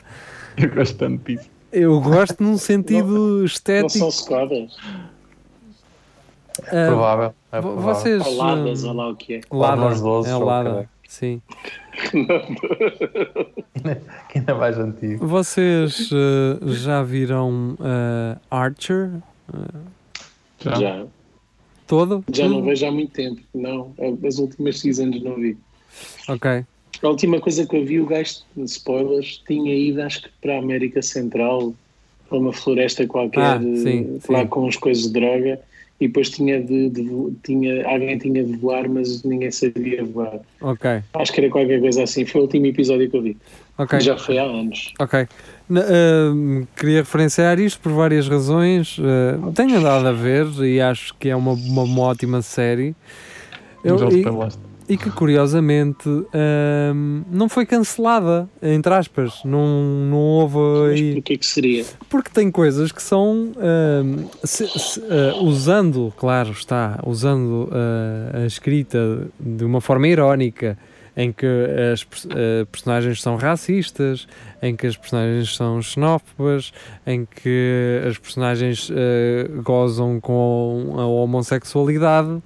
Eu 0.57 0.69
gosto 0.73 0.95
tanto 0.97 1.23
disso. 1.25 1.49
Eu 1.71 1.99
gosto 1.99 2.41
num 2.41 2.57
sentido 2.57 3.07
Não 3.07 3.45
estético. 3.45 3.99
são 3.99 4.09
Skodas? 4.09 4.75
ah, 6.63 6.87
provável. 6.87 7.33
É 7.51 7.61
provável. 7.61 7.81
vocês. 7.93 8.25
Oladas, 8.25 8.83
ah, 8.83 8.87
olha 8.87 8.97
lá 8.97 9.09
o 9.09 9.15
que 9.15 9.33
é. 9.35 9.41
Lada, 9.51 9.81
Lá 9.81 9.89
nos 9.89 10.01
12, 10.01 10.29
é 10.29 10.35
Lada, 10.35 10.89
sim. 11.07 11.41
Que 14.29 14.39
ainda 14.39 14.51
é 14.51 14.55
mais 14.55 14.77
antigo. 14.77 15.25
Vocês 15.25 16.09
ah, 16.11 16.59
já 16.67 17.03
viram 17.03 17.77
ah, 17.79 18.37
Archer? 18.49 19.11
Já. 20.59 20.75
Já. 20.75 21.05
Todo? 21.85 22.23
Já 22.33 22.49
não 22.49 22.63
vejo 22.63 22.85
há 22.85 22.91
muito 22.91 23.13
tempo. 23.13 23.41
Não, 23.53 23.93
as 24.27 24.37
últimas 24.39 24.79
seasons 24.79 25.23
não 25.23 25.35
vi. 25.35 25.57
Ok. 26.27 26.65
A 27.03 27.07
última 27.09 27.39
coisa 27.39 27.65
que 27.65 27.75
eu 27.77 27.85
vi, 27.85 27.99
o 27.99 28.05
gajo, 28.05 28.37
spoilers, 28.65 29.41
tinha 29.47 29.75
ido, 29.75 30.01
acho 30.01 30.23
que 30.23 30.29
para 30.41 30.55
a 30.55 30.59
América 30.59 31.01
Central, 31.01 31.73
para 32.27 32.37
uma 32.39 32.51
floresta 32.51 33.05
qualquer, 33.05 33.39
Ah, 33.41 33.61
eh, 33.63 33.77
sim, 33.77 34.19
lá 34.29 34.41
sim. 34.41 34.47
com 34.47 34.67
as 34.67 34.75
coisas 34.75 35.03
de 35.03 35.11
droga, 35.13 35.59
e 35.99 36.07
depois 36.07 36.29
tinha 36.29 36.61
de, 36.61 36.89
de 36.89 37.07
tinha, 37.43 37.87
alguém 37.87 38.17
tinha 38.17 38.43
de 38.43 38.53
voar, 38.57 38.87
mas 38.89 39.23
ninguém 39.23 39.49
sabia 39.51 40.03
voar. 40.03 40.39
Ok. 40.61 41.01
Acho 41.13 41.33
que 41.33 41.41
era 41.41 41.49
qualquer 41.49 41.79
coisa 41.79 42.03
assim. 42.03 42.25
Foi 42.25 42.41
o 42.41 42.43
último 42.43 42.65
episódio 42.67 43.09
que 43.09 43.17
eu 43.17 43.21
vi. 43.21 43.37
Ok. 43.79 43.99
Já 44.01 44.17
foi 44.17 44.37
há 44.37 44.43
anos. 44.43 44.93
Ok. 44.99 45.19
Ah, 45.71 46.65
queria 46.75 46.99
referenciar 46.99 47.59
isto 47.59 47.79
por 47.79 47.91
várias 47.93 48.27
razões. 48.27 48.97
Ah, 48.99 49.51
tenho 49.55 49.77
andado 49.77 50.07
a 50.07 50.11
ver 50.11 50.45
e 50.63 50.79
acho 50.79 51.15
que 51.15 51.29
é 51.29 51.35
uma, 51.35 51.53
uma, 51.53 51.83
uma 51.83 52.01
ótima 52.03 52.41
série. 52.43 52.95
Eu- 53.83 53.97
Já 53.97 54.09
e. 54.09 54.23
e 54.89 54.95
que 54.97 55.09
curiosamente 55.11 56.07
ahm, 56.33 57.23
não 57.29 57.49
foi 57.49 57.65
cancelada, 57.65 58.47
entre 58.61 58.93
aspas. 58.93 59.41
Não, 59.43 59.83
não 60.09 60.17
houve 60.17 60.57
Mas 60.57 60.99
aí. 61.01 61.13
porquê 61.15 61.37
que 61.37 61.45
seria? 61.45 61.85
Porque 62.09 62.29
tem 62.33 62.49
coisas 62.49 62.91
que 62.91 63.01
são. 63.01 63.51
ahm, 63.57 64.25
se- 64.43 64.67
se- 64.67 65.03
ah, 65.09 65.35
usando, 65.41 66.13
claro 66.17 66.51
está, 66.51 66.99
usando 67.05 67.69
ah, 67.71 68.37
a 68.43 68.45
escrita 68.45 69.27
de 69.39 69.65
uma 69.65 69.81
forma 69.81 70.07
irónica, 70.07 70.77
em 71.19 71.31
que 71.33 71.45
as 71.91 72.05
ah, 72.29 72.65
personagens 72.71 73.21
são 73.21 73.35
racistas, 73.35 74.27
em 74.61 74.75
que 74.75 74.87
as 74.87 74.95
personagens 74.95 75.55
são 75.55 75.81
xenófobas, 75.81 76.71
em 77.05 77.25
que 77.25 78.01
as 78.07 78.17
personagens 78.17 78.89
ah, 78.91 79.61
gozam 79.63 80.19
com 80.21 80.93
a 80.97 81.05
homossexualidade. 81.05 82.41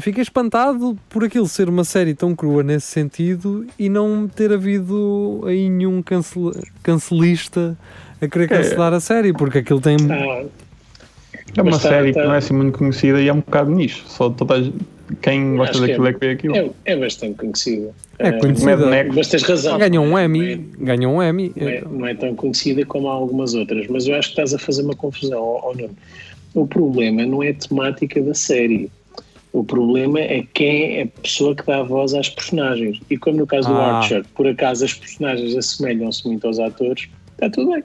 Fiquei 0.00 0.22
espantado 0.22 0.96
por 1.08 1.24
aquilo 1.24 1.46
ser 1.46 1.68
uma 1.68 1.84
série 1.84 2.14
tão 2.14 2.34
crua 2.34 2.62
nesse 2.62 2.86
sentido 2.86 3.66
e 3.78 3.88
não 3.88 4.26
ter 4.28 4.52
havido 4.52 5.42
aí 5.46 5.68
nenhum 5.70 6.02
cancel, 6.02 6.52
cancelista 6.82 7.76
a 8.20 8.26
querer 8.28 8.44
É. 8.44 8.48
cancelar 8.48 8.92
a 8.92 9.00
série, 9.00 9.32
porque 9.32 9.58
aquilo 9.58 9.80
tem. 9.80 9.96
Ah, 10.10 10.44
É 11.56 11.62
uma 11.62 11.70
Mas 11.70 11.82
tá- 11.82 11.88
série 11.90 12.12
tá- 12.12 12.20
que 12.20 12.26
não 12.26 12.34
é 12.34 12.38
assim 12.38 12.54
muito 12.54 12.76
conhecida 12.78 13.20
e 13.20 13.28
é 13.28 13.32
um 13.32 13.36
bocado 13.36 13.70
nicho. 13.70 14.02
Só 14.08 14.28
toda 14.30 14.72
quem 15.22 15.56
gosta 15.56 15.72
Acho 15.78 15.86
daquilo 15.86 16.06
é- 16.06 16.10
é 16.10 16.12
que 16.14 16.18
vê 16.18 16.30
aquilo. 16.32 16.56
é, 16.56 16.70
é 16.86 16.96
bastante 16.96 17.36
conhecida. 17.36 17.90
É 18.18 18.32
conhecida. 18.32 18.76
Mas 19.14 19.28
tens 19.28 19.42
razão. 19.44 19.78
Ganhou 19.78 20.04
um 20.04 20.10
Não 20.10 20.18
é- 20.18 20.24
Emmy. 20.24 20.56
Ganhou 20.78 21.14
um 21.14 21.22
Emmy. 21.22 21.52
não 21.54 21.68
é, 21.68 21.80
não 21.82 22.06
é 22.06 22.14
tão 22.14 22.34
conhecida 22.34 22.84
como 22.86 23.08
há 23.08 23.12
algumas 23.12 23.54
outras, 23.54 23.86
mas 23.88 24.06
eu 24.08 24.16
acho 24.16 24.28
que 24.28 24.32
estás 24.32 24.52
a 24.54 24.58
fazer 24.58 24.82
uma 24.82 24.96
confusão, 24.96 25.40
ó 25.40 25.72
Nuno. 25.74 25.90
O 26.54 26.66
problema 26.66 27.24
não 27.24 27.40
é 27.42 27.50
a 27.50 27.54
temática 27.54 28.20
da 28.20 28.34
série. 28.34 28.90
O 29.54 29.62
problema 29.62 30.18
é 30.18 30.44
quem 30.52 30.98
é 30.98 31.02
a 31.04 31.06
pessoa 31.22 31.54
que 31.54 31.64
dá 31.64 31.78
a 31.78 31.82
voz 31.84 32.12
às 32.12 32.28
personagens. 32.28 33.00
E 33.08 33.16
como 33.16 33.36
no 33.38 33.46
caso 33.46 33.68
do 33.68 33.74
Ah. 33.76 33.98
Archer, 33.98 34.24
por 34.34 34.48
acaso 34.48 34.84
as 34.84 34.92
personagens 34.92 35.56
assemelham-se 35.56 36.26
muito 36.26 36.44
aos 36.44 36.58
atores, 36.58 37.08
está 37.34 37.48
tudo 37.48 37.70
bem. 37.70 37.84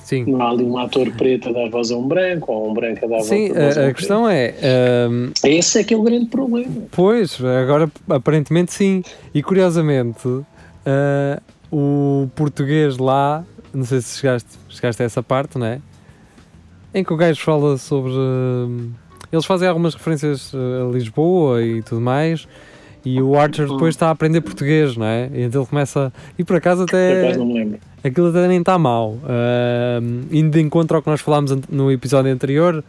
Sim. 0.00 0.24
Não 0.24 0.40
há 0.40 0.50
ali 0.50 0.64
um 0.64 0.78
ator 0.78 1.10
preto 1.12 1.50
a 1.50 1.52
dar 1.52 1.68
voz 1.68 1.90
a 1.90 1.96
um 1.98 2.08
branco 2.08 2.50
ou 2.50 2.70
um 2.70 2.72
branco 2.72 3.04
a 3.04 3.08
dar 3.08 3.20
Sim, 3.20 3.48
voz 3.52 3.76
a 3.76 3.80
um 3.82 3.84
a, 3.84 3.88
a 3.88 3.92
questão 3.94 4.28
é. 4.30 4.54
ahm, 4.62 5.32
Esse 5.44 5.80
é 5.80 5.84
que 5.84 5.92
é 5.92 5.96
o 5.98 6.02
grande 6.02 6.26
problema. 6.26 6.72
Pois, 6.92 7.38
agora 7.44 7.90
aparentemente 8.08 8.72
sim. 8.72 9.02
E 9.34 9.42
curiosamente, 9.42 10.26
ah, 10.86 11.42
o 11.70 12.26
português 12.34 12.96
lá, 12.96 13.44
não 13.74 13.84
sei 13.84 14.00
se 14.00 14.18
chegaste, 14.20 14.48
chegaste 14.70 15.02
a 15.02 15.04
essa 15.04 15.22
parte, 15.22 15.58
não 15.58 15.66
é? 15.66 15.78
Em 16.94 17.04
que 17.04 17.12
o 17.12 17.16
gajo 17.18 17.42
fala 17.42 17.76
sobre. 17.76 18.12
hum, 18.12 18.92
eles 19.36 19.46
fazem 19.46 19.68
algumas 19.68 19.94
referências 19.94 20.52
ah, 20.54 20.88
a 20.88 20.92
Lisboa 20.92 21.62
e 21.62 21.82
tudo 21.82 22.00
mais. 22.00 22.46
E 23.04 23.22
o 23.22 23.38
Archer 23.38 23.68
depois 23.68 23.94
está 23.94 24.08
a 24.08 24.10
aprender 24.10 24.40
português, 24.40 24.96
não 24.96 25.06
é? 25.06 25.30
E 25.32 25.42
então 25.42 25.60
ele 25.62 25.68
começa. 25.70 26.12
E 26.36 26.42
por 26.42 26.56
acaso 26.56 26.84
Por 26.86 26.96
até. 26.96 27.22
acaso 27.24 27.38
não 27.38 27.46
me 27.46 27.54
lembro. 27.54 27.78
aquilo 28.02 28.28
até 28.30 28.48
nem 28.48 28.58
está 28.58 28.76
mal. 28.78 29.16
Ahm, 29.24 30.22
indo 30.32 30.50
de 30.50 30.60
encontro 30.60 30.96
ao 30.96 31.02
que 31.02 31.08
nós 31.08 31.20
falámos 31.20 31.56
no 31.70 31.92
episódio 31.92 32.32
anterior, 32.32 32.82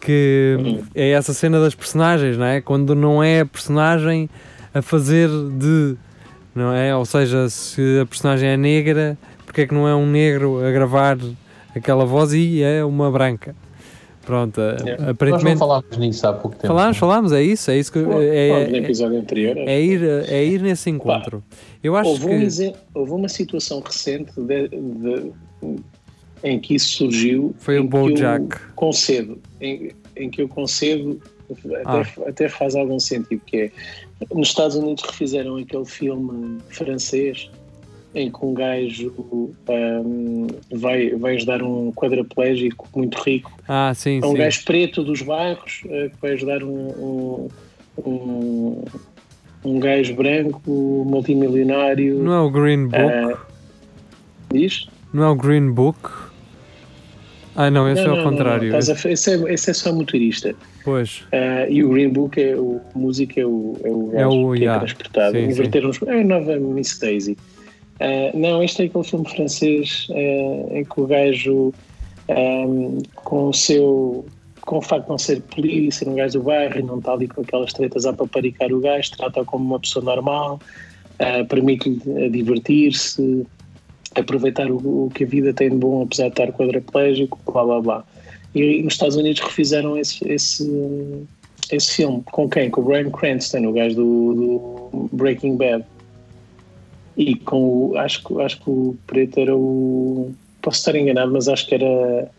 que 0.00 0.56
Uhum. 0.58 0.82
é 0.94 1.10
essa 1.10 1.34
cena 1.34 1.60
das 1.60 1.74
personagens, 1.74 2.38
não 2.38 2.46
é? 2.46 2.62
Quando 2.62 2.94
não 2.94 3.22
é 3.22 3.40
a 3.40 3.46
personagem 3.46 4.30
a 4.72 4.80
fazer 4.80 5.28
de, 5.28 5.96
não 6.54 6.72
é? 6.72 6.96
Ou 6.96 7.04
seja, 7.04 7.48
se 7.50 8.00
a 8.00 8.06
personagem 8.06 8.48
é 8.48 8.56
negra, 8.56 9.18
porque 9.44 9.62
é 9.62 9.66
que 9.66 9.74
não 9.74 9.86
é 9.86 9.94
um 9.94 10.06
negro 10.06 10.64
a 10.66 10.70
gravar 10.70 11.18
aquela 11.76 12.06
voz 12.06 12.32
e 12.32 12.62
é 12.62 12.82
uma 12.84 13.10
branca? 13.10 13.54
Pronto, 14.28 14.60
Yeah. 14.60 14.90
Nós 14.90 15.00
não 15.00 15.10
aparentemente. 15.10 15.58
falámos 15.58 15.96
nisso 15.96 16.26
há 16.26 16.32
pouco 16.34 16.54
tempo. 16.56 16.66
Falámos, 16.68 16.98
falámos, 16.98 17.32
é 17.32 17.42
isso, 17.42 17.70
é 17.70 17.78
isso 17.78 17.90
que. 17.90 17.98
No 17.98 18.20
É, 18.20 18.26
é, 18.50 18.76
episódio 18.76 19.18
anterior. 19.18 19.56
acho 19.56 19.70
é 19.70 19.80
ir, 19.80 20.02
é 20.28 20.44
ir 20.44 20.60
nesse 20.60 20.90
encontro. 20.90 21.42
Eu 21.82 21.96
acho 21.96 22.10
houve, 22.10 22.26
que. 22.28 22.34
um 22.34 22.74
houve 22.94 23.12
uma 23.12 23.28
situação 23.28 23.80
recente 23.80 24.32
de- 24.36 24.68
de- 24.68 25.32
em 26.44 26.60
que 26.60 26.74
isso 26.74 26.90
surgiu. 26.90 27.54
Foi 27.58 27.78
o 27.78 27.84
Bojack. 27.84 28.54
Concedo, 28.76 29.38
em, 29.60 29.92
em 30.14 30.28
que 30.28 30.42
eu 30.42 30.48
concedo, 30.48 31.18
até, 31.50 31.82
Ah. 31.86 32.06
até 32.28 32.48
faz 32.50 32.76
algum 32.76 33.00
sentido, 33.00 33.40
que 33.46 33.56
é 33.56 33.70
nos 34.34 34.48
Estados 34.48 34.76
Unidos 34.76 35.02
refizeram 35.04 35.56
aquele 35.56 35.86
filme 35.86 36.58
francês 36.68 37.50
em 38.14 38.30
que 38.30 38.44
um 38.44 38.54
gajo 38.54 39.12
ahm, 39.68 40.46
vai, 40.72 41.10
vai 41.10 41.34
ajudar 41.36 41.62
um 41.62 41.92
quadraplégico 41.92 42.88
muito 42.96 43.18
rico 43.22 43.52
Ah, 43.68 43.92
sim, 43.94 44.20
é 44.22 44.26
um 44.26 44.32
sim. 44.32 44.38
gajo 44.38 44.64
preto 44.64 45.04
dos 45.04 45.20
bairros 45.22 45.82
eh, 45.88 46.08
que 46.08 46.16
vai 46.20 46.32
ajudar 46.32 46.62
um, 46.64 46.88
um, 46.88 47.48
um, 48.06 48.82
um 49.64 49.78
gajo 49.78 50.14
branco 50.14 51.04
multimilionário. 51.06 52.18
Não 52.22 52.32
é 52.32 52.40
o 52.40 52.50
Green 52.50 52.86
Book? 52.86 52.96
eh, 53.12 53.36
diz? 54.52 54.88
Não 55.12 55.24
é 55.24 55.28
o 55.28 55.36
Green 55.36 55.70
Book? 55.70 55.98
Ah, 57.54 57.70
não, 57.70 57.88
esse 57.90 58.04
Não, 58.04 58.14
é 58.14 58.16
não, 58.16 58.24
o 58.24 58.30
contrário. 58.30 58.72
não, 58.72 58.96
fa- 58.96 59.10
esse, 59.10 59.30
é, 59.34 59.52
esse 59.52 59.70
é 59.70 59.74
só 59.74 59.92
motorista. 59.92 60.54
Pois. 60.84 61.24
Eh, 61.32 61.66
e 61.72 61.84
o 61.84 61.90
Green 61.90 62.08
Book 62.10 62.40
é 62.40 62.56
o 62.56 62.80
música, 62.94 63.40
é 63.40 63.44
o, 63.44 63.76
é 63.84 63.90
o 63.90 64.10
É 64.12 64.22
gajo 64.24 64.46
o- 64.46 64.52
que 64.54 64.60
yeah. 64.60 64.76
é 64.76 64.78
transportado. 64.78 65.32
Sim, 65.32 65.44
sim. 65.46 65.50
Inverteram 65.52 65.90
os. 65.90 66.00
É 66.02 66.20
a 66.20 66.24
nova 66.24 66.56
Miss 66.56 66.98
Daisy. 66.98 67.36
Eh, 68.00 68.30
não, 68.34 68.62
este 68.62 68.82
é 68.82 68.86
aquele 68.86 69.04
filme 69.04 69.28
francês 69.28 70.06
eh, 70.10 70.66
em 70.80 70.84
que 70.84 71.00
o 71.00 71.06
gajo, 71.06 71.72
ehm, 72.28 72.98
com 73.14 73.48
o 73.48 73.52
seu. 73.52 74.24
Com 74.62 74.78
o 74.78 74.82
facto 74.82 75.04
de 75.04 75.10
não 75.10 75.18
ser 75.18 75.40
polícia, 75.40 76.04
ser 76.04 76.10
um 76.10 76.14
gajo 76.14 76.40
do 76.40 76.44
bairro 76.44 76.78
e 76.78 76.82
não 76.82 76.98
está 76.98 77.12
ali 77.12 77.26
com 77.26 77.40
aquelas 77.40 77.72
tretas 77.72 78.04
a 78.04 78.12
paparicar 78.12 78.70
o 78.70 78.80
gajo, 78.80 79.12
trata-o 79.16 79.44
como 79.46 79.64
uma 79.64 79.80
pessoa 79.80 80.04
normal, 80.04 80.60
eh, 81.18 81.42
permite-lhe 81.44 82.28
divertir-se, 82.28 83.46
aproveitar 84.14 84.70
o, 84.70 85.06
o 85.06 85.10
que 85.14 85.24
a 85.24 85.26
vida 85.26 85.54
tem 85.54 85.70
de 85.70 85.76
bom, 85.76 86.02
apesar 86.02 86.24
de 86.24 86.30
estar 86.30 86.52
quadraplégico, 86.52 87.38
blá 87.50 87.64
blá 87.64 87.80
blá. 87.80 88.04
E 88.54 88.82
nos 88.82 88.94
Estados 88.94 89.16
Unidos 89.16 89.40
refizeram 89.40 89.96
esse, 89.96 90.26
esse, 90.28 91.26
esse 91.72 91.96
filme. 91.96 92.22
Com 92.30 92.48
quem? 92.48 92.68
Com 92.70 92.82
o 92.82 92.84
Bryan 92.84 93.10
Cranston, 93.10 93.66
o 93.66 93.72
gajo 93.72 93.96
do, 93.96 94.34
do 94.90 95.08
Breaking 95.12 95.56
Bad. 95.56 95.84
E 97.18 97.34
com 97.34 97.90
o. 97.90 97.96
Acho, 97.98 98.22
que- 98.24 98.40
acho 98.40 98.58
que 98.62 98.70
o 98.70 98.96
preto 99.06 99.38
era 99.40 99.54
o. 99.54 100.32
Posso 100.62 100.78
estar 100.78 100.94
enganado, 100.96 101.32
mas 101.32 101.48
acho 101.48 101.66
que 101.66 101.74
era. 101.74 102.30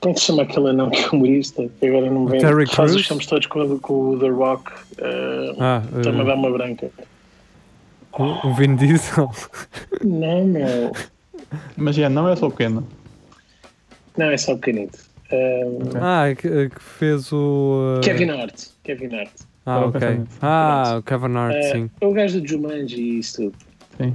Como 0.00 0.12
é 0.12 0.14
que 0.14 0.20
se 0.20 0.26
chama 0.26 0.42
aquele 0.44 0.68
anão 0.70 0.90
que 0.90 1.02
é 1.02 1.08
humorista? 1.10 1.68
Que 1.80 1.86
agora 1.88 2.10
não 2.10 2.24
me 2.24 2.30
vem. 2.30 2.40
Terry 2.40 2.66
que 2.66 2.74
faz 2.76 2.90
Crews? 2.92 3.02
os 3.02 3.06
filmes 3.08 3.26
todos 3.26 3.46
com, 3.48 3.60
o- 3.60 3.80
com 3.80 3.92
o 4.10 4.18
The 4.18 4.28
Rock. 4.28 4.70
Uh, 4.70 5.56
Ah, 5.60 5.82
Está-me 5.98 6.20
a 6.20 6.24
dar 6.24 6.34
uh, 6.36 6.38
uma 6.38 6.50
branca. 6.52 6.90
o 8.16 8.46
o 8.48 8.54
Vin 8.54 8.76
Diesel. 8.76 9.30
Não, 10.04 10.44
não. 10.46 10.92
Mas 11.76 11.96
já 11.96 12.08
não 12.08 12.28
é 12.28 12.36
só 12.36 12.48
pequeno. 12.50 12.86
Não, 14.16 14.26
é 14.30 14.36
só 14.36 14.54
pequenito. 14.54 14.98
Um, 15.32 15.78
Ah, 16.00 16.32
que, 16.34 16.68
que 16.68 16.80
fez 16.80 17.32
o. 17.32 17.96
uh, 17.98 18.00
Kevin 18.02 18.30
Hart. 18.30 18.66
Kevin 18.84 19.16
Hart. 19.16 19.32
Ah, 19.66 19.86
ok. 19.86 20.00
Ah, 20.42 20.96
o 20.98 21.02
Kevin 21.02 21.34
Hart, 21.36 21.54
É, 21.56 21.72
sim. 21.72 21.90
é 22.00 22.06
o 22.06 22.12
gajo 22.12 22.40
do 22.40 22.46
Jumanji 22.46 23.00
e 23.00 23.18
isso 23.18 23.36
tudo. 23.50 23.56
Sim. 23.98 24.14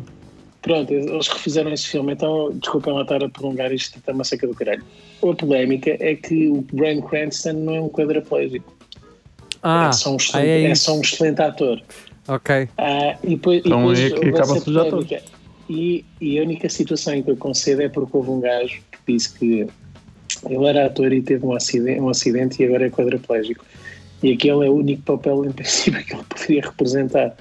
Pronto, 0.62 0.94
eles 0.94 1.28
refizeram 1.28 1.72
esse 1.72 1.88
filme, 1.88 2.14
então 2.14 2.52
desculpem 2.54 2.94
lá 2.94 3.02
estar 3.04 3.24
a 3.24 3.30
prolongar 3.30 3.72
isto, 3.72 3.98
está 3.98 4.12
uma 4.12 4.24
seca 4.26 4.46
do 4.46 4.54
caralho. 4.54 4.84
A 5.24 5.34
polémica 5.34 5.96
é 6.00 6.16
que 6.16 6.50
o 6.50 6.62
Bryan 6.74 7.02
Cranston 7.02 7.54
não 7.54 7.76
é 7.76 7.82
um 7.82 7.90
quadraplégico. 7.90 8.72
Ah, 9.64 9.88
é, 9.88 9.92
só 9.94 10.12
um 10.12 10.14
ah, 10.14 10.18
excelente, 10.18 10.50
é 10.66 10.70
é 10.72 10.76
só 10.76 10.96
um 10.96 11.02
excelente 11.02 11.42
ator. 11.42 11.82
Ok. 12.28 12.70
Ah, 12.78 13.18
e 13.24 13.30
depois, 13.36 13.62
Então 13.66 13.94
e 13.94 13.96
depois 13.96 14.00
é 14.00 14.10
que 14.10 14.30
atores. 14.30 14.64
polémica. 14.64 15.22
E, 15.70 16.04
e 16.20 16.40
a 16.40 16.42
única 16.44 16.68
situação 16.68 17.14
em 17.14 17.24
que 17.24 17.32
eu 17.32 17.38
concedo 17.38 17.82
é 17.82 17.90
porque 17.90 18.16
houve 18.16 18.30
um 18.30 18.40
gajo 18.40 18.82
que 18.92 19.14
disse 19.14 19.34
que 19.38 19.68
ele 20.50 20.66
era 20.66 20.86
ator 20.88 21.12
e 21.14 21.22
teve 21.22 21.46
um 21.46 21.54
acidente, 21.54 22.02
um 22.02 22.10
acidente 22.10 22.62
e 22.62 22.66
agora 22.66 22.88
é 22.88 22.90
quadraplégico. 22.90 23.64
E 24.22 24.34
aquele 24.34 24.66
é 24.66 24.70
o 24.70 24.76
único 24.76 25.02
papel, 25.04 25.46
em 25.46 25.52
princípio, 25.52 26.04
que 26.06 26.14
ele 26.14 26.24
poderia 26.28 26.62
representar. 26.62 27.36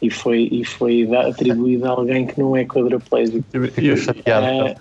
E 0.00 0.10
foi, 0.10 0.48
e 0.50 0.64
foi 0.64 1.08
atribuído 1.14 1.86
a 1.86 1.90
alguém 1.90 2.26
que 2.26 2.38
não 2.40 2.56
é 2.56 2.64
quadraplégico. 2.64 3.44
E- 3.54 3.68
Fico 3.68 3.80
e- 3.80 3.96
chateado. 3.96 4.46
Ah, 4.46 4.74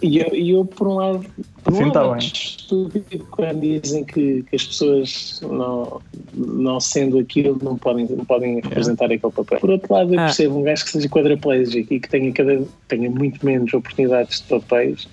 e 0.00 0.18
eu, 0.18 0.28
eu, 0.28 0.64
por 0.64 0.86
um 0.86 0.94
lado, 0.94 1.24
por 1.64 1.72
Assim 1.72 1.84
um 1.84 1.90
tá 1.90 2.02
lado 2.02 2.22
estúpido 2.22 3.26
quando 3.32 3.60
dizem 3.60 4.04
que, 4.04 4.44
que 4.44 4.54
as 4.56 4.64
pessoas, 4.64 5.40
não, 5.42 6.00
não 6.34 6.78
sendo 6.78 7.18
aquilo, 7.18 7.58
não 7.62 7.76
podem, 7.76 8.06
não 8.08 8.24
podem 8.24 8.56
representar 8.56 9.06
aquele 9.06 9.20
papel. 9.32 9.58
Por 9.58 9.70
outro 9.70 9.92
lado, 9.92 10.14
eu 10.14 10.20
Ah. 10.20 10.24
percebo 10.26 10.58
um 10.58 10.62
gajo 10.62 10.84
que 10.84 10.90
seja 10.92 11.08
quadraplégico 11.08 11.94
e 11.94 11.98
que 11.98 12.08
tenha, 12.08 12.30
cada, 12.32 12.62
tenha 12.86 13.10
muito 13.10 13.44
menos 13.44 13.72
oportunidades 13.74 14.40
de 14.40 14.46
papéis. 14.60 15.08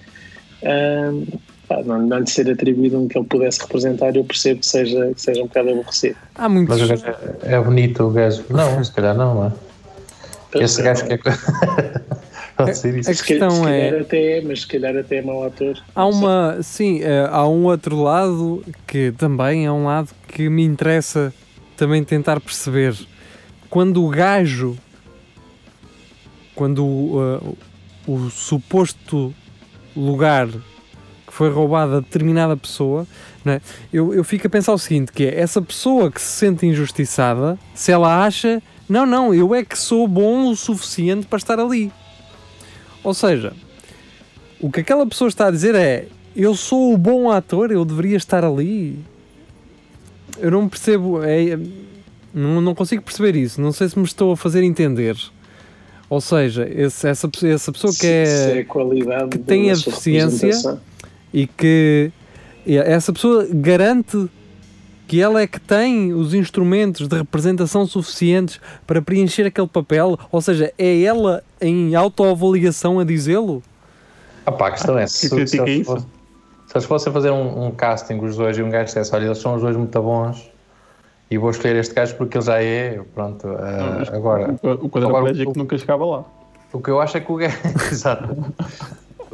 ah, 0.63 1.11
pá, 1.67 1.81
não, 1.83 1.99
não 2.01 2.19
lhe 2.19 2.27
ser 2.29 2.49
atribuído 2.49 2.99
um 2.99 3.07
que 3.07 3.17
ele 3.17 3.27
pudesse 3.27 3.59
representar, 3.61 4.15
eu 4.15 4.23
percebo 4.23 4.59
que 4.61 4.67
seja, 4.67 5.11
que 5.13 5.21
seja 5.21 5.41
um 5.41 5.47
bocado 5.47 5.69
aborrecido. 5.71 6.15
Há 6.35 6.47
muitos. 6.49 6.79
Mas 6.79 6.89
o 6.89 7.03
gajo 7.03 7.17
é, 7.43 7.53
é 7.53 7.61
bonito, 7.61 8.03
o 8.03 8.09
gajo. 8.11 8.43
Não, 8.49 8.83
se 8.83 8.91
calhar 8.91 9.15
não, 9.15 9.35
não 9.35 9.45
é? 9.47 10.63
Esse 10.63 10.81
gajo 10.81 11.05
que 11.05 11.13
é. 11.13 11.19
Pode 12.55 12.77
ser 12.77 12.97
isso. 12.97 13.09
A 13.11 13.13
Se 13.13 13.21
calhar- 13.23 13.49
questão 13.49 13.63
se 13.65 13.69
é- 13.69 13.89
calhar 13.89 14.01
até 14.01 14.37
é, 14.37 14.41
mas 14.41 14.61
se 14.61 14.67
calhar 14.67 14.95
até 14.95 15.15
é 15.17 15.21
mau 15.21 15.43
ator. 15.43 15.77
Há 15.93 16.05
uma, 16.05 16.57
sim, 16.63 17.01
eh, 17.03 17.27
há 17.29 17.45
um 17.45 17.65
outro 17.65 18.01
lado 18.01 18.63
que 18.87 19.11
também 19.17 19.65
é 19.65 19.71
um 19.71 19.83
lado 19.85 20.09
que 20.29 20.47
me 20.47 20.63
interessa 20.63 21.33
também 21.75 22.01
tentar 22.01 22.39
perceber. 22.39 22.95
Quando 23.69 24.01
o 24.05 24.07
gajo, 24.09 24.77
quando 26.55 26.85
o, 26.85 27.19
eh, 27.43 27.55
o 28.07 28.29
suposto 28.29 29.33
lugar 29.95 30.47
foi 31.35 31.49
roubado 31.49 31.95
a 31.95 31.99
determinada 31.99 32.55
pessoa, 32.55 33.05
não 33.43 33.53
é? 33.53 33.61
eu, 33.91 34.13
eu 34.13 34.23
fico 34.23 34.47
a 34.47 34.49
pensar 34.49 34.73
o 34.73 34.77
seguinte, 34.77 35.11
que 35.11 35.25
é 35.25 35.39
essa 35.39 35.61
pessoa 35.61 36.09
que 36.11 36.21
se 36.21 36.27
sente 36.39 36.65
injustiçada, 36.65 37.59
se 37.73 37.91
ela 37.91 38.25
acha, 38.25 38.61
não, 38.87 39.05
não, 39.05 39.33
eu 39.33 39.53
é 39.53 39.63
que 39.63 39.77
sou 39.77 40.07
bom 40.07 40.49
o 40.49 40.55
suficiente 40.55 41.25
para 41.27 41.37
estar 41.37 41.59
ali. 41.59 41.91
Ou 43.03 43.13
seja, 43.13 43.53
o 44.61 44.71
que 44.71 44.79
aquela 44.79 45.05
pessoa 45.05 45.27
está 45.27 45.47
a 45.47 45.51
dizer 45.51 45.75
é: 45.75 46.07
eu 46.35 46.55
sou 46.55 46.93
o 46.93 46.97
bom 46.97 47.29
ator, 47.29 47.71
eu 47.71 47.83
deveria 47.85 48.17
estar 48.17 48.43
ali. 48.45 48.97
Eu 50.39 50.51
não 50.51 50.67
percebo, 50.67 51.21
é, 51.23 51.57
não, 52.33 52.61
não 52.61 52.73
consigo 52.75 53.01
perceber 53.03 53.35
isso. 53.35 53.61
Não 53.61 53.71
sei 53.71 53.87
se 53.89 53.97
me 53.99 54.05
estou 54.05 54.31
a 54.31 54.37
fazer 54.37 54.63
entender. 54.63 55.15
Ou 56.09 56.19
seja, 56.21 56.67
esse- 56.69 57.07
essa, 57.07 57.29
essa 57.43 57.71
pessoa 57.71 57.93
que 57.93 58.05
é 58.07 58.63
qualidade 58.67 59.29
que 59.29 59.37
tem 59.39 59.71
a 59.71 59.73
deficiência. 59.75 60.79
E 61.35 61.45
que 61.47 62.11
essa 62.65 63.11
pessoa 63.11 63.45
garante 63.51 64.27
que 65.07 65.21
ela 65.21 65.41
é 65.41 65.45
que 65.45 65.59
tem 65.59 66.13
os 66.13 66.33
instrumentos 66.33 67.07
de 67.07 67.15
representação 67.15 67.85
suficientes 67.85 68.59
para 68.87 69.01
preencher 69.01 69.45
aquele 69.45 69.67
papel, 69.67 70.17
ou 70.31 70.41
seja, 70.41 70.73
é 70.77 71.01
ela 71.03 71.43
em 71.61 71.93
autoavaliação 71.93 72.99
a 72.99 73.03
dizê-lo? 73.03 73.61
Ah, 74.45 74.51
pá, 74.51 74.69
a 74.69 74.71
questão 74.71 74.97
é: 74.97 75.05
se, 75.05 75.29
Que 75.35 75.45
se, 75.45 75.59
eles 75.59 75.81
isso? 75.81 75.91
fossem- 75.91 76.07
se 76.67 76.73
eles 76.77 76.85
fossem 76.85 77.13
fazer 77.13 77.29
um, 77.31 77.65
um 77.67 77.71
casting, 77.71 78.15
os 78.19 78.35
dois, 78.37 78.57
e 78.57 78.63
um 78.63 78.69
gajo 78.69 78.85
dissesse: 78.85 79.13
olha, 79.13 79.25
eles 79.25 79.37
são 79.37 79.55
os 79.55 79.61
dois 79.61 79.75
muito 79.77 80.01
bons 80.01 80.49
e 81.29 81.37
vou 81.37 81.49
escolher 81.51 81.75
este 81.75 81.93
gajo 81.93 82.15
porque 82.15 82.37
ele 82.37 82.45
já 82.45 82.63
é. 82.63 82.99
Pronto, 83.13 83.47
ah, 83.47 83.95
mas- 83.99 84.09
agora. 84.09 84.53
O 84.63 84.89
quadriplégico 84.89 85.07
Agora, 85.07 85.49
o- 85.49 85.53
nunca 85.57 85.77
chegava 85.77 86.05
lá. 86.05 86.25
O 86.73 86.79
que 86.79 86.89
eu 86.89 86.99
acho 86.99 87.17
é 87.17 87.19
que 87.19 87.31
o 87.31 87.35
gajo. 87.35 87.55
Exato. 87.91 88.35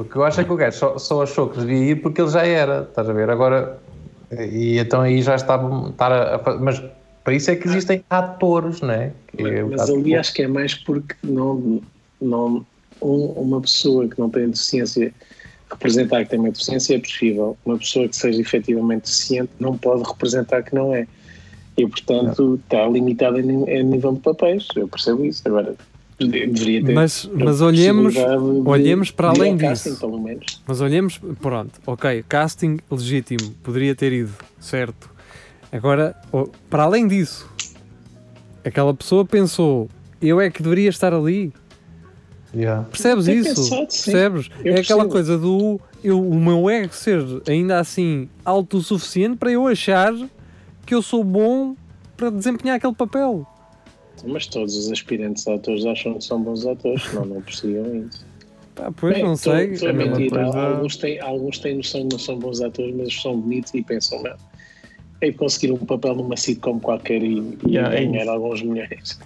O 0.02 0.06
que 0.06 0.16
eu 0.16 0.24
acho 0.24 0.41
é 0.41 0.43
que 0.43 0.52
o 0.52 0.56
gajo 0.56 0.78
só, 0.78 0.97
só 0.97 1.24
achou 1.24 1.49
que 1.49 1.60
devia 1.60 1.91
ir 1.91 2.02
porque 2.02 2.22
ele 2.22 2.30
já 2.30 2.45
era, 2.45 2.82
estás 2.82 3.10
a 3.10 3.14
ver? 3.14 3.30
Agora, 3.30 3.80
e 4.32 4.78
então 4.78 5.02
aí 5.02 5.22
já 5.22 5.36
estava 5.36 5.89
estar 5.89 6.12
a, 6.12 6.36
a, 6.36 6.58
mas 6.58 6.82
para 7.24 7.34
isso 7.34 7.52
é 7.52 7.56
que 7.56 7.68
existem 7.68 8.04
atores, 8.10 8.82
não 8.82 8.91
é? 8.91 9.12
Que 9.28 9.43
mas, 9.43 9.54
é 9.54 9.64
mas 9.64 9.89
ali 9.89 10.16
acho 10.16 10.34
que 10.34 10.43
é 10.43 10.47
mais 10.47 10.74
porque 10.74 11.16
não, 11.24 11.82
não 12.22 12.66
um, 13.02 13.26
uma 13.34 13.62
pessoa 13.62 14.08
que 14.08 14.20
não 14.20 14.30
tem 14.30 14.49
deficiência 14.49 15.14
representar 15.72 16.24
que 16.24 16.32
tem 16.32 16.39
uma 16.39 16.52
deficiência 16.52 16.95
é 16.95 16.99
possível. 16.99 17.58
Uma 17.66 17.78
pessoa 17.78 18.08
que 18.08 18.16
seja 18.16 18.41
efetivamente 18.41 19.04
deficiente 19.04 19.52
não 19.60 19.78
pode 19.78 20.04
representar 20.04 20.64
que 20.64 20.76
não 20.76 20.93
é. 20.93 21.08
E, 21.78 21.88
portanto, 21.88 22.43
não. 22.43 22.56
está 22.56 22.86
limitado 22.88 23.39
em, 23.39 23.84
nível 23.84 24.14
de 24.14 24.20
papéis. 24.20 24.68
Eu 24.76 24.88
percebo 24.88 25.24
isso. 25.26 25.41
Agora, 25.45 25.76
deveria 26.28 26.84
ter. 26.84 26.93
Mas, 26.93 27.30
mas 27.34 27.61
olhemos, 27.61 28.15
olhemos 28.65 29.11
para 29.11 29.30
além 29.30 29.55
disso. 29.55 29.89
Casting, 29.89 30.39
mas 30.67 30.82
olhemos, 30.82 31.19
pronto, 31.41 31.80
ok, 31.86 32.24
casting 32.28 32.80
legítimo, 32.89 33.51
poderia 33.63 33.95
ter 33.95 34.11
ido, 34.11 34.34
certo. 34.59 35.09
Agora, 35.72 36.15
para 36.69 36.84
além 36.84 37.07
disso, 37.07 37.49
aquela 38.63 38.93
pessoa 38.93 39.26
pensou, 39.26 39.89
eu 40.22 40.39
é 40.39 40.49
que 40.49 40.61
deveria 40.61 40.89
estar 40.89 41.13
ali. 41.13 41.53
Yeah. 42.53 42.84
Percebes 42.84 43.28
é 43.30 43.34
isso? 43.34 43.55
Pensado, 43.55 43.88
Percebes? 43.88 44.49
Eu 44.49 44.74
é 44.74 44.76
percebo. 44.76 44.80
aquela 44.80 45.07
coisa 45.07 45.38
do 45.38 45.80
eu, 46.03 46.19
o 46.19 46.36
meu 46.36 46.69
ego 46.69 46.93
ser 46.93 47.24
ainda 47.47 47.80
assim 47.80 48.28
alto 48.43 48.78
o 48.78 48.82
suficiente 48.82 49.38
para 49.38 49.51
eu 49.51 49.67
achar 49.67 50.13
que 50.86 50.93
eu 50.93 51.01
sou 51.01 51.24
bom 51.24 51.76
para 52.17 52.30
desempenhar 52.30 52.76
aquele 52.76 52.93
papel. 52.93 53.47
Mas 54.26 54.47
todos 54.47 54.76
os 54.76 54.91
aspirantes 54.91 55.47
a 55.47 55.55
atores 55.55 55.86
acham 55.86 56.13
que 56.15 56.24
são 56.24 56.41
bons 56.41 56.65
atores, 56.65 57.03
senão 57.03 57.26
não 57.26 57.41
percebiam 57.41 58.05
isso. 58.05 58.26
Pá, 58.76 58.91
pois 58.95 59.15
Bem, 59.15 59.24
não 59.24 59.32
tô, 59.32 59.38
sei. 59.38 59.78
Tô 59.78 59.88
a 59.88 59.93
mentir. 59.93 60.38
Alguns, 60.38 60.97
têm, 60.97 61.19
alguns 61.19 61.59
têm 61.59 61.76
noção 61.76 62.01
que 62.01 62.13
não 62.13 62.19
são 62.19 62.39
bons 62.39 62.61
atores, 62.61 62.95
mas 62.95 63.22
são 63.22 63.39
bonitos 63.39 63.74
e 63.74 63.84
pensam, 63.84 64.22
não, 64.24 64.36
é 65.22 65.32
conseguir 65.32 65.72
um 65.72 65.78
papel 65.78 66.15
numa 66.15 66.36
sitcom 66.38 66.80
qualquer 66.80 67.22
e, 67.24 67.57
yeah, 67.67 67.93
e 67.93 68.03
é 68.03 68.05
ganhar 68.05 68.26
é 68.26 68.30
alguns 68.30 68.61
milhões. 68.61 69.19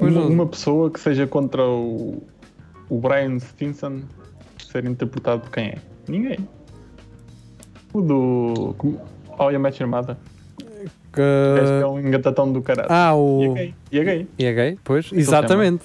Uma, 0.00 0.24
uma 0.26 0.46
pessoa 0.46 0.90
que 0.90 0.98
seja 0.98 1.26
contra 1.26 1.66
o, 1.66 2.22
o 2.88 2.98
Brian 2.98 3.38
Stinson 3.38 4.02
ser 4.58 4.84
interpretado 4.84 5.42
por 5.42 5.50
quem 5.50 5.66
é? 5.66 5.78
Ninguém. 6.08 6.38
O 7.92 8.00
do. 8.00 8.74
How 9.38 9.50
You 9.50 9.60
Met 9.60 9.78
Que... 11.12 11.20
é 11.20 11.86
um 11.86 11.98
engatatão 11.98 12.52
do 12.52 12.62
caralho. 12.62 12.88
Ah, 12.90 13.14
o. 13.14 13.42
E 13.42 13.48
é 13.50 13.54
gay. 13.54 13.74
E 13.90 13.98
é 13.98 14.04
gay, 14.04 14.26
e 14.38 14.44
é 14.44 14.52
gay 14.52 14.78
pois, 14.84 15.10
exatamente. 15.12 15.84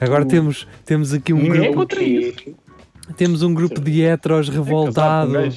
Agora 0.00 0.24
o... 0.24 0.26
temos, 0.26 0.66
temos 0.84 1.12
aqui 1.12 1.32
um 1.32 1.38
Ninguém 1.38 1.72
grupo. 1.72 1.94
É 1.94 3.12
temos 3.16 3.42
um 3.42 3.54
grupo 3.54 3.80
de 3.80 4.02
heteros 4.02 4.48
revoltado. 4.48 5.36
É 5.36 5.50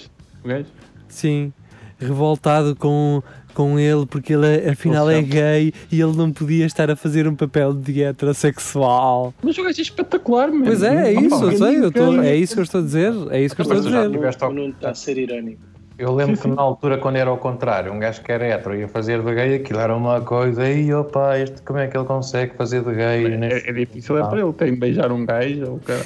gajo. 0.45 0.69
Sim, 1.07 1.51
revoltado 1.97 2.75
com, 2.75 3.21
com 3.53 3.79
ele 3.79 4.05
porque 4.05 4.33
ele 4.33 4.45
é, 4.45 4.69
afinal 4.69 5.09
é 5.09 5.21
gay 5.21 5.73
e 5.91 5.99
ele 5.99 6.15
não 6.15 6.31
podia 6.31 6.65
estar 6.65 6.89
a 6.89 6.95
fazer 6.95 7.27
um 7.27 7.35
papel 7.35 7.73
de 7.73 8.03
heterossexual. 8.03 9.33
Mas 9.41 9.57
o 9.57 9.63
gajo 9.63 9.79
é 9.79 9.81
espetacular, 9.81 10.49
mesmo. 10.49 10.65
Pois 10.65 10.83
é, 10.83 11.13
é 11.13 11.13
isso, 11.13 11.43
eu 11.43 11.57
sei, 11.57 11.83
eu 11.83 11.91
tô, 11.91 12.21
é 12.21 12.35
isso 12.35 12.53
que 12.53 12.59
eu 12.59 12.63
estou 12.63 12.81
a 12.81 12.83
dizer. 12.83 13.13
É 13.31 13.41
isso 13.41 13.55
que 13.55 13.61
eu 13.61 13.63
estou 13.63 13.77
a 13.77 14.07
dizer. 14.07 14.53
Não 14.53 14.69
está 14.69 14.91
a 14.91 14.95
ser 14.95 15.17
irónico. 15.17 15.68
Eu 15.99 16.15
lembro 16.15 16.37
sim, 16.37 16.43
sim. 16.43 16.49
que 16.49 16.55
na 16.55 16.61
altura, 16.61 16.97
quando 16.97 17.17
era 17.17 17.29
ao 17.29 17.37
contrário, 17.37 17.91
um 17.91 17.99
gajo 17.99 18.21
que 18.21 18.31
era 18.31 18.47
hetero 18.47 18.73
ia 18.73 18.87
fazer 18.87 19.21
de 19.21 19.35
gay, 19.35 19.55
aquilo 19.55 19.79
era 19.79 19.93
uma 19.93 20.21
coisa, 20.21 20.67
e 20.69 20.93
opa, 20.93 21.37
este, 21.37 21.61
como 21.61 21.77
é 21.77 21.87
que 21.87 21.97
ele 21.97 22.05
consegue 22.05 22.55
fazer 22.55 22.81
de 22.83 22.93
gay? 22.93 23.25
É, 23.25 23.69
é 23.69 23.73
difícil, 23.73 24.17
é 24.17 24.25
para 24.25 24.39
ele, 24.39 24.53
tem 24.53 24.73
beijar 24.73 25.11
um 25.11 25.25
gajo, 25.25 25.71
ou 25.71 25.79
cara. 25.79 25.99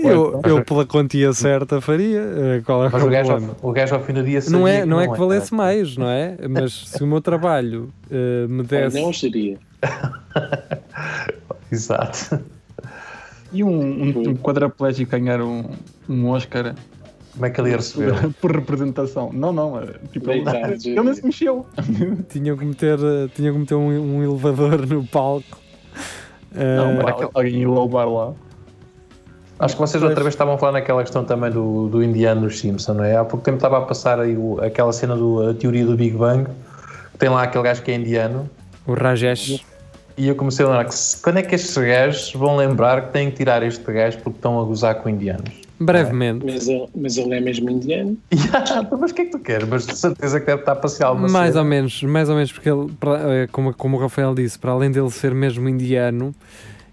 eu, 0.00 0.42
eu, 0.44 0.64
pela 0.64 0.84
quantia 0.84 1.32
certa, 1.32 1.80
faria. 1.80 2.20
Eh, 2.20 2.62
qual 2.66 2.84
é 2.84 2.88
mas 2.88 3.02
o 3.02 3.08
gajo, 3.08 3.56
o 3.62 3.72
gajo 3.72 3.94
ao 3.94 4.02
fim 4.02 4.14
do 4.14 4.24
dia 4.24 4.40
não 4.50 4.66
é, 4.66 4.84
não, 4.84 5.00
é 5.00 5.08
que 5.08 5.16
valesse 5.16 5.54
é. 5.54 5.56
mais, 5.56 5.96
não 5.96 6.08
é? 6.08 6.36
Mas 6.48 6.88
se 6.88 7.04
o 7.04 7.06
meu 7.06 7.20
trabalho 7.20 7.92
uh, 8.10 8.48
me 8.48 8.64
desse. 8.64 9.00
Não 9.00 9.12
seria. 9.12 9.58
Exato. 11.70 12.40
E 13.52 13.62
um, 13.62 13.70
um, 13.70 14.30
um 14.30 14.36
quadraplégico 14.36 15.12
ganhar 15.12 15.40
um, 15.40 15.64
um 16.08 16.28
Oscar 16.28 16.74
como 17.34 17.46
é 17.46 17.50
que 17.50 17.60
ele 17.60 17.70
ia 17.70 17.76
receber? 17.76 18.14
Por 18.40 18.52
representação. 18.54 19.30
Não, 19.32 19.52
não. 19.52 19.80
É, 19.80 19.86
tipo, 20.12 20.30
ele, 20.30 20.44
ele 20.84 21.02
nem 21.02 21.14
se 21.14 21.24
mexeu. 21.24 21.66
tinham 22.30 22.56
que 22.56 22.64
meter, 22.64 22.98
tinha 23.34 23.52
que 23.52 23.58
meter 23.58 23.74
um, 23.74 23.88
um 23.88 24.22
elevador 24.22 24.86
no 24.86 25.04
palco. 25.04 25.58
Não, 26.54 26.98
uh, 27.00 27.30
alguém 27.34 27.60
ia 27.60 27.68
levar 27.68 28.04
lá. 28.04 28.32
Acho 29.58 29.74
que 29.74 29.80
vocês 29.80 30.02
outra 30.02 30.22
vez 30.22 30.34
estavam 30.34 30.54
a 30.54 30.58
falar 30.58 30.72
naquela 30.72 31.02
questão 31.02 31.24
também 31.24 31.50
do, 31.50 31.88
do 31.88 32.02
Indiano 32.02 32.42
nos 32.42 32.58
Simpson, 32.58 32.94
não 32.94 33.04
é? 33.04 33.16
Há 33.16 33.24
pouco 33.24 33.44
tempo 33.44 33.56
estava 33.56 33.78
a 33.78 33.82
passar 33.82 34.20
aí 34.20 34.36
o, 34.36 34.60
aquela 34.60 34.92
cena 34.92 35.16
da 35.16 35.54
teoria 35.54 35.84
do 35.84 35.96
Big 35.96 36.16
Bang. 36.16 36.48
Tem 37.18 37.28
lá 37.28 37.42
aquele 37.42 37.64
gajo 37.64 37.82
que 37.82 37.90
é 37.90 37.94
indiano. 37.94 38.48
O 38.86 38.94
Rajesh. 38.94 39.64
E 40.16 40.28
eu 40.28 40.36
comecei 40.36 40.64
a 40.64 40.68
lembrar 40.68 40.84
que 40.84 40.94
quando 41.22 41.38
é 41.38 41.42
que 41.42 41.54
estes 41.54 41.76
gajos 41.76 42.32
vão 42.34 42.56
lembrar 42.56 43.06
que 43.06 43.12
têm 43.12 43.30
que 43.30 43.36
tirar 43.36 43.62
este 43.62 43.92
gajo 43.92 44.18
porque 44.18 44.38
estão 44.38 44.60
a 44.60 44.64
gozar 44.64 44.96
com 44.96 45.08
indianos? 45.08 45.63
Brevemente. 45.78 46.44
Mas, 46.44 46.68
ele, 46.68 46.86
mas 46.94 47.16
ele 47.16 47.34
é 47.34 47.40
mesmo 47.40 47.68
indiano. 47.70 48.16
Yeah, 48.32 48.88
mas 48.98 49.10
o 49.10 49.14
que 49.14 49.22
é 49.22 49.24
que 49.24 49.30
tu 49.32 49.38
queres? 49.38 49.68
Mas 49.68 49.86
de 49.86 49.96
certeza 49.96 50.38
que 50.38 50.46
deve 50.46 50.60
estar 50.60 50.72
a 50.72 50.76
passear 50.76 51.08
alguma 51.08 51.28
Mais 51.28 51.48
cena. 51.48 51.62
ou 51.62 51.68
menos, 51.68 52.02
mais 52.02 52.28
ou 52.28 52.36
menos, 52.36 52.52
porque 52.52 52.70
ele, 52.70 52.90
eh, 53.28 53.48
como, 53.50 53.74
como 53.74 53.96
o 53.96 54.00
Rafael 54.00 54.34
disse, 54.34 54.58
para 54.58 54.70
além 54.70 54.90
dele 54.90 55.10
ser 55.10 55.34
mesmo 55.34 55.68
indiano, 55.68 56.34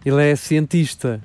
ele 0.06 0.22
é 0.24 0.36
cientista. 0.36 1.22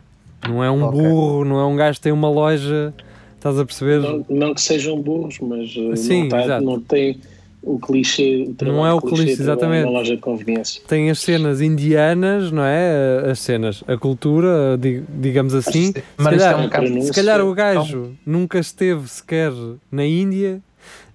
Não 0.47 0.63
é 0.63 0.71
um 0.71 0.85
okay. 0.85 1.01
burro, 1.01 1.45
não 1.45 1.59
é 1.59 1.67
um 1.67 1.77
gajo 1.77 1.99
que 1.99 2.03
tem 2.03 2.13
uma 2.13 2.31
loja. 2.31 2.93
Estás 3.37 3.59
a 3.59 3.65
perceber? 3.65 4.01
Não, 4.01 4.25
não 4.29 4.55
que 4.55 4.61
sejam 4.61 5.01
burros, 5.01 5.39
mas 5.41 5.75
eh, 5.77 5.97
Sim, 5.97 6.23
não, 6.23 6.29
tá, 6.29 6.61
não 6.61 6.81
tem 6.81 7.21
o 7.67 7.81
clichê. 7.81 8.49
Não 8.63 8.87
é 8.87 8.95
o 8.95 9.01
clichê, 9.01 9.25
clichê 9.25 9.43
exatamente. 9.43 9.85
Uma 9.85 9.99
loja 9.99 10.15
de 10.15 10.23
conveniência. 10.23 10.81
Tem 10.87 11.11
as 11.11 11.19
cenas 11.19 11.61
indianas, 11.61 12.53
não 12.53 12.63
é? 12.63 13.29
As 13.29 13.41
cenas, 13.41 13.83
a 13.89 13.97
cultura, 13.97 14.79
digamos 15.09 15.53
assim. 15.53 15.87
Se, 15.87 15.93
se, 15.95 16.25
calhar, 16.25 16.61
é 16.61 16.81
um 16.81 17.03
se 17.03 17.13
calhar 17.13 17.41
o 17.45 17.53
gajo 17.53 18.15
nunca 18.25 18.61
esteve 18.61 19.09
sequer 19.09 19.53
na 19.91 20.07
Índia. 20.07 20.63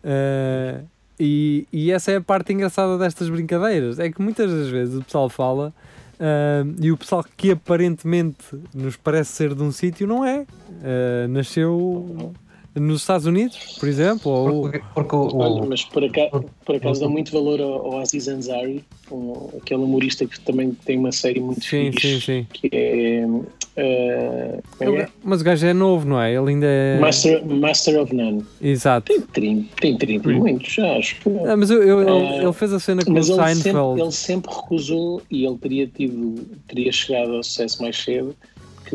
Uh, 0.03 0.83
e, 1.17 1.65
e 1.71 1.91
essa 1.91 2.11
é 2.11 2.17
a 2.17 2.21
parte 2.21 2.51
engraçada 2.51 2.97
destas 2.97 3.29
brincadeiras. 3.29 3.97
É 3.97 4.11
que 4.11 4.21
muitas 4.21 4.51
das 4.51 4.67
vezes 4.67 4.95
o 4.95 5.03
pessoal 5.03 5.29
fala. 5.29 5.73
Uh, 6.19 6.75
e 6.79 6.91
o 6.91 6.97
pessoal 6.97 7.25
que 7.35 7.51
aparentemente 7.51 8.45
nos 8.75 8.97
parece 8.97 9.31
ser 9.31 9.55
de 9.55 9.63
um 9.63 9.71
sítio 9.71 10.05
não 10.05 10.25
é. 10.25 10.41
Uh, 10.41 11.27
nasceu 11.29 12.33
nos 12.75 13.01
Estados 13.01 13.25
Unidos, 13.25 13.77
por 13.79 13.89
exemplo? 13.89 14.31
Ou... 14.31 14.61
Porque, 14.61 14.81
porque 14.93 15.15
o, 15.15 15.37
Olha, 15.37 15.65
mas 15.65 15.83
por 15.83 16.03
acaso, 16.03 16.45
por 16.65 16.75
acaso 16.75 17.01
dá 17.01 17.09
muito 17.09 17.31
valor 17.31 17.59
ao, 17.59 17.93
ao 17.93 17.99
Aziz 17.99 18.27
Ansari, 18.27 18.83
um, 19.11 19.49
aquele 19.61 19.81
humorista 19.81 20.25
que 20.25 20.39
também 20.39 20.71
tem 20.85 20.97
uma 20.97 21.11
série 21.11 21.41
muito 21.41 21.63
sim, 21.65 21.91
fixe, 21.91 22.21
sim, 22.21 22.21
sim. 22.21 22.47
que 22.53 22.69
é, 22.71 23.25
uh, 23.25 24.63
é, 24.79 25.09
Mas 25.21 25.41
o 25.41 25.43
gajo 25.43 25.67
é 25.67 25.73
novo, 25.73 26.07
não 26.07 26.21
é? 26.21 26.33
Ele 26.33 26.51
ainda 26.51 26.65
é... 26.65 26.99
Master, 26.99 27.45
Master 27.45 28.01
of 28.01 28.15
None. 28.15 28.45
Exato. 28.61 29.11
Tem 29.11 29.21
30, 29.21 29.75
tem 29.81 29.97
30 29.97 30.29
muitos, 30.29 30.73
já 30.73 30.97
acho. 30.97 31.19
Que, 31.19 31.29
ah, 31.29 31.57
mas 31.57 31.69
eu, 31.69 31.83
eu, 31.83 31.97
uh, 31.99 32.41
ele 32.41 32.53
fez 32.53 32.71
a 32.71 32.79
cena 32.79 33.03
com 33.03 33.11
o 33.11 33.23
Seinfeld. 33.23 33.61
Sempre, 33.61 34.01
ele 34.01 34.11
sempre 34.11 34.55
recusou 34.55 35.21
e 35.29 35.45
ele 35.45 35.57
teria, 35.57 35.87
tido, 35.87 36.35
teria 36.67 36.91
chegado 36.91 37.35
ao 37.35 37.43
sucesso 37.43 37.81
mais 37.81 37.97
cedo 37.97 38.33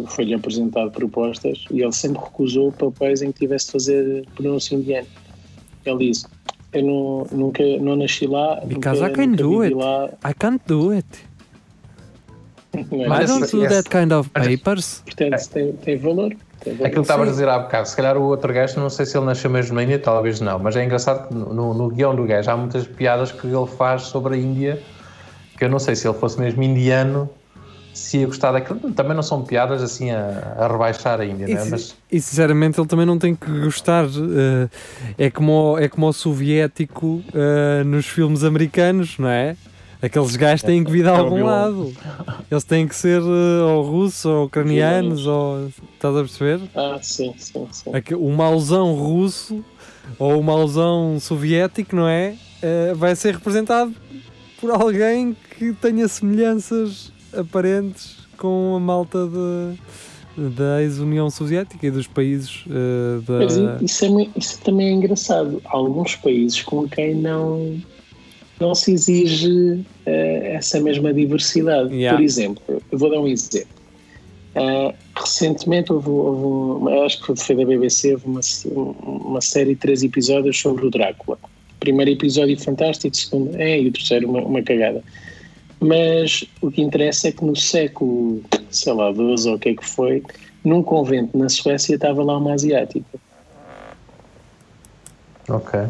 que 0.02 0.12
foi-lhe 0.12 0.34
apresentado 0.34 0.90
propostas 0.90 1.64
e 1.70 1.82
ele 1.82 1.92
sempre 1.92 2.22
recusou 2.22 2.72
papéis 2.72 3.22
em 3.22 3.32
que 3.32 3.40
tivesse 3.40 3.66
de 3.66 3.72
fazer 3.72 4.26
pronúncia 4.34 4.74
indiana. 4.74 5.06
Ele 5.84 6.08
disse: 6.08 6.26
Eu 6.72 6.84
não, 6.84 7.26
nunca 7.32 7.62
não 7.78 7.96
nasci 7.96 8.26
lá. 8.26 8.60
Because 8.64 9.00
nunca, 9.00 9.12
I 9.12 9.26
can 9.26 9.32
do 9.32 9.60
it. 9.62 9.74
Lá. 9.74 10.08
I 10.28 10.34
can't 10.34 10.62
do 10.66 10.90
it. 10.90 11.06
I 12.74 13.26
don't 13.26 13.50
do 13.50 13.68
that 13.68 13.88
kind 13.88 14.12
of 14.12 14.28
papers. 14.30 15.02
Portanto, 15.04 15.48
tem, 15.50 15.72
tem 15.72 15.96
valor. 15.96 16.36
Aquilo 16.60 16.90
que 16.90 17.00
estavas 17.00 17.28
a 17.28 17.30
dizer 17.30 17.48
há 17.48 17.58
bocado, 17.60 17.88
se 17.88 17.94
calhar 17.94 18.16
o 18.16 18.22
outro 18.22 18.52
gajo, 18.52 18.80
não 18.80 18.90
sei 18.90 19.06
se 19.06 19.16
ele 19.16 19.26
nasceu 19.26 19.48
mesmo 19.48 19.76
na 19.76 19.84
Índia, 19.84 20.00
talvez 20.00 20.40
não, 20.40 20.58
mas 20.58 20.74
é 20.74 20.84
engraçado 20.84 21.28
que 21.28 21.34
no, 21.34 21.72
no 21.72 21.88
guião 21.90 22.14
do 22.14 22.24
gajo 22.24 22.50
há 22.50 22.56
muitas 22.56 22.86
piadas 22.88 23.30
que 23.30 23.46
ele 23.46 23.66
faz 23.66 24.02
sobre 24.02 24.34
a 24.34 24.38
Índia, 24.38 24.82
que 25.56 25.64
eu 25.64 25.68
não 25.68 25.78
sei 25.78 25.94
se 25.94 26.08
ele 26.08 26.18
fosse 26.18 26.40
mesmo 26.40 26.62
indiano, 26.62 27.30
se 27.96 28.18
ia 28.18 28.26
gostar 28.26 28.52
daquilo. 28.52 28.78
Também 28.92 29.14
não 29.14 29.22
são 29.22 29.42
piadas 29.42 29.82
assim 29.82 30.10
a, 30.10 30.56
a 30.58 30.68
rebaixar 30.68 31.20
ainda, 31.20 31.46
né? 31.46 31.64
Mas... 31.70 31.96
e 32.12 32.20
sinceramente 32.20 32.78
ele 32.78 32.86
também 32.86 33.06
não 33.06 33.18
tem 33.18 33.34
que 33.34 33.50
gostar. 33.60 34.04
Uh, 34.06 34.70
é, 35.16 35.30
como, 35.30 35.76
é 35.78 35.88
como 35.88 36.06
o 36.06 36.12
soviético 36.12 37.06
uh, 37.06 37.84
nos 37.84 38.06
filmes 38.06 38.44
americanos, 38.44 39.18
não 39.18 39.28
é? 39.28 39.56
Aqueles 40.02 40.36
gajos 40.36 40.62
têm 40.62 40.84
que 40.84 40.90
vir 40.90 41.04
de 41.04 41.08
é 41.08 41.12
algum 41.12 41.42
lado. 41.42 41.92
Eles 42.50 42.64
têm 42.64 42.86
que 42.86 42.94
ser 42.94 43.20
uh, 43.22 43.66
ou 43.66 43.82
russos 43.82 44.24
ou 44.26 44.44
ucranianos 44.44 45.26
ou. 45.26 45.68
Estás 45.94 46.14
a 46.14 46.20
perceber? 46.20 46.60
Ah, 46.74 46.98
sim, 47.00 47.34
sim, 47.38 47.66
sim. 47.72 47.90
O 48.14 48.30
mauzão 48.30 48.94
russo 48.94 49.64
ou 50.18 50.38
o 50.38 50.44
mauzão 50.44 51.18
soviético, 51.18 51.96
não 51.96 52.06
é? 52.06 52.36
Uh, 52.62 52.94
vai 52.94 53.16
ser 53.16 53.34
representado 53.34 53.94
por 54.60 54.70
alguém 54.70 55.34
que 55.58 55.72
tenha 55.72 56.06
semelhanças 56.08 57.10
aparentes 57.38 58.16
com 58.36 58.74
a 58.76 58.80
malta 58.80 59.26
de, 59.26 60.50
da 60.50 60.82
ex-União 60.82 61.30
Soviética 61.30 61.86
e 61.86 61.90
dos 61.90 62.06
países 62.06 62.64
uh, 62.66 63.20
da. 63.22 63.38
Mas 63.38 63.56
isso, 63.82 64.04
é, 64.04 64.28
isso 64.36 64.60
também 64.60 64.88
é 64.88 64.92
engraçado. 64.92 65.60
Há 65.64 65.76
alguns 65.76 66.16
países 66.16 66.62
com 66.62 66.88
quem 66.88 67.14
não, 67.14 67.80
não 68.60 68.74
se 68.74 68.92
exige 68.92 69.50
uh, 69.50 69.84
essa 70.06 70.80
mesma 70.80 71.12
diversidade. 71.12 71.94
Yeah. 71.94 72.16
Por 72.16 72.24
exemplo, 72.24 72.82
eu 72.90 72.98
vou 72.98 73.10
dar 73.10 73.20
um 73.20 73.28
exemplo. 73.28 73.76
Uh, 74.54 74.94
recentemente 75.14 75.92
houve, 75.92 76.08
houve 76.08 76.90
acho 77.04 77.22
que 77.22 77.36
foi 77.36 77.56
da 77.56 77.64
BBC, 77.66 78.14
houve 78.14 78.26
uma, 78.26 78.40
uma 79.04 79.40
série 79.42 79.74
de 79.74 79.76
três 79.76 80.02
episódios 80.02 80.58
sobre 80.58 80.86
o 80.86 80.90
Drácula. 80.90 81.38
primeiro 81.78 82.10
episódio 82.10 82.58
fantástico, 82.58 83.14
segundo 83.14 83.54
é, 83.56 83.78
e 83.78 83.88
o 83.88 83.92
terceiro 83.92 84.30
uma, 84.30 84.40
uma 84.40 84.62
cagada. 84.62 85.04
Mas 85.80 86.44
o 86.60 86.70
que 86.70 86.80
interessa 86.80 87.28
é 87.28 87.32
que 87.32 87.44
no 87.44 87.54
século, 87.54 88.42
sei 88.70 88.92
lá, 88.92 89.12
12 89.12 89.48
ou 89.48 89.56
o 89.56 89.58
que 89.58 89.70
é 89.70 89.74
que 89.74 89.84
foi, 89.84 90.22
num 90.64 90.82
convento 90.82 91.36
na 91.36 91.48
Suécia 91.48 91.94
estava 91.94 92.22
lá 92.22 92.38
uma 92.38 92.54
asiática. 92.54 93.18
Ok. 95.48 95.80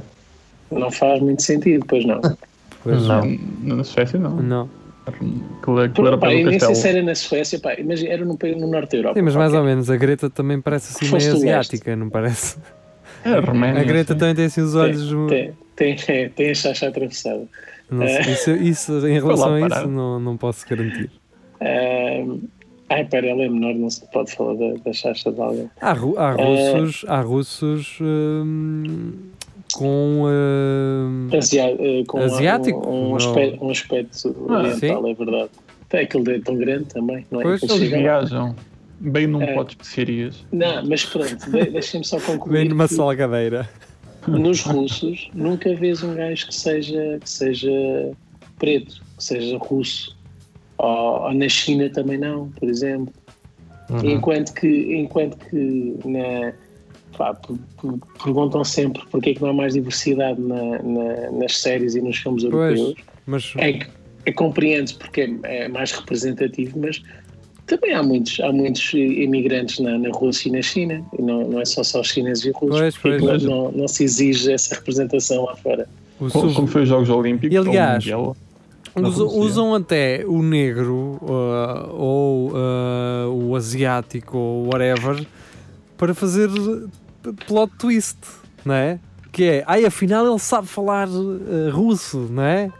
Não 0.70 0.90
faz 0.90 1.20
muito 1.20 1.42
sentido, 1.42 1.84
pois 1.86 2.04
não. 2.04 2.20
Pois 2.82 3.04
não. 3.04 3.36
Na 3.62 3.82
Suécia 3.82 4.16
não. 4.16 4.36
Não. 4.36 4.70
Aquilo, 5.06 5.80
aquilo 5.80 6.06
era 6.06 6.18
pá, 6.18 6.32
eu 6.32 6.46
nem 6.46 6.60
sei 6.60 6.74
se 6.74 6.88
era 6.88 7.02
na 7.02 7.16
Suécia, 7.16 7.58
pá, 7.58 7.76
mas 7.84 8.00
era 8.02 8.24
no, 8.24 8.38
no 8.40 8.66
norte 8.68 8.92
da 8.92 8.98
Europa. 8.98 9.18
Sim, 9.18 9.22
mas 9.22 9.34
mais 9.34 9.54
ou 9.54 9.64
menos, 9.64 9.90
a 9.90 9.96
Greta 9.96 10.30
também 10.30 10.60
parece 10.60 10.92
assim 10.92 11.12
meio 11.12 11.32
asiática, 11.32 11.96
não 11.96 12.08
parece? 12.08 12.58
É, 13.24 13.40
Roménia, 13.40 13.80
a 13.80 13.84
Greta 13.84 14.12
sim. 14.12 14.18
também 14.20 14.36
tem 14.36 14.44
assim 14.44 14.60
os 14.60 14.76
olhos. 14.76 15.08
Tem, 15.28 15.52
tem, 15.74 15.96
tem, 15.96 16.28
tem 16.30 16.50
a 16.50 16.54
chacha 16.54 16.86
atravessada. 16.86 17.42
Não, 17.90 18.04
uh, 18.04 18.20
isso, 18.20 18.50
isso, 18.50 19.06
em 19.06 19.14
relação 19.14 19.54
a 19.54 19.60
isso, 19.60 19.86
não, 19.86 20.18
não 20.18 20.36
posso 20.36 20.66
garantir. 20.68 21.10
Uh, 21.60 22.40
ai, 22.88 23.04
para 23.04 23.26
ela 23.26 23.42
é 23.42 23.48
menor, 23.48 23.74
não 23.74 23.88
se 23.88 24.04
pode 24.10 24.32
falar 24.34 24.54
da, 24.54 24.74
da 24.84 24.92
chacha 24.92 25.30
de 25.30 25.40
alguém. 25.40 25.70
Há, 25.80 25.90
há 25.90 26.30
russos, 26.32 27.02
uh, 27.04 27.10
há 27.10 27.20
russos 27.20 27.98
hum, 28.00 29.12
com, 29.72 30.24
uh, 30.24 31.36
Asia, 31.36 31.74
uh, 31.74 32.04
com 32.06 32.18
asiático. 32.18 32.88
Um, 32.88 33.10
um, 33.10 33.16
aspecto, 33.16 33.64
um 33.64 33.70
aspecto 33.70 34.36
ah, 34.48 34.52
oriental, 34.52 35.02
sim? 35.04 35.10
é 35.10 35.14
verdade. 35.14 35.50
Tem 35.88 36.00
aquele 36.00 36.24
dedo 36.24 36.44
tão 36.44 36.56
grande 36.56 36.84
também, 36.86 37.26
não 37.30 37.40
é? 37.40 37.42
Pois, 37.44 37.62
eles 37.62 37.78
viajam 37.90 38.54
bem 38.98 39.26
num 39.26 39.44
uh, 39.44 39.54
pote 39.54 39.76
de 39.76 39.82
especiarias. 39.82 40.44
Não, 40.52 40.84
mas 40.86 41.04
pronto, 41.04 41.50
deixem-me 41.50 42.04
só 42.04 42.18
concluir. 42.20 42.52
Bem 42.52 42.68
numa 42.68 42.88
salgadeira. 42.88 43.68
Nos 44.28 44.62
russos, 44.62 45.30
nunca 45.34 45.74
vês 45.74 46.02
um 46.02 46.14
gajo 46.14 46.46
que 46.48 46.54
seja, 46.54 47.18
que 47.20 47.28
seja 47.28 48.12
preto, 48.58 49.02
que 49.16 49.24
seja 49.24 49.58
russo. 49.58 50.16
Ou, 50.78 51.22
ou 51.22 51.34
na 51.34 51.48
China 51.48 51.88
também 51.90 52.18
não, 52.18 52.48
por 52.50 52.68
exemplo. 52.68 53.12
Uhum. 53.90 54.10
Enquanto 54.10 54.52
que, 54.54 54.96
enquanto 54.96 55.36
que 55.36 55.96
na 56.04 56.52
pá, 57.16 57.38
perguntam 58.22 58.64
sempre 58.64 59.02
porque 59.10 59.30
é 59.30 59.34
que 59.34 59.42
não 59.42 59.50
há 59.50 59.52
mais 59.52 59.74
diversidade 59.74 60.40
na, 60.40 60.82
na, 60.82 61.30
nas 61.32 61.58
séries 61.58 61.94
e 61.94 62.00
nos 62.00 62.18
filmes 62.18 62.44
europeus. 62.44 62.94
mas... 63.26 63.54
É, 63.58 63.78
é 64.26 64.32
compreende 64.32 64.94
porque 64.94 65.20
é, 65.20 65.64
é, 65.64 65.68
mais 65.68 65.92
representativo, 65.92 66.78
mas 66.80 67.02
também 67.66 67.94
há 67.94 68.02
muitos, 68.02 68.38
há 68.40 68.52
muitos 68.52 68.92
imigrantes 68.94 69.80
na, 69.80 69.98
na 69.98 70.10
Rússia 70.10 70.48
e 70.48 70.52
na 70.52 70.62
China, 70.62 71.04
e 71.18 71.22
não, 71.22 71.48
não 71.48 71.60
é 71.60 71.64
só, 71.64 71.82
só 71.82 72.00
os 72.00 72.08
chineses 72.08 72.44
e 72.44 72.50
russos, 72.50 72.96
pois, 72.98 73.20
pois, 73.20 73.42
não, 73.42 73.72
não, 73.72 73.88
se 73.88 74.04
exige 74.04 74.52
essa 74.52 74.76
representação 74.76 75.44
lá 75.44 75.56
fora. 75.56 75.88
O 76.20 76.30
como, 76.30 76.54
como 76.54 76.66
foi 76.68 76.82
os 76.82 76.88
Jogos 76.88 77.10
Olímpicos? 77.10 77.52
E 77.52 77.58
aliás, 77.58 78.04
usam, 78.94 79.26
usam 79.26 79.74
até 79.74 80.24
o 80.24 80.42
negro 80.42 81.18
uh, 81.20 81.92
ou 81.92 82.52
uh, 82.52 83.28
o 83.32 83.56
asiático 83.56 84.38
ou 84.38 84.66
whatever 84.66 85.26
para 85.98 86.14
fazer 86.14 86.48
plot 87.46 87.72
twist, 87.78 88.18
não 88.64 88.74
é? 88.74 88.98
Que 89.32 89.44
é, 89.44 89.64
ai, 89.66 89.84
afinal 89.84 90.26
ele 90.26 90.38
sabe 90.38 90.68
falar 90.68 91.08
uh, 91.08 91.70
russo, 91.70 92.28
não 92.30 92.42
é? 92.42 92.70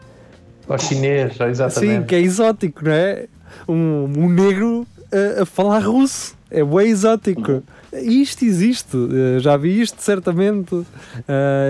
Ou 0.69 0.79
chinês, 0.79 1.39
exatamente. 1.41 2.01
Sim, 2.01 2.07
que 2.07 2.15
é 2.15 2.21
exótico, 2.21 2.85
não 2.85 2.93
é? 2.93 3.27
Um, 3.69 4.05
um 4.17 4.29
negro 4.29 4.87
uh, 5.13 5.43
a 5.43 5.47
falar 5.47 5.81
russo, 5.81 6.37
é 6.51 6.65
bem 6.65 6.89
exótico. 6.89 7.63
Isto 7.93 8.45
existe, 8.45 8.97
uh, 8.97 9.41
já 9.41 9.57
vi 9.57 9.81
isto 9.81 10.01
certamente. 10.01 10.85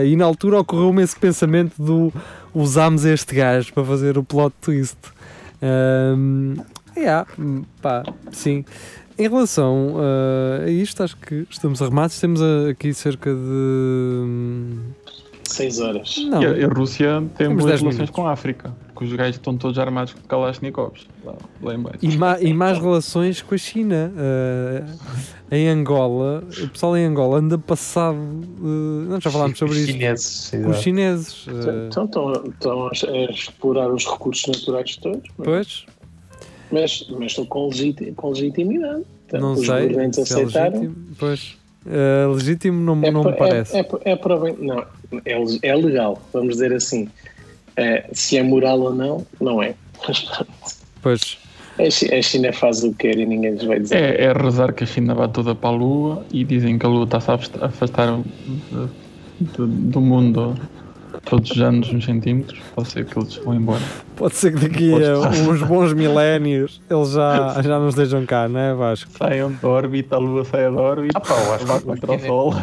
e 0.04 0.16
na 0.16 0.24
altura 0.24 0.60
ocorreu-me 0.60 1.02
esse 1.02 1.18
pensamento 1.18 1.74
do 1.80 2.12
usamos 2.54 3.04
este 3.04 3.34
gajo 3.34 3.72
para 3.72 3.84
fazer 3.84 4.16
o 4.16 4.24
plot 4.24 4.54
twist. 4.60 4.96
Um, 5.62 6.56
yeah, 6.96 7.26
pá, 7.82 8.02
sim. 8.32 8.64
Em 9.18 9.28
relação 9.28 9.94
uh, 9.96 10.64
a 10.64 10.70
isto, 10.70 11.02
acho 11.02 11.16
que 11.16 11.46
estamos 11.50 11.80
arrumados. 11.80 12.20
Temos 12.20 12.40
aqui 12.70 12.92
cerca 12.92 13.30
de. 13.34 14.76
6 15.44 15.80
horas. 15.80 16.16
Não. 16.28 16.42
E 16.42 16.64
a, 16.64 16.66
a 16.66 16.68
Rússia 16.68 17.22
tem 17.36 17.48
Temos 17.48 17.64
boas 17.64 17.80
relações 17.80 18.10
com 18.10 18.26
a 18.26 18.32
África, 18.32 18.74
porque 18.96 19.04
os 19.04 19.12
gajos 19.12 19.36
estão 19.36 19.54
todos 19.58 19.78
armados 19.78 20.14
com 20.14 20.20
Kalashnikovs 20.22 21.06
lá, 21.22 21.34
lá 21.62 21.74
em 21.74 21.78
baixo. 21.78 21.98
E, 22.00 22.16
ma, 22.16 22.40
e 22.40 22.54
mais 22.54 22.78
relações 22.78 23.42
com 23.42 23.54
a 23.54 23.58
China. 23.58 24.10
Uh, 24.16 25.54
em 25.54 25.68
Angola, 25.68 26.42
o 26.64 26.68
pessoal 26.68 26.96
em 26.96 27.04
Angola 27.04 27.38
anda 27.38 27.58
passado. 27.58 28.16
Uh, 28.16 29.06
não, 29.06 29.20
já 29.20 29.30
falámos 29.30 29.58
sobre 29.58 29.76
isso. 29.76 29.92
Chineses, 29.92 30.52
os 30.66 30.76
chineses. 30.78 31.46
Uh, 31.46 31.88
então, 31.90 32.04
estão, 32.06 32.32
estão 32.32 32.88
a 32.88 33.30
explorar 33.30 33.92
os 33.92 34.06
recursos 34.06 34.46
naturais 34.46 34.96
todos. 34.96 35.30
Mas... 35.36 35.46
Pois. 35.46 35.86
Mas, 36.72 37.06
mas 37.10 37.26
estou 37.32 37.46
com, 37.46 37.68
legit, 37.68 38.12
com 38.12 38.30
legitimidade. 38.30 39.02
Portanto, 39.28 39.40
não 39.42 39.52
os 39.52 39.66
sei. 39.66 40.12
Se 40.12 40.20
aceitaram. 40.22 40.76
É 40.76 40.78
legítimo, 40.78 41.06
pois. 41.18 41.56
Uh, 41.84 42.32
legítimo 42.32 42.80
não, 42.80 43.06
é, 43.06 43.10
não 43.10 43.22
me 43.22 43.32
parece. 43.34 43.76
É, 43.76 43.80
é, 43.80 44.12
é, 44.12 44.18
não, 44.58 44.84
é, 45.24 45.68
é 45.68 45.76
legal, 45.76 46.20
vamos 46.32 46.54
dizer 46.54 46.72
assim. 46.72 47.08
É, 47.76 48.08
se 48.12 48.38
é 48.38 48.42
moral 48.42 48.80
ou 48.80 48.94
não, 48.94 49.26
não 49.40 49.62
é. 49.62 49.74
Pois. 51.02 51.38
A 51.78 52.22
China 52.22 52.52
faz 52.52 52.82
o 52.82 52.90
que 52.92 53.08
quer 53.08 53.18
e 53.18 53.26
ninguém 53.26 53.52
lhes 53.52 53.64
vai 53.64 53.78
dizer. 53.80 53.96
É, 53.96 54.24
é 54.24 54.32
rezar 54.32 54.72
que 54.72 54.84
a 54.84 54.86
China 54.86 55.14
vá 55.14 55.28
toda 55.28 55.54
para 55.54 55.68
a 55.68 55.72
Lua 55.72 56.26
e 56.32 56.42
dizem 56.42 56.78
que 56.78 56.86
a 56.86 56.88
Lua 56.88 57.04
está-se 57.04 57.30
a 57.30 57.34
afastar 57.66 58.16
do, 58.16 58.90
do, 59.40 59.66
do 59.66 60.00
mundo 60.00 60.58
todos 61.26 61.50
os 61.50 61.60
anos 61.60 61.92
uns 61.92 62.04
centímetros, 62.04 62.58
pode 62.74 62.88
ser 62.88 63.04
que 63.04 63.18
eles 63.18 63.36
vão 63.36 63.54
embora. 63.54 63.82
Pode 64.16 64.34
ser 64.34 64.54
que 64.54 64.68
daqui 64.68 64.92
a 64.94 65.18
uns 65.50 65.62
bons 65.62 65.92
milénios 65.92 66.80
eles 66.88 67.10
já, 67.10 67.60
já 67.60 67.78
nos 67.78 67.94
estejam 67.94 68.24
cá, 68.24 68.48
não 68.48 68.60
é 68.60 68.74
Vasco? 68.74 69.10
Saiam 69.18 69.52
da 69.52 69.68
órbita, 69.68 70.16
a 70.16 70.18
Lua 70.18 70.44
saia 70.44 70.70
da 70.70 70.80
órbita, 70.80 71.18
ah, 71.18 71.20
pá, 71.20 71.34
eu 71.34 71.54
acho 71.54 71.66
que 71.66 71.84
contra 71.84 72.12
o 72.12 72.18
Sol. 72.20 72.54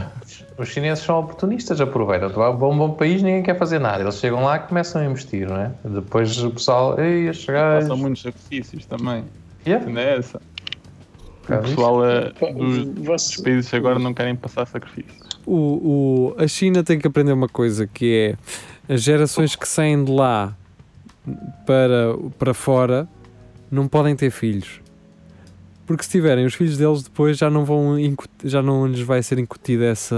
Os 0.58 0.70
chineses 0.70 1.04
são 1.04 1.20
oportunistas, 1.20 1.82
aproveitam. 1.82 2.30
Vai 2.30 2.56
para 2.56 2.68
um 2.68 2.78
bom 2.78 2.92
país, 2.92 3.22
ninguém 3.22 3.44
quer 3.44 3.58
fazer 3.58 3.80
nada. 3.80 4.02
Eles 4.04 4.20
chegam 4.20 4.44
lá 4.44 4.58
e 4.58 4.60
começam 4.60 5.02
a 5.02 5.06
investir, 5.06 5.48
não 5.48 5.58
é? 5.58 5.72
Depois 5.84 6.44
o 6.44 6.52
pessoal, 6.52 7.00
ei, 7.00 7.26
gajos... 7.26 7.46
Passam 7.46 7.98
muitos 7.98 8.22
sacrifícios 8.22 8.86
também. 8.86 9.26
Yeah. 9.66 9.90
Não 9.90 10.00
é 10.00 10.18
essa? 10.18 10.40
O 11.44 11.62
pessoal 11.62 12.06
é, 12.06 12.32
dos 12.86 13.38
países 13.38 13.74
agora 13.74 14.00
não 14.00 14.14
querem 14.14 14.36
passar 14.36 14.66
sacrifícios 14.66 15.34
o, 15.46 16.34
o, 16.38 16.42
a 16.42 16.48
China 16.48 16.84
tem 16.84 17.00
que 17.00 17.08
aprender 17.08 17.34
uma 17.34 17.50
coisa 17.50 17.88
que 17.88 18.38
é 18.88 18.94
as 18.94 19.02
gerações 19.02 19.56
que 19.56 19.68
saem 19.68 20.04
de 20.04 20.12
lá 20.12 20.56
para, 21.66 22.16
para 22.38 22.54
fora 22.54 23.08
não 23.72 23.88
podem 23.88 24.16
ter 24.16 24.30
filhos. 24.30 24.82
Porque 25.86 26.04
se 26.04 26.12
tiverem, 26.12 26.46
os 26.46 26.54
filhos 26.54 26.78
deles 26.78 27.04
depois 27.04 27.38
já 27.38 27.50
não 27.50 27.66
vão 27.66 27.96
já 28.44 28.62
não 28.62 28.88
lhes 28.88 29.02
vai 29.02 29.22
ser 29.22 29.40
incutida 29.40 29.86
essa 29.86 30.16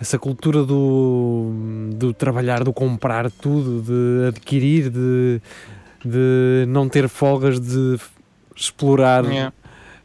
essa 0.00 0.16
cultura 0.16 0.62
do, 0.62 1.50
do 1.94 2.14
trabalhar, 2.14 2.62
do 2.62 2.72
comprar 2.72 3.28
tudo, 3.32 3.82
de 3.82 4.28
adquirir, 4.28 4.90
de, 4.90 5.40
de 6.04 6.66
não 6.68 6.88
ter 6.88 7.08
folgas, 7.08 7.58
de 7.58 7.98
explorar, 8.60 9.24
yeah. 9.24 9.52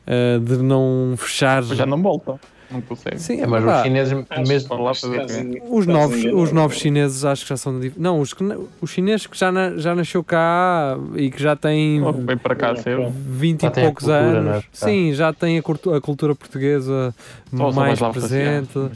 uh, 0.07 0.39
de 0.39 0.57
não 0.57 1.15
fechar. 1.17 1.63
Já 1.63 1.85
não 1.85 2.01
voltam 2.01 2.39
não 2.73 2.81
consegue. 2.81 3.19
Sim, 3.19 3.41
é, 3.41 3.47
mas 3.47 3.63
os 3.63 3.83
chineses 3.83 4.25
mesmo 4.47 4.75
lá 4.75 4.93
fazer 4.93 5.61
os 5.69 5.85
novos, 5.85 6.25
os 6.25 6.51
novos 6.51 6.77
chineses 6.77 7.23
acho 7.23 7.43
que 7.43 7.49
já 7.49 7.57
são 7.57 7.79
não 7.95 8.19
os 8.19 8.33
os 8.81 8.89
chineses 8.89 9.27
que 9.27 9.37
já 9.37 9.51
na, 9.51 9.77
já 9.77 9.95
nasceu 9.95 10.23
cá 10.23 10.97
e 11.15 11.29
que 11.29 11.41
já 11.41 11.55
têm 11.55 12.01
bem 12.25 12.37
para 12.37 12.55
cá 12.55 12.75
cedo 12.75 13.09
20 13.09 13.63
e 13.63 13.69
poucos 13.69 14.05
cultura, 14.05 14.13
é? 14.13 14.37
anos. 14.37 14.57
É? 14.57 14.63
Sim, 14.71 15.13
já 15.13 15.31
têm 15.31 15.59
a, 15.59 15.61
cultura, 15.61 15.97
a 15.97 16.01
cultura 16.01 16.35
portuguesa 16.35 17.13
Só 17.55 17.71
mais 17.71 17.99
presente. 17.99 18.89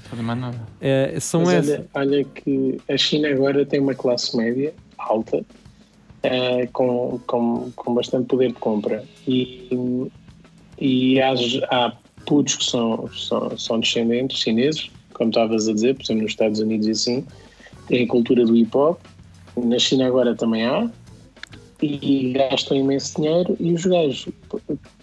É, 0.81 1.19
são 1.19 1.43
mas 1.43 1.69
olha, 1.69 1.85
olha 1.93 2.23
que 2.23 2.77
a 2.89 2.97
China 2.97 3.29
agora 3.29 3.65
tem 3.65 3.79
uma 3.79 3.93
classe 3.93 4.35
média 4.35 4.73
alta 4.97 5.45
é, 6.23 6.67
com, 6.67 7.19
com, 7.27 7.71
com 7.75 7.93
bastante 7.93 8.27
poder 8.27 8.49
de 8.49 8.53
compra 8.59 9.03
e 9.27 10.09
e 10.79 11.19
há, 11.19 11.33
há 11.69 11.93
putos 12.25 12.55
que 12.55 12.63
são, 12.65 13.09
são, 13.13 13.57
são 13.57 13.79
descendentes 13.79 14.37
chineses, 14.37 14.91
como 15.13 15.29
estavas 15.29 15.67
a 15.67 15.73
dizer, 15.73 15.95
por 15.95 16.03
exemplo, 16.03 16.23
nos 16.23 16.31
Estados 16.31 16.59
Unidos 16.59 16.87
e 16.87 16.91
assim, 16.91 17.25
tem 17.87 18.03
a 18.03 18.07
cultura 18.07 18.45
do 18.45 18.55
hip 18.55 18.75
hop. 18.75 18.99
Na 19.57 19.79
China 19.79 20.07
agora 20.07 20.35
também 20.35 20.65
há. 20.65 20.89
e 21.81 22.33
gastam 22.33 22.77
imenso 22.77 23.15
dinheiro 23.15 23.57
e 23.59 23.73
os 23.73 23.85
gajos 23.85 24.27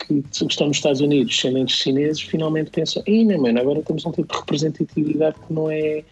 que 0.06 0.22
estão 0.32 0.68
nos 0.68 0.76
Estados 0.76 1.00
Unidos, 1.00 1.34
descendentes 1.34 1.76
chineses, 1.76 2.20
finalmente 2.20 2.70
pensam, 2.70 3.02
ainda 3.08 3.36
mano, 3.36 3.58
agora 3.58 3.82
temos 3.82 4.06
um 4.06 4.12
tipo 4.12 4.32
de 4.32 4.38
representatividade 4.38 5.36
que 5.46 5.52
não 5.52 5.68
é 5.70 6.04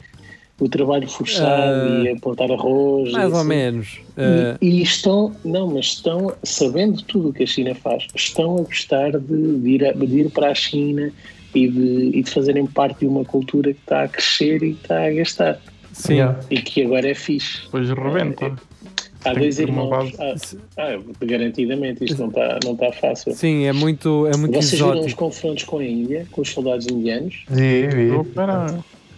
o 0.62 0.68
trabalho 0.68 1.08
forçado 1.08 1.90
uh, 1.90 2.04
e 2.04 2.08
apontar 2.10 2.50
arroz. 2.50 3.10
Mais 3.10 3.32
ou 3.32 3.40
assim. 3.40 3.48
menos. 3.48 3.88
Uh, 4.16 4.56
e, 4.60 4.78
e, 4.78 4.82
estão, 4.82 5.34
não, 5.44 5.66
mas 5.66 5.86
estão, 5.86 6.32
sabendo 6.44 7.02
tudo 7.02 7.30
o 7.30 7.32
que 7.32 7.42
a 7.42 7.46
China 7.46 7.74
faz, 7.74 8.06
estão 8.14 8.58
a 8.58 8.62
gostar 8.62 9.10
de, 9.18 9.58
de, 9.58 9.68
ir, 9.68 9.84
a, 9.84 9.92
de 9.92 10.20
ir 10.20 10.30
para 10.30 10.50
a 10.50 10.54
China 10.54 11.12
e 11.52 11.66
de, 11.66 12.10
e 12.14 12.22
de 12.22 12.30
fazerem 12.30 12.64
parte 12.64 13.00
de 13.00 13.06
uma 13.06 13.24
cultura 13.24 13.72
que 13.72 13.80
está 13.80 14.04
a 14.04 14.08
crescer 14.08 14.62
e 14.62 14.74
que 14.74 14.82
está 14.82 15.04
a 15.04 15.10
gastar. 15.10 15.60
Sim. 15.92 16.18
E 16.48 16.62
que 16.62 16.84
agora 16.84 17.10
é 17.10 17.14
fixe. 17.14 17.62
Pois 17.70 17.90
rebenta. 17.90 18.46
É, 18.46 19.28
Há 19.28 19.34
dois 19.34 19.58
irmãos. 19.58 20.12
Ah, 20.18 20.34
ah, 20.78 21.24
garantidamente, 21.24 22.04
isto 22.04 22.18
não 22.18 22.28
está 22.28 22.58
não 22.64 22.76
tá 22.76 22.90
fácil. 22.92 23.32
Sim, 23.34 23.64
é 23.66 23.72
muito, 23.72 24.26
é 24.26 24.36
muito 24.36 24.54
Vocês 24.54 24.74
exótico. 24.74 24.94
viram 24.94 25.06
os 25.06 25.14
confrontos 25.14 25.64
com 25.64 25.78
a 25.78 25.84
Índia, 25.84 26.26
com 26.30 26.40
os 26.40 26.50
soldados 26.50 26.86
indianos? 26.88 27.44
Sim, 27.48 27.88
vi. 27.88 28.10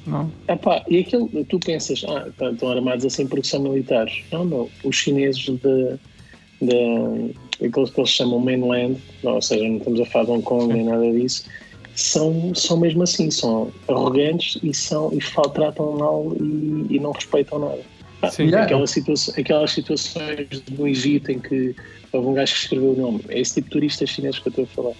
Não. 0.06 0.30
Epá, 0.48 0.84
e 0.88 0.98
aquilo, 0.98 1.28
tu 1.48 1.58
pensas, 1.58 2.04
ah, 2.08 2.28
tá, 2.36 2.50
estão 2.50 2.70
armados 2.70 3.04
assim 3.04 3.26
porque 3.26 3.46
são 3.46 3.60
militares. 3.60 4.22
Não, 4.30 4.44
não. 4.44 4.70
Os 4.84 4.96
chineses 4.96 5.42
de, 5.42 5.98
de 6.60 7.34
aqueles 7.66 7.90
que 7.90 8.00
eles 8.00 8.10
chamam 8.10 8.38
mainland, 8.38 8.98
ou 9.22 9.40
seja, 9.40 9.64
não 9.64 9.78
estamos 9.78 10.00
a 10.00 10.06
falar 10.06 10.24
de 10.26 10.30
Hong 10.32 10.42
Kong 10.42 10.72
nem 10.72 10.84
nada 10.84 11.10
disso, 11.10 11.44
são, 11.94 12.54
são 12.54 12.78
mesmo 12.78 13.02
assim, 13.02 13.30
são 13.30 13.72
arrogantes 13.88 14.58
e, 14.62 14.74
são, 14.74 15.12
e 15.12 15.18
tratam 15.52 15.96
mal 15.96 16.32
e, 16.40 16.96
e 16.96 17.00
não 17.00 17.12
respeitam 17.12 17.58
nada. 17.58 17.80
Sim, 18.30 18.54
aquelas, 18.54 18.90
situa 18.90 19.14
aquelas 19.36 19.72
situações 19.72 20.60
do 20.68 20.88
Egito 20.88 21.30
em 21.30 21.38
que 21.38 21.74
houve 22.12 22.28
um 22.28 22.34
gajo 22.34 22.52
que 22.52 22.58
escreveu 22.58 22.92
o 22.92 22.96
nome. 22.96 23.20
É 23.28 23.40
esse 23.40 23.54
tipo 23.54 23.66
de 23.66 23.72
turistas 23.72 24.08
chineses 24.08 24.38
que 24.38 24.48
eu 24.48 24.50
estou 24.50 24.64
a 24.64 24.68
falar. 24.68 24.94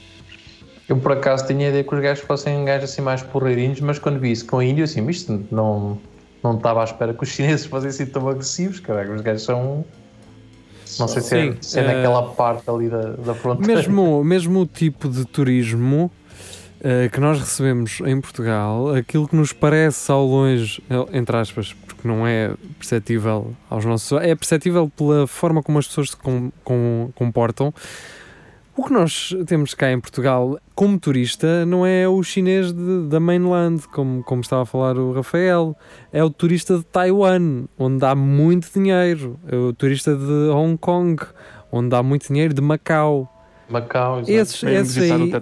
Eu 0.89 0.97
por 0.99 1.13
acaso 1.13 1.47
tinha 1.47 1.67
a 1.67 1.69
ideia 1.71 1.85
que 1.85 1.95
os 1.95 2.01
gajos 2.01 2.25
fossem 2.25 2.65
gajos 2.65 2.91
assim 2.91 3.01
mais 3.01 3.23
porreirinhos, 3.23 3.81
mas 3.81 3.99
quando 3.99 4.19
vi 4.19 4.33
isso 4.33 4.47
com 4.47 4.59
o 4.59 4.63
índio, 4.63 4.85
assim, 4.85 5.07
isto 5.09 5.47
não, 5.51 5.99
não 6.43 6.57
estava 6.57 6.83
à 6.83 6.85
espera 6.85 7.15
que 7.15 7.23
os 7.23 7.31
chineses 7.31 7.65
fossem 7.67 7.89
assim 7.89 8.07
tão 8.07 8.29
agressivos, 8.29 8.81
caralho, 8.81 9.15
os 9.15 9.23
gajos 9.23 9.45
são. 9.45 9.85
Não 10.99 11.09
sei 11.09 11.23
se, 11.23 11.37
é, 11.37 11.57
se 11.61 11.81
é, 11.81 11.83
naquela 11.83 12.23
parte 12.35 12.69
ali 12.71 12.89
da, 12.89 13.13
da 13.13 13.35
fronteira. 13.35 13.75
Mesmo, 13.75 14.23
mesmo 14.23 14.61
o 14.61 14.67
tipo 14.67 15.09
de 15.09 15.25
turismo 15.25 16.11
uh, 16.81 17.11
que 17.11 17.19
nós 17.19 17.41
recebemos 17.41 18.01
em 18.05 18.21
Portugal, 18.21 18.95
aquilo 18.95 19.27
que 19.27 19.35
nos 19.35 19.53
parece 19.53 20.13
ao 20.13 20.25
longe, 20.25 20.81
eh, 20.89 21.19
entre 21.19 21.37
aspas, 21.37 21.75
porque 21.87 22.07
não 22.07 22.25
é 22.27 22.53
perceptível 22.79 23.53
aos 23.69 23.85
nossos. 23.85 24.21
é 24.21 24.35
perceptível 24.37 24.93
pela 24.95 25.27
forma 25.27 25.63
como 25.63 25.79
as 25.79 25.89
pessoas 25.89 26.11
se 26.11 26.17
com, 26.17 26.53
com, 26.63 27.11
comportam 27.17 27.75
o 28.77 28.85
que 28.85 28.93
nós 28.93 29.35
temos 29.47 29.73
cá 29.73 29.93
em 29.93 30.01
Portugal 30.01 30.59
como 30.75 30.99
turista 30.99 31.65
não 31.65 31.87
é 31.87 32.09
o 32.09 32.23
chinês 32.23 32.73
de, 32.73 33.07
da 33.09 33.21
mainland, 33.21 33.87
como, 33.89 34.23
como 34.25 34.41
estava 34.41 34.63
a 34.63 34.67
falar 34.67 34.99
o 34.99 35.13
Rafael, 35.13 35.77
é 36.13 36.23
o 36.25 36.31
turista 36.31 36.79
de 36.79 36.85
Taiwan, 36.85 37.67
onde 37.79 38.05
há 38.05 38.15
muito 38.15 38.69
dinheiro, 38.73 39.39
é 39.47 39.55
o 39.55 39.73
turista 39.73 40.17
de 40.17 40.51
Hong 40.51 40.77
Kong, 40.77 41.23
onde 41.71 41.95
há 41.95 42.03
muito 42.03 42.27
dinheiro, 42.27 42.53
de 42.53 42.61
Macau. 42.61 43.31
Macau, 43.69 44.21
exato. 44.21 44.33
Esses, 44.33 44.63
esses, 44.65 44.99
aí, 44.99 45.33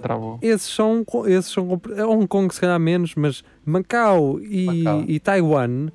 esses 0.41 0.67
são, 0.67 1.03
esses 1.25 1.51
são 1.51 1.67
Hong 2.07 2.27
Kong 2.27 2.53
se 2.53 2.61
calhar 2.61 2.79
menos, 2.79 3.15
mas 3.15 3.43
Macau 3.65 4.39
e, 4.39 4.83
Macau. 4.83 5.03
e 5.07 5.19
Taiwan 5.19 5.89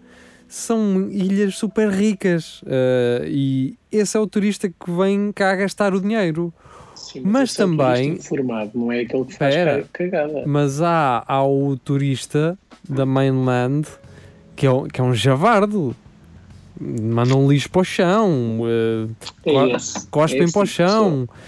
são 0.48 1.08
ilhas 1.10 1.56
super 1.56 1.90
ricas 1.90 2.62
uh, 2.62 3.24
e 3.26 3.78
esse 3.92 4.16
é 4.16 4.20
o 4.20 4.26
turista 4.26 4.68
que 4.68 4.90
vem 4.90 5.30
cá 5.30 5.54
gastar 5.54 5.94
o 5.94 6.00
dinheiro. 6.00 6.52
Sim, 7.12 7.22
mas, 7.24 7.54
é 7.54 7.62
também. 7.62 8.08
Informado, 8.14 8.72
não 8.74 8.92
é 8.92 9.00
aquele 9.00 9.24
que 9.24 9.34
faz 9.34 9.54
Pera, 9.54 9.84
cagada. 9.92 10.42
Mas 10.46 10.82
há, 10.82 11.24
há 11.26 11.42
o 11.42 11.76
turista 11.76 12.58
da 12.86 13.06
mainland 13.06 13.88
que 14.54 14.66
é, 14.66 14.70
que 14.92 15.00
é 15.00 15.04
um 15.04 15.14
javardo. 15.14 15.96
Mandam 16.80 17.50
lixo 17.50 17.70
para 17.70 17.80
o 17.80 17.84
chão, 17.84 18.60
uh, 18.60 19.10
é 19.44 19.76
cospem 20.10 20.44
é 20.44 20.50
para 20.50 20.62
o 20.62 20.66
chão. 20.66 21.26
Pessoa 21.26 21.38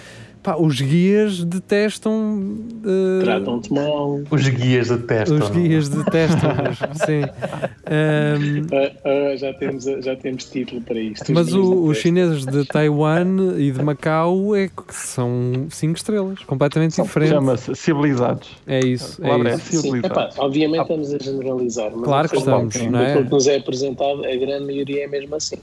Pá, 0.43 0.57
os 0.57 0.81
guias 0.81 1.45
detestam. 1.45 2.57
Uh, 2.83 3.23
Tratam-te 3.23 3.71
mal. 3.73 4.23
Os 4.31 4.49
guias 4.49 4.89
detestam. 4.89 5.39
Os 5.39 5.51
guias 5.51 5.89
detestam, 5.91 6.51
sim. 7.05 7.21
Um, 7.87 8.63
uh, 8.63 9.35
uh, 9.35 9.37
já, 9.37 9.53
temos, 9.53 9.85
já 9.85 10.17
temos 10.17 10.45
título 10.45 10.81
para 10.81 10.99
isto. 10.99 11.31
Mas 11.31 11.53
o, 11.53 11.85
os 11.85 11.99
chineses 11.99 12.47
de 12.47 12.65
Taiwan 12.65 13.55
e 13.59 13.71
de 13.71 13.83
Macau 13.83 14.57
é, 14.57 14.71
são 14.89 15.67
cinco 15.69 15.99
estrelas, 15.99 16.39
completamente 16.45 17.01
diferentes. 17.03 17.35
Chama-se 17.35 17.75
civilizados. 17.75 18.49
É 18.67 18.81
isso. 18.81 19.23
É, 19.23 19.31
é 19.31 19.55
isso. 19.57 19.83
Sim, 19.83 19.99
epá, 19.99 20.31
obviamente 20.39 20.83
estamos 20.83 21.13
a 21.13 21.19
generalizar. 21.19 21.93
Mas 21.95 22.05
claro 22.05 22.29
que 22.31 22.37
estamos. 22.37 22.77
Não 22.77 22.99
é? 22.99 23.19
O 23.19 23.25
que 23.27 23.31
nos 23.31 23.47
é 23.47 23.57
apresentado, 23.57 24.25
a 24.25 24.37
grande 24.37 24.65
maioria 24.65 25.05
é 25.05 25.07
mesmo 25.07 25.35
assim. 25.35 25.59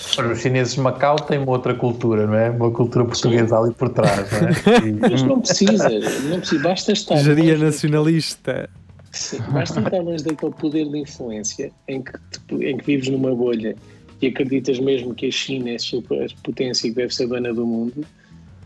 Os 0.00 0.40
chineses 0.40 0.74
de 0.74 0.80
Macau 0.80 1.16
têm 1.16 1.38
uma 1.38 1.52
outra 1.52 1.74
cultura, 1.74 2.26
não 2.26 2.34
é? 2.34 2.50
Uma 2.50 2.70
cultura 2.70 3.04
portuguesa 3.04 3.58
ali 3.58 3.72
por 3.74 3.90
trás, 3.90 4.30
não 4.32 4.48
é? 4.48 4.92
Mas 5.10 5.22
não 5.22 5.40
precisa, 5.40 5.88
não 6.28 6.40
precisa, 6.40 6.62
basta 6.62 6.92
estar. 6.92 7.16
Geria 7.16 7.58
nacionalista. 7.58 8.68
Sim, 9.12 9.40
basta 9.50 9.80
estar 9.80 10.00
longe 10.00 10.24
daquele 10.24 10.52
poder 10.52 10.88
de 10.88 10.98
influência 10.98 11.70
em 11.88 12.02
que, 12.02 12.12
em 12.54 12.78
que 12.78 12.86
vives 12.86 13.08
numa 13.08 13.34
bolha 13.34 13.76
e 14.22 14.26
acreditas 14.28 14.78
mesmo 14.78 15.14
que 15.14 15.26
a 15.26 15.30
China 15.30 15.70
é 15.70 15.78
super 15.78 16.32
potência 16.42 16.86
e 16.86 16.90
que 16.90 16.96
deve 16.96 17.14
ser 17.14 17.26
dona 17.26 17.52
do 17.52 17.66
mundo. 17.66 18.04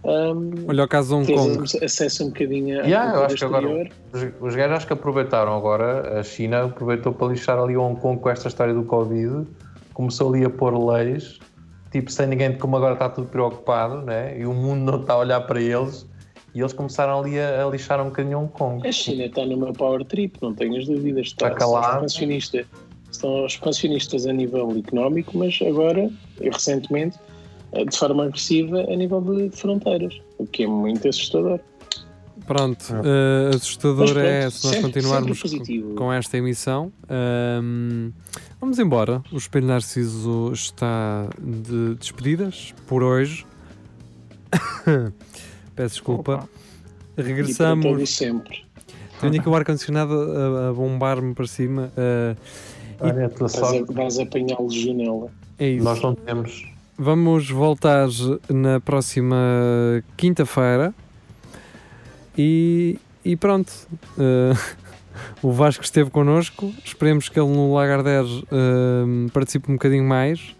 Um, 0.04 0.52
Olha 0.68 0.84
o 0.84 0.88
caso 0.88 1.24
de 1.24 1.32
Hong 1.32 1.34
Kong. 1.34 1.64
Acesso 1.82 2.24
um 2.24 2.28
bocadinho 2.28 2.80
a 2.80 2.82
yeah, 2.82 3.14
eu 3.14 3.24
acho 3.24 3.36
que 3.36 3.44
agora, 3.44 3.88
os, 4.12 4.22
os 4.40 4.54
gajos 4.54 4.76
acho 4.76 4.86
que 4.86 4.92
aproveitaram 4.92 5.56
agora, 5.56 6.20
a 6.20 6.22
China 6.22 6.64
aproveitou 6.64 7.12
para 7.12 7.28
lixar 7.28 7.58
ali 7.58 7.74
Hong 7.76 7.98
Kong 7.98 8.20
com 8.20 8.28
esta 8.28 8.48
história 8.48 8.74
do 8.74 8.84
Covid 8.84 9.46
começou 9.94 10.34
ali 10.34 10.44
a 10.44 10.50
pôr 10.50 10.76
leis, 10.76 11.38
tipo, 11.90 12.10
sem 12.10 12.26
ninguém, 12.26 12.58
como 12.58 12.76
agora 12.76 12.94
está 12.94 13.08
tudo 13.08 13.28
preocupado, 13.28 14.02
né? 14.02 14.38
e 14.38 14.44
o 14.44 14.52
mundo 14.52 14.92
não 14.92 15.00
está 15.00 15.14
a 15.14 15.18
olhar 15.18 15.40
para 15.42 15.60
eles, 15.60 16.06
e 16.54 16.60
eles 16.60 16.72
começaram 16.72 17.20
ali 17.20 17.38
a, 17.38 17.64
a 17.64 17.70
lixar 17.70 18.00
um 18.00 18.06
bocadinho 18.06 18.38
Hong 18.38 18.52
Kong. 18.52 18.86
A 18.86 18.92
China 18.92 19.24
está 19.24 19.46
numa 19.46 19.72
power 19.72 20.04
trip, 20.04 20.38
não 20.42 20.54
tenho 20.54 20.76
as 20.76 20.86
dúvidas. 20.86 21.28
Está, 21.28 21.48
está 21.48 21.58
calado. 21.58 22.06
Expansionista. 22.06 22.64
São 23.10 23.46
expansionistas 23.46 24.26
a 24.26 24.32
nível 24.32 24.76
económico, 24.76 25.36
mas 25.36 25.58
agora, 25.66 26.10
e 26.40 26.48
recentemente, 26.48 27.18
eh, 27.72 27.84
de 27.84 27.96
forma 27.96 28.24
agressiva 28.24 28.80
a 28.82 28.96
nível 28.96 29.20
de 29.20 29.50
fronteiras, 29.50 30.20
o 30.38 30.46
que 30.46 30.64
é 30.64 30.66
muito 30.66 31.08
assustador. 31.08 31.60
Pronto, 32.46 32.92
uh, 32.92 33.56
assustador 33.56 34.06
pronto, 34.12 34.20
é 34.20 34.50
se 34.50 34.64
nós 34.66 34.74
sempre, 34.74 34.92
continuarmos 34.92 35.40
sempre 35.40 35.82
com 35.96 36.12
esta 36.12 36.36
emissão. 36.36 36.92
Um, 37.62 38.12
vamos 38.60 38.78
embora. 38.78 39.22
O 39.32 39.36
Espelho 39.36 39.66
Narciso 39.66 40.52
está 40.52 41.26
de 41.40 41.94
despedidas 41.94 42.74
por 42.86 43.02
hoje. 43.02 43.46
Peço 45.74 45.94
desculpa. 45.94 46.34
Opa. 46.34 46.48
Regressamos. 47.16 48.10
sempre. 48.10 48.64
Tenho 49.20 49.40
aqui 49.40 49.48
o 49.48 49.54
ar-condicionado 49.54 50.12
a, 50.12 50.68
a 50.68 50.72
bombar-me 50.72 51.34
para 51.34 51.46
cima. 51.46 51.90
Uh, 51.96 52.36
Olha, 53.00 53.32
e... 53.34 53.38
vais, 53.38 53.54
a, 53.56 53.92
vais 53.92 54.18
apanhar 54.18 54.60
legionela. 54.60 55.30
É 55.58 55.68
isso. 55.68 55.84
Nós 55.84 56.00
não 56.02 56.14
temos. 56.14 56.66
Vamos 56.98 57.50
voltar 57.50 58.08
na 58.48 58.80
próxima 58.80 59.36
quinta-feira 60.16 60.94
e, 62.36 62.98
e 63.24 63.36
pronto. 63.36 63.72
Uh, 64.18 64.58
o 65.42 65.52
Vasco 65.52 65.84
esteve 65.84 66.10
connosco. 66.10 66.72
Esperemos 66.84 67.28
que 67.28 67.38
ele 67.38 67.48
no 67.48 67.74
Lagardère 67.74 68.26
uh, 68.26 69.30
participe 69.32 69.70
um 69.70 69.74
bocadinho 69.74 70.04
mais. 70.04 70.54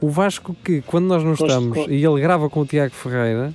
O 0.00 0.08
Vasco, 0.08 0.54
que 0.64 0.80
quando 0.82 1.06
nós 1.06 1.24
não 1.24 1.32
estamos 1.32 1.76
e 1.88 2.04
ele 2.04 2.20
grava 2.20 2.48
com 2.48 2.60
o 2.60 2.66
Tiago 2.66 2.94
Ferreira, 2.94 3.52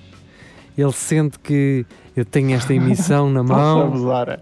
ele 0.77 0.91
sente 0.91 1.39
que 1.39 1.85
eu 2.15 2.25
tenho 2.25 2.53
esta 2.53 2.73
emissão 2.73 3.29
na 3.29 3.41
mão 3.43 3.93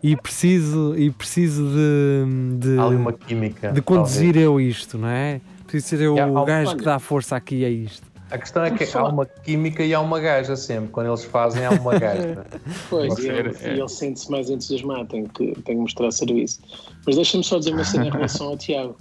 e 0.01 0.15
preciso, 0.15 0.95
e 0.97 1.11
preciso 1.11 1.63
de, 1.69 2.57
de, 2.57 2.77
uma 2.77 3.13
química, 3.13 3.71
de 3.71 3.81
conduzir 3.81 4.33
talvez. 4.33 4.45
eu 4.45 4.59
isto, 4.59 4.97
não 4.97 5.07
é? 5.07 5.39
Preciso 5.67 5.87
ser 5.87 6.01
eu 6.01 6.15
o 6.15 6.43
gajo 6.43 6.75
que 6.75 6.83
dá 6.83 6.99
força 6.99 7.35
aqui 7.35 7.63
a 7.63 7.69
isto. 7.69 8.10
A 8.31 8.37
questão 8.37 8.63
é 8.63 8.71
que 8.71 8.85
há 8.97 9.03
uma 9.03 9.25
química 9.25 9.83
e 9.83 9.93
há 9.93 9.99
uma 9.99 10.19
gaja 10.19 10.55
sempre. 10.55 10.89
Quando 10.89 11.07
eles 11.07 11.25
fazem, 11.25 11.65
há 11.65 11.71
uma 11.71 11.99
gaja. 11.99 12.45
pois, 12.89 13.17
e 13.19 13.27
ele, 13.27 13.55
é. 13.61 13.73
ele 13.73 13.89
sente-se 13.89 14.31
mais 14.31 14.49
entusiasmado, 14.49 15.05
tem 15.07 15.25
que, 15.25 15.51
tem 15.61 15.75
que 15.75 15.81
mostrar 15.81 16.09
serviço. 16.11 16.61
Mas 17.05 17.17
deixa-me 17.17 17.43
só 17.43 17.59
dizer 17.59 17.73
uma 17.73 17.83
cena 17.83 18.07
em 18.07 18.09
relação 18.09 18.47
ao 18.47 18.57
Tiago. 18.57 18.95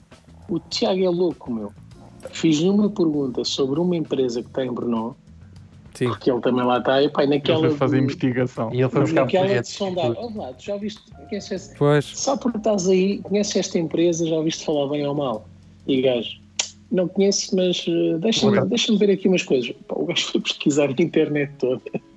O 0.49 0.59
Tiago 0.59 1.05
é 1.05 1.09
louco, 1.09 1.53
meu. 1.53 1.73
Fiz-lhe 2.33 2.69
uma 2.69 2.91
pergunta 2.91 3.45
sobre 3.45 3.79
uma 3.79 3.97
empresa 3.97 4.43
que 4.43 4.49
está 4.49 4.65
em 4.65 4.73
Brno, 4.73 5.17
Sim. 5.95 6.09
porque 6.09 6.31
ele 6.31 6.41
também 6.41 6.65
lá 6.65 6.79
está, 6.79 7.01
e 7.01 7.09
pá, 7.09 7.25
naquela. 7.25 7.61
Ele 7.61 7.69
foi 7.69 7.79
fazer 7.79 7.99
de, 7.99 8.03
investigação. 8.03 8.75
E 8.75 8.81
ele 8.81 8.89
foi 8.89 9.01
buscar 9.03 9.23
naquela 9.23 9.61
de 9.61 9.69
sondar. 9.69 10.13
Oh, 10.19 10.33
lá, 10.37 10.53
tu 10.53 10.65
já 10.65 10.77
viste, 10.77 11.01
pois. 11.79 12.05
Só 12.05 12.37
porque 12.37 12.59
estás 12.59 12.89
aí, 12.89 13.19
conheces 13.19 13.57
esta 13.57 13.79
empresa, 13.79 14.27
já 14.27 14.35
ouviste 14.35 14.65
falar 14.65 14.89
bem 14.89 15.07
ou 15.07 15.15
mal? 15.15 15.47
E 15.87 16.03
gajo, 16.03 16.40
Não 16.91 17.07
conheço, 17.07 17.55
mas 17.55 17.87
uh, 17.87 18.19
deixa-me 18.19 18.61
deixa 18.67 18.97
ver 18.97 19.11
aqui 19.11 19.29
umas 19.29 19.43
coisas. 19.43 19.73
Pá, 19.87 19.95
o 19.97 20.07
gajo 20.07 20.27
foi 20.27 20.41
pesquisar 20.41 20.89
a 20.89 21.03
internet 21.03 21.53
toda. 21.59 21.81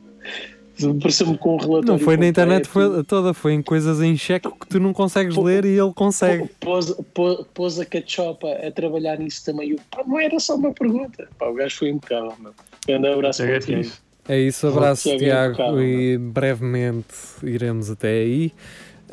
Pareceu-me 1.00 1.38
com 1.38 1.54
um 1.56 1.58
relatório. 1.58 1.88
Não 1.88 2.00
foi 2.00 2.18
na 2.18 2.26
internet 2.26 2.68
foi, 2.68 3.04
toda, 3.04 3.34
foi 3.34 3.54
em 3.54 3.62
coisas 3.62 4.02
em 4.02 4.18
checo 4.18 4.58
que 4.60 4.68
tu 4.68 4.80
não 4.80 4.92
consegues 4.92 5.36
pô, 5.36 5.44
ler 5.44 5.66
e 5.66 5.78
ele 5.78 5.94
consegue. 5.94 6.50
Pôs, 6.60 6.92
pôs, 7.14 7.46
pôs 7.54 7.80
a 7.80 7.86
cachopa 7.86 8.48
a 8.52 8.72
trabalhar 8.72 9.20
nisso 9.20 9.46
também. 9.46 9.76
Pá, 9.92 10.04
não 10.06 10.20
era 10.20 10.40
só 10.40 10.56
uma 10.56 10.74
pergunta. 10.74 11.28
Pá, 11.38 11.48
o 11.48 11.54
gajo 11.54 11.78
foi 11.78 11.90
impecável. 11.90 12.34
Meu. 12.40 12.54
Grande 12.88 13.08
abraço 13.08 13.44
para 13.44 13.60
ti. 13.60 13.92
É 14.28 14.40
isso, 14.40 14.68
abraço 14.68 15.16
Tiago, 15.18 15.54
impecável, 15.54 15.84
e 15.84 16.18
meu. 16.18 16.32
brevemente 16.32 17.16
iremos 17.44 17.92
até 17.92 18.10
aí. 18.10 18.52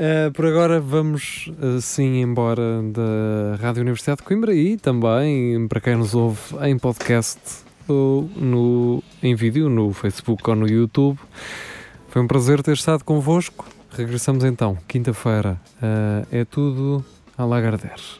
Uh, 0.00 0.32
por 0.32 0.46
agora 0.46 0.80
vamos 0.80 1.52
assim 1.76 2.22
embora 2.22 2.82
da 2.84 3.62
Rádio 3.62 3.82
Universidade 3.82 4.22
de 4.22 4.22
Coimbra 4.22 4.54
e 4.54 4.78
também 4.78 5.68
para 5.68 5.78
quem 5.78 5.94
nos 5.94 6.14
ouve 6.14 6.40
em 6.62 6.78
podcast 6.78 7.38
ou 7.86 8.22
no, 8.34 9.04
em 9.22 9.34
vídeo 9.34 9.68
no 9.68 9.92
Facebook 9.92 10.48
ou 10.48 10.56
no 10.56 10.66
YouTube. 10.66 11.18
Foi 12.08 12.22
um 12.22 12.26
prazer 12.26 12.62
ter 12.62 12.72
estado 12.72 13.04
convosco. 13.04 13.66
Regressamos 13.90 14.42
então, 14.42 14.78
quinta-feira. 14.88 15.60
Uh, 15.76 16.26
é 16.32 16.46
tudo 16.46 17.04
a 17.36 17.44
Lagardère. 17.44 18.19